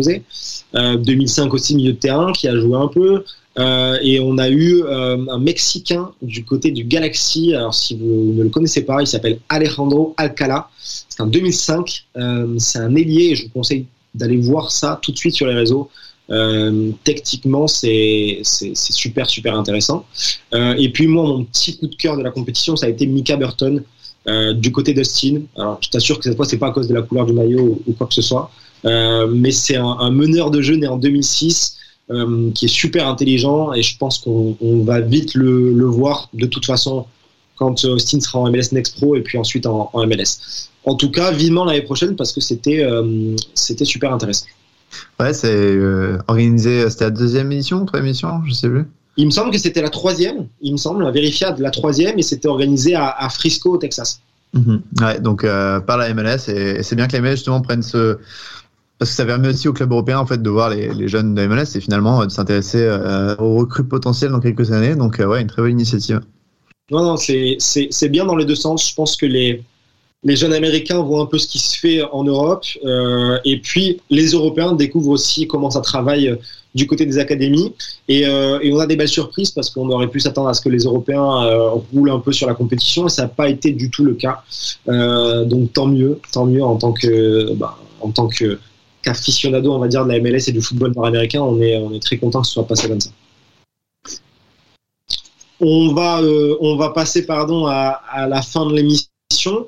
euh, 0.75 0.97
2005 0.97 1.53
aussi 1.53 1.75
milieu 1.75 1.93
de 1.93 1.97
terrain 1.97 2.31
qui 2.31 2.47
a 2.47 2.55
joué 2.55 2.77
un 2.77 2.87
peu. 2.87 3.23
Euh, 3.57 3.97
et 4.01 4.19
on 4.19 4.37
a 4.37 4.49
eu 4.49 4.83
euh, 4.83 5.17
un 5.29 5.39
Mexicain 5.39 6.11
du 6.21 6.45
côté 6.45 6.71
du 6.71 6.83
Galaxy. 6.83 7.53
Alors 7.53 7.73
si 7.73 7.95
vous 7.95 8.33
ne 8.33 8.43
le 8.43 8.49
connaissez 8.49 8.83
pas, 8.83 9.01
il 9.01 9.07
s'appelle 9.07 9.39
Alejandro 9.49 10.13
Alcala. 10.17 10.69
C'est 10.79 11.21
un 11.21 11.27
2005. 11.27 12.05
Euh, 12.17 12.55
c'est 12.57 12.79
un 12.79 12.95
ailier. 12.95 13.31
Et 13.31 13.35
je 13.35 13.45
vous 13.45 13.49
conseille 13.49 13.85
d'aller 14.13 14.37
voir 14.37 14.71
ça 14.71 14.99
tout 15.01 15.11
de 15.11 15.17
suite 15.17 15.35
sur 15.35 15.47
les 15.47 15.55
réseaux. 15.55 15.89
Euh, 16.31 16.91
techniquement, 17.03 17.67
c'est 17.67 18.41
super 18.43 19.29
super 19.29 19.55
intéressant. 19.55 20.05
Euh, 20.53 20.75
et 20.77 20.89
puis 20.89 21.07
moi, 21.07 21.23
mon 21.23 21.43
petit 21.43 21.77
coup 21.77 21.87
de 21.87 21.95
cœur 21.95 22.17
de 22.17 22.23
la 22.23 22.31
compétition, 22.31 22.75
ça 22.75 22.85
a 22.85 22.89
été 22.89 23.05
Mika 23.07 23.35
Burton 23.35 23.83
euh, 24.27 24.53
du 24.53 24.71
côté 24.71 24.93
d'Austin. 24.93 25.41
Alors, 25.55 25.79
je 25.81 25.89
t'assure 25.89 26.17
que 26.17 26.25
cette 26.25 26.35
fois, 26.35 26.45
c'est 26.45 26.57
pas 26.57 26.67
à 26.67 26.71
cause 26.71 26.87
de 26.87 26.93
la 26.93 27.01
couleur 27.01 27.25
du 27.25 27.33
maillot 27.33 27.81
ou, 27.87 27.93
quoi 27.93 28.07
que 28.07 28.13
ce 28.13 28.21
soit, 28.21 28.51
mais 28.83 29.51
c'est 29.51 29.75
un, 29.75 30.11
meneur 30.11 30.51
de 30.51 30.61
jeu 30.61 30.75
né 30.75 30.87
en 30.87 30.97
2006 30.97 31.77
euh, 32.11 32.51
qui 32.51 32.65
est 32.65 32.69
super 32.69 33.07
intelligent 33.07 33.73
et 33.73 33.83
je 33.83 33.97
pense 33.97 34.17
qu'on 34.19 34.55
on 34.61 34.83
va 34.83 34.99
vite 34.99 35.35
le, 35.35 35.85
voir 35.85 36.29
de 36.33 36.47
toute 36.47 36.65
façon 36.65 37.05
quand 37.55 37.83
Austin 37.85 38.19
sera 38.19 38.39
en 38.39 38.49
MLS 38.49 38.71
Next 38.71 38.95
Pro 38.97 39.15
et 39.15 39.21
puis 39.21 39.37
ensuite 39.37 39.65
en, 39.65 39.91
MLS. 39.93 40.69
En 40.85 40.95
tout 40.95 41.11
cas, 41.11 41.31
vivement 41.31 41.65
l'année 41.65 41.81
prochaine 41.81 42.15
parce 42.15 42.31
que 42.31 42.39
c'était 42.39 42.85
super 43.83 44.13
intéressant. 44.13 44.45
Ouais, 45.19 45.33
c'est 45.33 45.53
euh, 45.53 46.17
organisé, 46.27 46.89
c'était 46.89 47.05
la 47.05 47.11
deuxième 47.11 47.51
édition, 47.51 47.85
troisième 47.85 48.07
édition, 48.07 48.41
je 48.45 48.53
sais 48.53 48.69
plus. 48.69 48.85
Il 49.17 49.25
me 49.25 49.31
semble 49.31 49.51
que 49.51 49.57
c'était 49.57 49.81
la 49.81 49.89
troisième, 49.89 50.47
il 50.61 50.71
me 50.71 50.77
semble, 50.77 51.09
vérifiable 51.11 51.61
la 51.61 51.71
troisième, 51.71 52.17
et 52.17 52.23
c'était 52.23 52.47
organisé 52.47 52.95
à, 52.95 53.09
à 53.09 53.29
Frisco, 53.29 53.73
au 53.73 53.77
Texas. 53.77 54.21
Mhm. 54.53 54.81
Ouais, 55.01 55.19
donc 55.19 55.43
euh, 55.43 55.79
par 55.79 55.97
la 55.97 56.13
MLS, 56.13 56.47
et, 56.47 56.79
et 56.79 56.83
c'est 56.83 56.95
bien 56.95 57.07
que 57.07 57.13
la 57.13 57.21
MLS 57.21 57.31
justement 57.31 57.61
prenne 57.61 57.83
ce. 57.83 58.17
Parce 58.97 59.11
que 59.11 59.15
ça 59.15 59.25
permet 59.25 59.47
aussi 59.47 59.69
au 59.69 59.73
club 59.73 59.91
européen 59.91 60.19
en 60.19 60.25
fait 60.25 60.41
de 60.41 60.49
voir 60.49 60.69
les, 60.69 60.93
les 60.93 61.07
jeunes 61.07 61.33
de 61.33 61.41
la 61.41 61.47
MLS 61.47 61.75
et 61.75 61.79
finalement 61.79 62.21
euh, 62.21 62.25
de 62.25 62.31
s'intéresser 62.31 62.81
euh, 62.81 63.33
aux 63.37 63.55
recrues 63.55 63.85
potentielles 63.85 64.31
dans 64.31 64.41
quelques 64.41 64.73
années. 64.73 64.95
Donc 64.95 65.19
euh, 65.19 65.25
ouais, 65.25 65.41
une 65.41 65.47
très 65.47 65.61
belle 65.61 65.71
initiative. 65.71 66.19
Non, 66.91 67.03
non, 67.03 67.15
c'est 67.15 68.09
bien 68.09 68.25
dans 68.25 68.35
les 68.35 68.45
deux 68.45 68.55
sens. 68.55 68.89
Je 68.89 68.95
pense 68.95 69.15
que 69.15 69.25
les, 69.25 69.63
les 70.23 70.35
jeunes 70.35 70.53
Américains 70.53 71.01
voient 71.01 71.21
un 71.21 71.25
peu 71.25 71.37
ce 71.37 71.47
qui 71.47 71.59
se 71.59 71.77
fait 71.77 72.03
en 72.03 72.23
Europe, 72.23 72.65
euh, 72.83 73.39
et 73.45 73.59
puis 73.59 74.01
les 74.09 74.31
Européens 74.31 74.73
découvrent 74.73 75.11
aussi 75.11 75.47
comment 75.47 75.71
ça 75.71 75.79
travaille 75.79 76.27
euh, 76.27 76.35
du 76.75 76.87
côté 76.87 77.05
des 77.05 77.17
académies. 77.17 77.73
Et, 78.09 78.27
euh, 78.27 78.59
et 78.61 78.71
on 78.73 78.79
a 78.79 78.85
des 78.85 78.97
belles 78.97 79.07
surprises 79.07 79.51
parce 79.51 79.69
qu'on 79.69 79.89
aurait 79.89 80.07
pu 80.07 80.19
s'attendre 80.19 80.49
à 80.49 80.53
ce 80.53 80.61
que 80.61 80.69
les 80.69 80.83
Européens 80.83 81.49
roulent 81.91 82.11
un 82.11 82.19
peu 82.19 82.31
sur 82.31 82.47
la 82.47 82.53
compétition, 82.53 83.07
et 83.07 83.09
ça 83.09 83.23
n'a 83.23 83.27
pas 83.29 83.49
été 83.49 83.71
du 83.71 83.89
tout 83.89 84.03
le 84.03 84.13
cas. 84.13 84.43
Donc 84.85 85.73
tant 85.73 85.87
mieux, 85.87 86.19
tant 86.31 86.45
mieux 86.45 86.63
en 86.63 86.75
tant 86.75 86.91
que 86.91 87.53
bah, 87.53 87.77
en 88.01 88.11
tant 88.11 88.27
que 88.27 88.59
on 89.07 89.79
va 89.79 89.87
dire, 89.87 90.05
de 90.05 90.11
la 90.11 90.19
MLS 90.19 90.49
et 90.49 90.51
du 90.51 90.61
football 90.61 90.91
nord-américain, 90.95 91.41
on 91.41 91.59
est, 91.61 91.77
on 91.77 91.91
est 91.93 92.01
très 92.01 92.17
content 92.17 92.41
que 92.41 92.47
ce 92.47 92.53
soit 92.53 92.67
passé 92.67 92.87
comme 92.87 92.99
ça. 92.99 93.09
On 95.61 95.93
va, 95.93 96.89
passer 96.93 97.25
pardon, 97.25 97.65
à 97.65 98.27
la 98.27 98.41
fin 98.43 98.67
de 98.67 98.75
l'émission. 98.75 99.65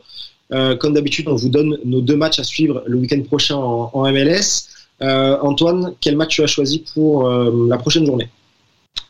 Euh, 0.54 0.76
comme 0.76 0.93
d'habitude, 0.93 1.28
on 1.28 1.36
vous 1.36 1.49
donne 1.49 1.78
nos 1.86 2.02
deux 2.02 2.18
matchs 2.18 2.39
à 2.39 2.43
suivre 2.43 2.84
le 2.86 2.97
week-end 2.97 3.22
prochain 3.22 3.56
en, 3.56 4.12
MLS. 4.12 4.68
Euh, 5.02 5.38
Antoine, 5.41 5.93
quel 6.02 6.16
match 6.16 6.36
tu 6.36 6.43
as 6.43 6.47
choisi 6.47 6.84
pour 6.93 7.28
euh, 7.28 7.68
la 7.70 7.78
prochaine 7.78 8.06
journée? 8.06 8.30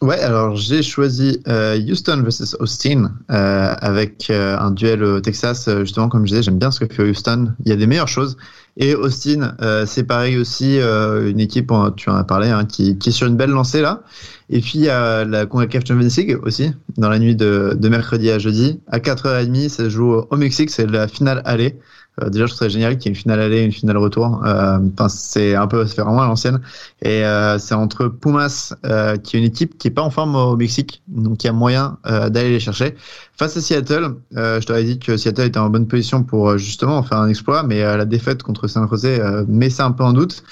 Ouais, 0.01 0.19
alors 0.19 0.55
j'ai 0.55 0.81
choisi 0.81 1.39
Houston 1.47 2.21
versus 2.23 2.55
Austin 2.59 3.11
avec 3.27 4.31
un 4.31 4.71
duel 4.71 5.03
au 5.03 5.21
Texas. 5.21 5.69
Justement, 5.81 6.09
comme 6.09 6.25
je 6.25 6.31
disais, 6.31 6.43
j'aime 6.43 6.57
bien 6.57 6.71
ce 6.71 6.83
que 6.83 6.91
fait 6.91 7.03
Houston. 7.03 7.53
Il 7.65 7.69
y 7.69 7.71
a 7.71 7.75
des 7.75 7.87
meilleures 7.87 8.07
choses. 8.07 8.35
Et 8.77 8.95
Austin, 8.95 9.55
euh, 9.61 9.85
c'est 9.85 10.03
pareil 10.03 10.37
aussi, 10.37 10.79
euh, 10.79 11.29
une 11.29 11.39
équipe, 11.39 11.71
on- 11.71 11.91
tu 11.91 12.09
en 12.09 12.15
as 12.15 12.23
parlé, 12.23 12.47
hein, 12.49 12.65
qui, 12.65 12.97
qui 12.97 13.09
est 13.09 13.11
sur 13.11 13.27
une 13.27 13.35
belle 13.35 13.49
lancée 13.49 13.81
là. 13.81 14.01
Et 14.49 14.59
puis 14.61 14.73
il 14.75 14.81
y 14.85 14.89
a 14.89 15.25
la 15.25 15.45
CONCACAF 15.45 15.85
Champions 15.87 16.07
League 16.17 16.39
aussi, 16.43 16.71
dans 16.97 17.09
la 17.09 17.19
nuit 17.19 17.35
de, 17.35 17.75
de 17.77 17.89
mercredi 17.89 18.29
à 18.31 18.39
jeudi. 18.39 18.79
À 18.87 18.99
4h30, 18.99 19.69
ça 19.69 19.89
joue 19.89 20.13
au 20.29 20.37
Mexique, 20.37 20.69
c'est 20.69 20.87
la 20.89 21.07
finale 21.07 21.41
aller. 21.45 21.79
Euh, 22.21 22.29
déjà, 22.29 22.45
je 22.45 22.51
trouve 22.51 22.59
ça 22.59 22.69
génial 22.69 22.97
qu'il 22.97 23.05
y 23.05 23.07
ait 23.09 23.15
une 23.15 23.21
finale 23.21 23.39
aller 23.39 23.59
et 23.59 23.63
une 23.63 23.71
finale 23.71 23.97
retour. 23.97 24.41
Euh, 24.45 24.79
Enfin, 24.93 25.09
c'est 25.09 25.55
un 25.55 25.67
peu, 25.67 25.85
fait 25.85 26.01
vraiment 26.01 26.21
à 26.21 26.27
l'ancienne. 26.27 26.61
Et 27.01 27.23
euh, 27.25 27.57
c'est 27.57 27.73
entre 27.73 28.07
Pumas, 28.07 28.73
euh, 28.85 29.15
qui 29.17 29.37
est 29.37 29.39
une 29.39 29.45
équipe 29.45 29.77
qui 29.77 29.87
est 29.87 29.91
pas 29.91 30.01
en 30.01 30.09
forme 30.09 30.35
au 30.35 30.55
Mexique, 30.57 31.01
donc 31.07 31.43
il 31.43 31.47
y 31.47 31.49
a 31.49 31.53
moyen 31.53 31.97
d'aller 32.03 32.51
les 32.51 32.59
chercher. 32.59 32.95
Face 33.37 33.57
à 33.57 33.61
Seattle, 33.61 34.15
je 34.31 34.65
t'avais 34.65 34.83
dit 34.83 34.99
que 34.99 35.17
Seattle 35.17 35.45
était 35.45 35.59
en 35.59 35.69
bonne 35.69 35.87
position 35.87 36.23
pour 36.23 36.57
justement 36.57 37.01
faire 37.03 37.17
un 37.19 37.27
exploit, 37.29 37.63
mais 37.63 37.81
la 37.81 38.05
défaite 38.05 38.43
contre 38.43 38.67
San 38.67 38.87
euh, 38.91 39.45
met 39.47 39.69
ça 39.69 39.85
un 39.85 39.91
peu 39.91 40.03
en 40.03 40.13
doute. 40.13 40.43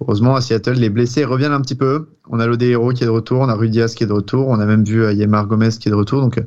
Heureusement, 0.00 0.34
à 0.34 0.40
Seattle, 0.40 0.72
les 0.72 0.90
blessés 0.90 1.24
reviennent 1.24 1.52
un 1.52 1.60
petit 1.60 1.76
peu. 1.76 2.08
On 2.28 2.40
a 2.40 2.46
Lode 2.46 2.62
Hero 2.62 2.90
qui 2.92 3.04
est 3.04 3.06
de 3.06 3.12
retour, 3.12 3.40
on 3.40 3.48
a 3.48 3.54
Rudias 3.54 3.94
qui 3.96 4.04
est 4.04 4.06
de 4.06 4.12
retour, 4.12 4.48
on 4.48 4.58
a 4.58 4.66
même 4.66 4.84
vu 4.84 5.04
euh, 5.04 5.12
Yemar 5.12 5.46
Gomez 5.46 5.70
qui 5.70 5.88
est 5.88 5.90
de 5.90 5.96
retour. 5.96 6.20
Donc, 6.20 6.38
euh, 6.38 6.42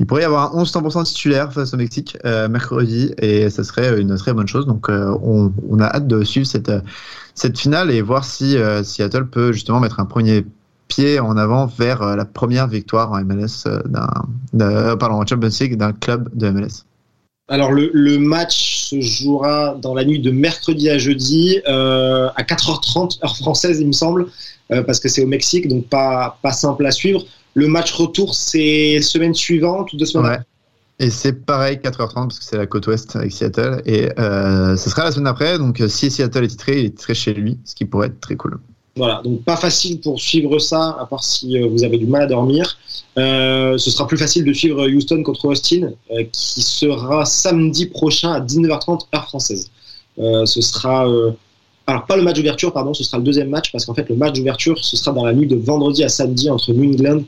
il 0.00 0.06
pourrait 0.06 0.22
y 0.22 0.24
avoir 0.24 0.56
un 0.56 0.62
11-100% 0.62 1.04
titulaire 1.04 1.52
face 1.52 1.74
au 1.74 1.76
Mexique 1.76 2.18
euh, 2.24 2.48
mercredi, 2.48 3.14
et 3.18 3.50
ça 3.50 3.62
serait 3.64 4.00
une 4.00 4.16
très 4.16 4.32
bonne 4.32 4.48
chose. 4.48 4.66
Donc, 4.66 4.88
on, 4.88 5.80
a 5.80 5.86
hâte 5.86 6.06
de 6.06 6.22
suivre 6.24 6.46
cette, 6.46 7.58
finale 7.58 7.90
et 7.90 8.00
voir 8.00 8.24
si 8.24 8.56
Seattle 8.84 9.26
peut 9.26 9.52
justement 9.52 9.80
mettre 9.80 10.00
un 10.00 10.04
premier 10.04 10.46
pied 10.86 11.18
en 11.20 11.36
avant 11.36 11.66
vers 11.66 12.16
la 12.16 12.24
première 12.24 12.68
victoire 12.68 13.12
en 13.12 13.24
MLS 13.24 13.64
d'un- 13.84 14.96
pardon, 14.96 15.16
en 15.16 15.26
Champions 15.26 15.50
League 15.60 15.76
d'un 15.76 15.92
club 15.92 16.30
de 16.34 16.50
MLS. 16.50 16.87
Alors 17.48 17.72
le, 17.72 17.90
le 17.94 18.18
match 18.18 18.88
se 18.90 19.00
jouera 19.00 19.74
dans 19.80 19.94
la 19.94 20.04
nuit 20.04 20.20
de 20.20 20.30
mercredi 20.30 20.90
à 20.90 20.98
jeudi 20.98 21.60
euh, 21.66 22.28
à 22.36 22.42
4h30 22.42 23.24
heure 23.24 23.36
française 23.36 23.80
il 23.80 23.86
me 23.86 23.92
semble 23.92 24.26
euh, 24.70 24.82
parce 24.82 25.00
que 25.00 25.08
c'est 25.08 25.22
au 25.22 25.26
Mexique 25.26 25.66
donc 25.66 25.86
pas 25.86 26.38
pas 26.42 26.52
simple 26.52 26.84
à 26.86 26.90
suivre. 26.90 27.24
Le 27.54 27.66
match 27.66 27.92
retour, 27.92 28.34
c'est 28.34 29.00
semaine 29.00 29.34
suivante 29.34 29.92
ou 29.92 29.96
deux 29.96 30.06
semaines 30.06 30.30
Ouais. 30.30 30.38
Et 31.00 31.10
c'est 31.10 31.32
pareil, 31.32 31.76
4h30, 31.76 32.14
parce 32.14 32.38
que 32.38 32.44
c'est 32.44 32.56
la 32.56 32.66
côte 32.66 32.86
ouest 32.88 33.14
avec 33.16 33.32
Seattle. 33.32 33.82
Et 33.84 34.10
euh, 34.18 34.76
ce 34.76 34.90
sera 34.90 35.04
la 35.04 35.12
semaine 35.12 35.28
après. 35.28 35.58
Donc, 35.58 35.82
si 35.88 36.10
Seattle 36.10 36.44
est 36.44 36.48
titré, 36.48 36.80
il 36.80 36.86
est 36.86 36.90
titré 36.90 37.14
chez 37.14 37.34
lui, 37.34 37.58
ce 37.64 37.74
qui 37.74 37.84
pourrait 37.84 38.08
être 38.08 38.20
très 38.20 38.36
cool. 38.36 38.58
Voilà, 38.96 39.20
donc 39.22 39.44
pas 39.44 39.56
facile 39.56 40.00
pour 40.00 40.20
suivre 40.20 40.58
ça, 40.58 40.96
à 41.00 41.06
part 41.06 41.22
si 41.22 41.56
euh, 41.56 41.68
vous 41.68 41.84
avez 41.84 41.98
du 41.98 42.06
mal 42.06 42.22
à 42.22 42.26
dormir. 42.26 42.78
Euh, 43.16 43.78
ce 43.78 43.90
sera 43.90 44.06
plus 44.06 44.16
facile 44.16 44.44
de 44.44 44.52
suivre 44.52 44.88
Houston 44.88 45.22
contre 45.22 45.46
Austin, 45.46 45.90
euh, 46.10 46.24
qui 46.32 46.62
sera 46.62 47.24
samedi 47.24 47.86
prochain 47.86 48.32
à 48.32 48.40
19h30 48.40 49.06
heure 49.14 49.24
française. 49.24 49.70
Euh, 50.18 50.46
ce 50.46 50.60
sera, 50.60 51.08
euh, 51.08 51.30
alors 51.86 52.06
pas 52.06 52.16
le 52.16 52.22
match 52.22 52.36
d'ouverture, 52.36 52.72
pardon, 52.72 52.92
ce 52.92 53.04
sera 53.04 53.18
le 53.18 53.24
deuxième 53.24 53.48
match, 53.48 53.70
parce 53.72 53.86
qu'en 53.86 53.94
fait 53.94 54.08
le 54.08 54.16
match 54.16 54.36
d'ouverture, 54.36 54.82
ce 54.84 54.96
sera 54.96 55.12
dans 55.12 55.24
la 55.24 55.32
nuit 55.32 55.46
de 55.46 55.56
vendredi 55.56 56.02
à 56.04 56.08
samedi 56.08 56.50
entre 56.50 56.72
New 56.72 56.92
England 56.92 57.22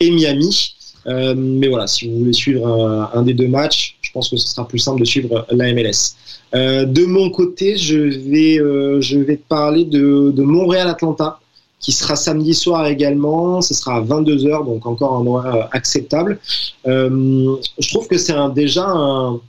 et 0.00 0.10
Miami. 0.10 0.74
Euh, 1.06 1.34
mais 1.36 1.68
voilà, 1.68 1.86
si 1.86 2.08
vous 2.08 2.18
voulez 2.20 2.32
suivre 2.32 2.66
un, 2.66 3.10
un 3.12 3.22
des 3.22 3.34
deux 3.34 3.48
matchs, 3.48 3.96
je 4.02 4.10
pense 4.12 4.28
que 4.28 4.36
ce 4.36 4.46
sera 4.46 4.68
plus 4.68 4.78
simple 4.78 5.00
de 5.00 5.06
suivre 5.06 5.46
la 5.50 5.72
MLS. 5.72 6.16
Euh, 6.54 6.84
de 6.84 7.06
mon 7.06 7.30
côté, 7.30 7.76
je 7.76 7.96
vais, 7.96 8.60
euh, 8.60 9.00
je 9.00 9.18
vais 9.18 9.36
te 9.36 9.48
parler 9.48 9.84
de, 9.84 10.42
Montréal-Atlanta, 10.42 11.40
qui 11.80 11.92
sera 11.92 12.14
samedi 12.14 12.54
soir 12.54 12.86
également. 12.86 13.62
Ce 13.62 13.72
sera 13.74 13.96
à 13.96 14.00
22h, 14.02 14.66
donc 14.66 14.86
encore 14.86 15.16
un 15.16 15.26
horaire 15.26 15.54
euh, 15.54 15.68
acceptable. 15.72 16.38
Euh, 16.86 17.56
je 17.78 17.88
trouve 17.88 18.06
que 18.06 18.18
c'est 18.18 18.34
déjà 18.54 18.86
un, 18.86 19.40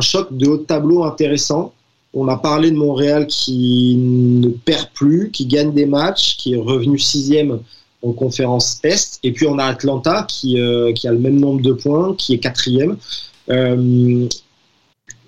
choc 0.00 0.36
de 0.36 0.48
haut 0.48 0.58
tableau 0.58 1.04
intéressant. 1.04 1.72
On 2.12 2.28
a 2.28 2.36
parlé 2.36 2.70
de 2.70 2.76
Montréal 2.76 3.26
qui 3.28 3.96
ne 3.96 4.48
perd 4.48 4.88
plus, 4.94 5.30
qui 5.30 5.46
gagne 5.46 5.72
des 5.72 5.86
matchs, 5.86 6.36
qui 6.36 6.54
est 6.54 6.60
revenu 6.60 6.98
sixième 6.98 7.60
en 8.06 8.12
conférence 8.12 8.80
Est. 8.82 9.18
Et 9.22 9.32
puis 9.32 9.46
on 9.46 9.58
a 9.58 9.64
Atlanta 9.64 10.26
qui, 10.28 10.60
euh, 10.60 10.92
qui 10.92 11.08
a 11.08 11.12
le 11.12 11.18
même 11.18 11.38
nombre 11.38 11.62
de 11.62 11.72
points, 11.72 12.14
qui 12.16 12.34
est 12.34 12.38
quatrième. 12.38 12.96
Euh, 13.50 14.26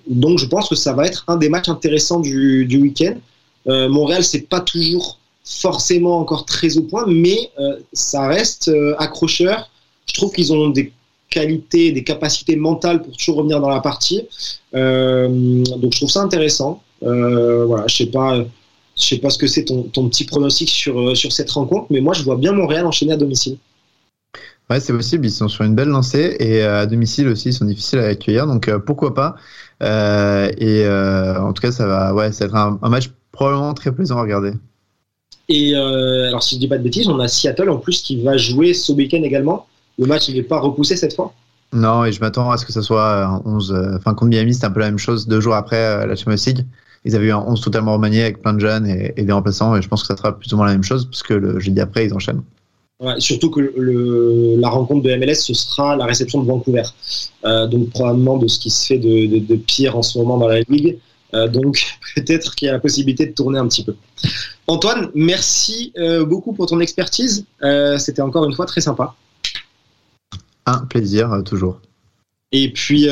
donc 0.07 0.39
je 0.39 0.47
pense 0.47 0.68
que 0.68 0.74
ça 0.74 0.93
va 0.93 1.07
être 1.07 1.24
un 1.29 1.37
des 1.37 1.49
matchs 1.49 1.68
intéressants 1.68 2.20
du, 2.20 2.66
du 2.66 2.79
week-end. 2.79 3.16
Euh, 3.68 3.89
Montréal, 3.89 4.24
c'est 4.24 4.49
pas 4.49 4.61
toujours 4.61 5.18
forcément 5.45 6.18
encore 6.18 6.45
très 6.45 6.76
au 6.76 6.83
point, 6.83 7.05
mais 7.07 7.51
euh, 7.59 7.76
ça 7.93 8.26
reste 8.26 8.70
accrocheur. 8.99 9.70
Je 10.07 10.14
trouve 10.14 10.33
qu'ils 10.33 10.53
ont 10.53 10.68
des 10.68 10.93
qualités, 11.31 11.93
des 11.93 12.05
capacités 12.05 12.57
mentales 12.57 13.03
pour 13.03 13.16
toujours 13.16 13.37
revenir 13.37 13.61
dans 13.61 13.68
la 13.68 13.81
partie. 13.81 14.22
Donc 14.72 15.93
je 15.93 15.97
trouve 15.97 16.11
ça 16.11 16.22
intéressant. 16.22 16.83
Voilà, 17.03 17.87
je 17.87 17.97
sais 17.97 18.07
pas, 18.07 18.45
je 18.99 19.05
sais 19.05 19.19
pas 19.19 19.31
ce 19.31 19.39
que 19.39 19.47
c'est 19.47 19.65
ton, 19.65 19.85
ton 19.85 20.09
petit 20.09 20.25
pronostic 20.25 20.69
sur 20.69 21.01
euh, 21.01 21.15
sur 21.15 21.33
cette 21.33 21.51
rencontre, 21.51 21.87
mais 21.91 22.01
moi 22.01 22.15
je 22.15 22.23
vois 22.25 22.37
bien 22.37 22.53
Montréal 22.53 22.87
enchaîner 22.87 23.13
à 23.13 23.17
domicile. 23.17 23.59
Ouais, 24.71 24.81
c'est 24.81 24.93
possible. 24.93 25.25
Ils 25.27 25.31
sont 25.31 25.49
sur 25.49 25.65
une 25.65 25.75
belle 25.75 25.89
lancée 25.89 26.37
et 26.41 26.63
euh, 26.63 26.81
à 26.83 26.87
domicile 26.87 27.29
aussi, 27.29 27.49
ils 27.49 27.53
sont 27.55 27.65
difficiles 27.65 28.01
à 28.01 28.07
accueillir. 28.09 28.47
Donc 28.47 28.69
euh, 28.69 28.79
pourquoi 28.79 29.15
pas? 29.15 29.37
Euh, 29.83 30.51
et 30.59 30.85
euh, 30.85 31.41
en 31.41 31.53
tout 31.55 31.63
cas, 31.63 31.73
ça 31.73 31.87
va, 31.87 32.13
ouais, 32.15 32.33
ça 32.33 32.47
va 32.47 32.49
être 32.49 32.57
un, 32.57 32.79
un 32.83 32.89
match 32.91 33.11
probablement 33.33 33.73
très 33.73 33.93
plaisant 33.93 34.19
à 34.19 34.23
regarder. 34.23 34.53
Et 35.49 35.75
alors 35.75 36.43
si 36.43 36.57
je 36.57 36.61
dis 36.61 36.69
pas 36.69 36.77
de 36.77 36.83
bêtises, 36.83 37.09
on 37.09 37.19
a 37.21 37.29
Seattle 37.29 37.71
en 37.71 37.79
plus 37.79 38.03
qui 38.03 38.23
va 38.23 38.37
jouer 38.37 38.75
ce 38.75 38.93
week-end 38.93 39.23
également. 39.23 39.67
Le 39.99 40.07
match 40.07 40.29
n'est 40.29 40.43
pas 40.43 40.61
repoussé 40.61 40.97
cette 40.97 41.15
fois? 41.15 41.33
Non, 41.73 42.05
et 42.05 42.13
je 42.13 42.21
m'attends 42.21 42.51
à 42.51 42.57
ce 42.59 42.67
que 42.67 42.73
ça 42.73 42.83
soit 42.83 43.25
un 43.25 43.43
11. 43.45 43.73
euh, 43.73 43.97
Enfin, 43.97 44.15
contre 44.15 44.31
Miami, 44.31 44.55
c'était 44.55 44.67
un 44.67 44.71
peu 44.71 44.81
la 44.81 44.87
même 44.87 44.99
chose 44.99 45.27
deux 45.27 45.41
jours 45.41 45.55
après 45.55 46.07
la 46.07 46.15
Champions 46.17 46.37
League. 46.47 46.67
Ils 47.09 47.17
avaient 47.17 47.27
eu 47.27 47.33
un 47.33 47.45
11 47.45 47.61
totalement 47.61 47.95
remanié 47.95 48.23
avec 48.23 48.41
plein 48.41 48.53
de 48.53 48.61
jeunes 48.61 48.87
et, 48.87 49.13
et 49.17 49.25
des 49.25 49.33
remplaçants, 49.33 49.75
et 49.75 49.83
je 49.83 49.89
pense 49.89 50.03
que 50.03 50.07
ça 50.07 50.17
sera 50.17 50.39
plus 50.39 50.53
ou 50.53 50.57
moins 50.57 50.67
la 50.67 50.73
même 50.73 50.85
chose, 50.85 51.07
puisque 51.07 51.31
le 51.31 51.59
jeudi 51.59 51.81
après, 51.81 52.07
ils 52.07 52.15
enchaînent. 52.15 52.43
Ouais, 53.01 53.21
surtout 53.21 53.51
que 53.51 53.61
le, 53.61 54.57
la 54.59 54.69
rencontre 54.69 55.03
de 55.03 55.15
MLS, 55.15 55.37
ce 55.37 55.55
sera 55.55 55.95
la 55.95 56.05
réception 56.05 56.43
de 56.43 56.49
Vancouver. 56.49 56.83
Euh, 57.45 57.69
donc 57.69 57.91
probablement 57.91 58.39
de 58.39 58.49
ce 58.49 58.59
qui 58.59 58.71
se 58.71 58.87
fait 58.87 58.99
de, 58.99 59.27
de, 59.27 59.39
de 59.39 59.57
pire 59.57 59.97
en 59.97 60.03
ce 60.03 60.19
moment 60.19 60.37
dans 60.37 60.49
la 60.49 60.61
ligue. 60.63 60.99
Euh, 61.33 61.47
donc 61.47 61.81
peut-être 62.17 62.57
qu'il 62.57 62.67
y 62.67 62.69
a 62.69 62.73
la 62.73 62.81
possibilité 62.81 63.27
de 63.27 63.33
tourner 63.33 63.59
un 63.59 63.69
petit 63.69 63.85
peu. 63.85 63.95
Antoine, 64.67 65.11
merci 65.15 65.93
euh, 65.97 66.25
beaucoup 66.25 66.53
pour 66.53 66.67
ton 66.67 66.81
expertise. 66.81 67.47
C'était 67.99 68.23
encore 68.23 68.45
une 68.45 68.55
fois 68.55 68.67
très 68.67 68.81
sympa. 68.81 69.15
Un 70.67 70.85
plaisir, 70.87 71.43
toujours. 71.45 71.81
Et 72.51 72.73
puis, 72.73 73.09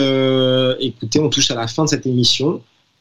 écoutez, 0.81 1.21
on 1.21 1.29
touche 1.29 1.51
à 1.53 1.55
la 1.55 1.69
fin 1.69 1.85
de 1.85 1.89
cette 1.89 2.07
émission. 2.07 2.61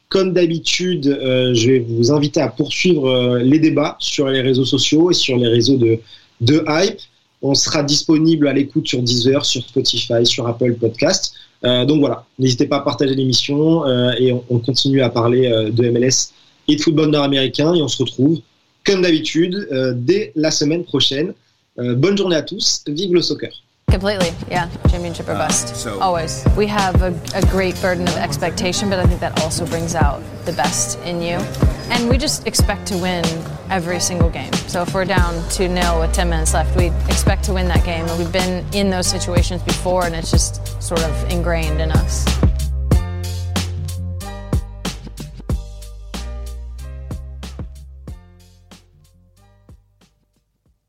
Comme 0.10 0.34
d'habitude, 0.34 1.08
euh, 1.08 1.53
je 1.53 1.72
vais 1.72 1.80
vous 1.80 2.12
inviter 2.12 2.39
à 2.39 2.47
poursuivre 2.47 3.10
euh, 3.10 3.39
les 3.39 3.60
débats 3.60 3.97
sur 3.99 4.28
les 4.28 4.41
réseaux 4.41 4.66
sociaux 4.66 5.12
et 5.12 5.14
sur 5.14 5.38
les 5.38 5.47
réseaux 5.47 5.78
de, 5.78 5.99
de 6.41 6.64
Hype. 6.68 6.99
On 7.41 7.53
sera 7.53 7.84
disponible 7.84 8.47
à 8.47 8.53
l'écoute 8.53 8.88
sur 8.88 9.01
Deezer, 9.01 9.45
sur 9.45 9.62
Spotify, 9.64 10.26
sur 10.26 10.47
Apple 10.47 10.76
Podcast. 10.76 11.36
Euh, 11.64 11.86
donc 11.86 11.99
voilà, 11.99 12.26
n'hésitez 12.38 12.68
pas 12.68 12.78
à 12.78 12.82
partager 12.82 13.16
l'émission 13.16 13.86
euh, 13.86 14.12
et 14.20 14.32
on, 14.32 14.43
on 14.49 14.60
continue 14.60 15.01
à 15.01 15.10
parler 15.10 15.47
euh, 15.47 15.72
de 15.72 15.89
MLS 15.89 16.32
et 16.68 16.76
de 16.76 16.82
football 16.82 17.10
nord-américain 17.10 17.74
et 17.74 17.82
on 17.82 17.88
se 17.88 18.01
retrouve 18.03 18.39
comme 18.86 19.01
d'habitude 19.01 19.68
euh, 19.72 19.93
dès 19.95 20.32
la 20.36 20.51
semaine 20.51 20.84
prochaine. 20.84 21.34
Bonne 21.78 22.18
journée 22.18 22.38
à 22.38 22.41
tous, 22.41 22.86
vive 22.88 23.14
le 23.14 23.22
soccer. 23.22 23.51
Completely, 23.90 24.32
yeah. 24.50 24.70
Championship 24.90 25.30
or 25.30 25.34
uh, 25.34 25.48
bust. 25.48 25.88
Always. 26.02 26.46
We 26.58 26.68
have 26.68 27.02
a, 27.02 27.18
a 27.34 27.42
great 27.44 27.80
burden 27.82 28.08
of 28.08 28.16
expectation, 28.18 28.90
but 28.90 29.00
I 29.00 29.06
think 29.06 29.22
that 29.22 29.42
also 29.42 29.66
brings 29.66 29.96
out 29.96 30.22
the 30.44 30.52
best 30.54 31.00
in 31.00 31.22
you. 31.22 31.38
And 31.90 32.10
we 32.10 32.18
just 32.18 32.46
expect 32.46 32.88
to 32.88 32.98
win 32.98 33.24
every 33.70 34.00
single 34.00 34.30
game. 34.30 34.52
So 34.68 34.82
if 34.82 34.94
we're 34.94 35.06
down 35.06 35.34
2 35.50 35.74
0 35.74 36.02
with 36.02 36.14
10 36.14 36.30
minutes 36.30 36.54
left, 36.54 36.76
we 36.76 36.88
expect 37.08 37.46
to 37.46 37.54
win 37.54 37.68
that 37.70 37.86
game. 37.86 38.06
And 38.06 38.20
we've 38.20 38.34
been 38.34 38.66
in 38.74 38.90
those 38.90 39.08
situations 39.08 39.62
before, 39.64 40.06
and 40.06 40.14
it's 40.14 40.30
just 40.30 40.82
sort 40.84 41.02
of 41.02 41.32
ingrained 41.32 41.80
in 41.80 41.92
us. 41.92 42.26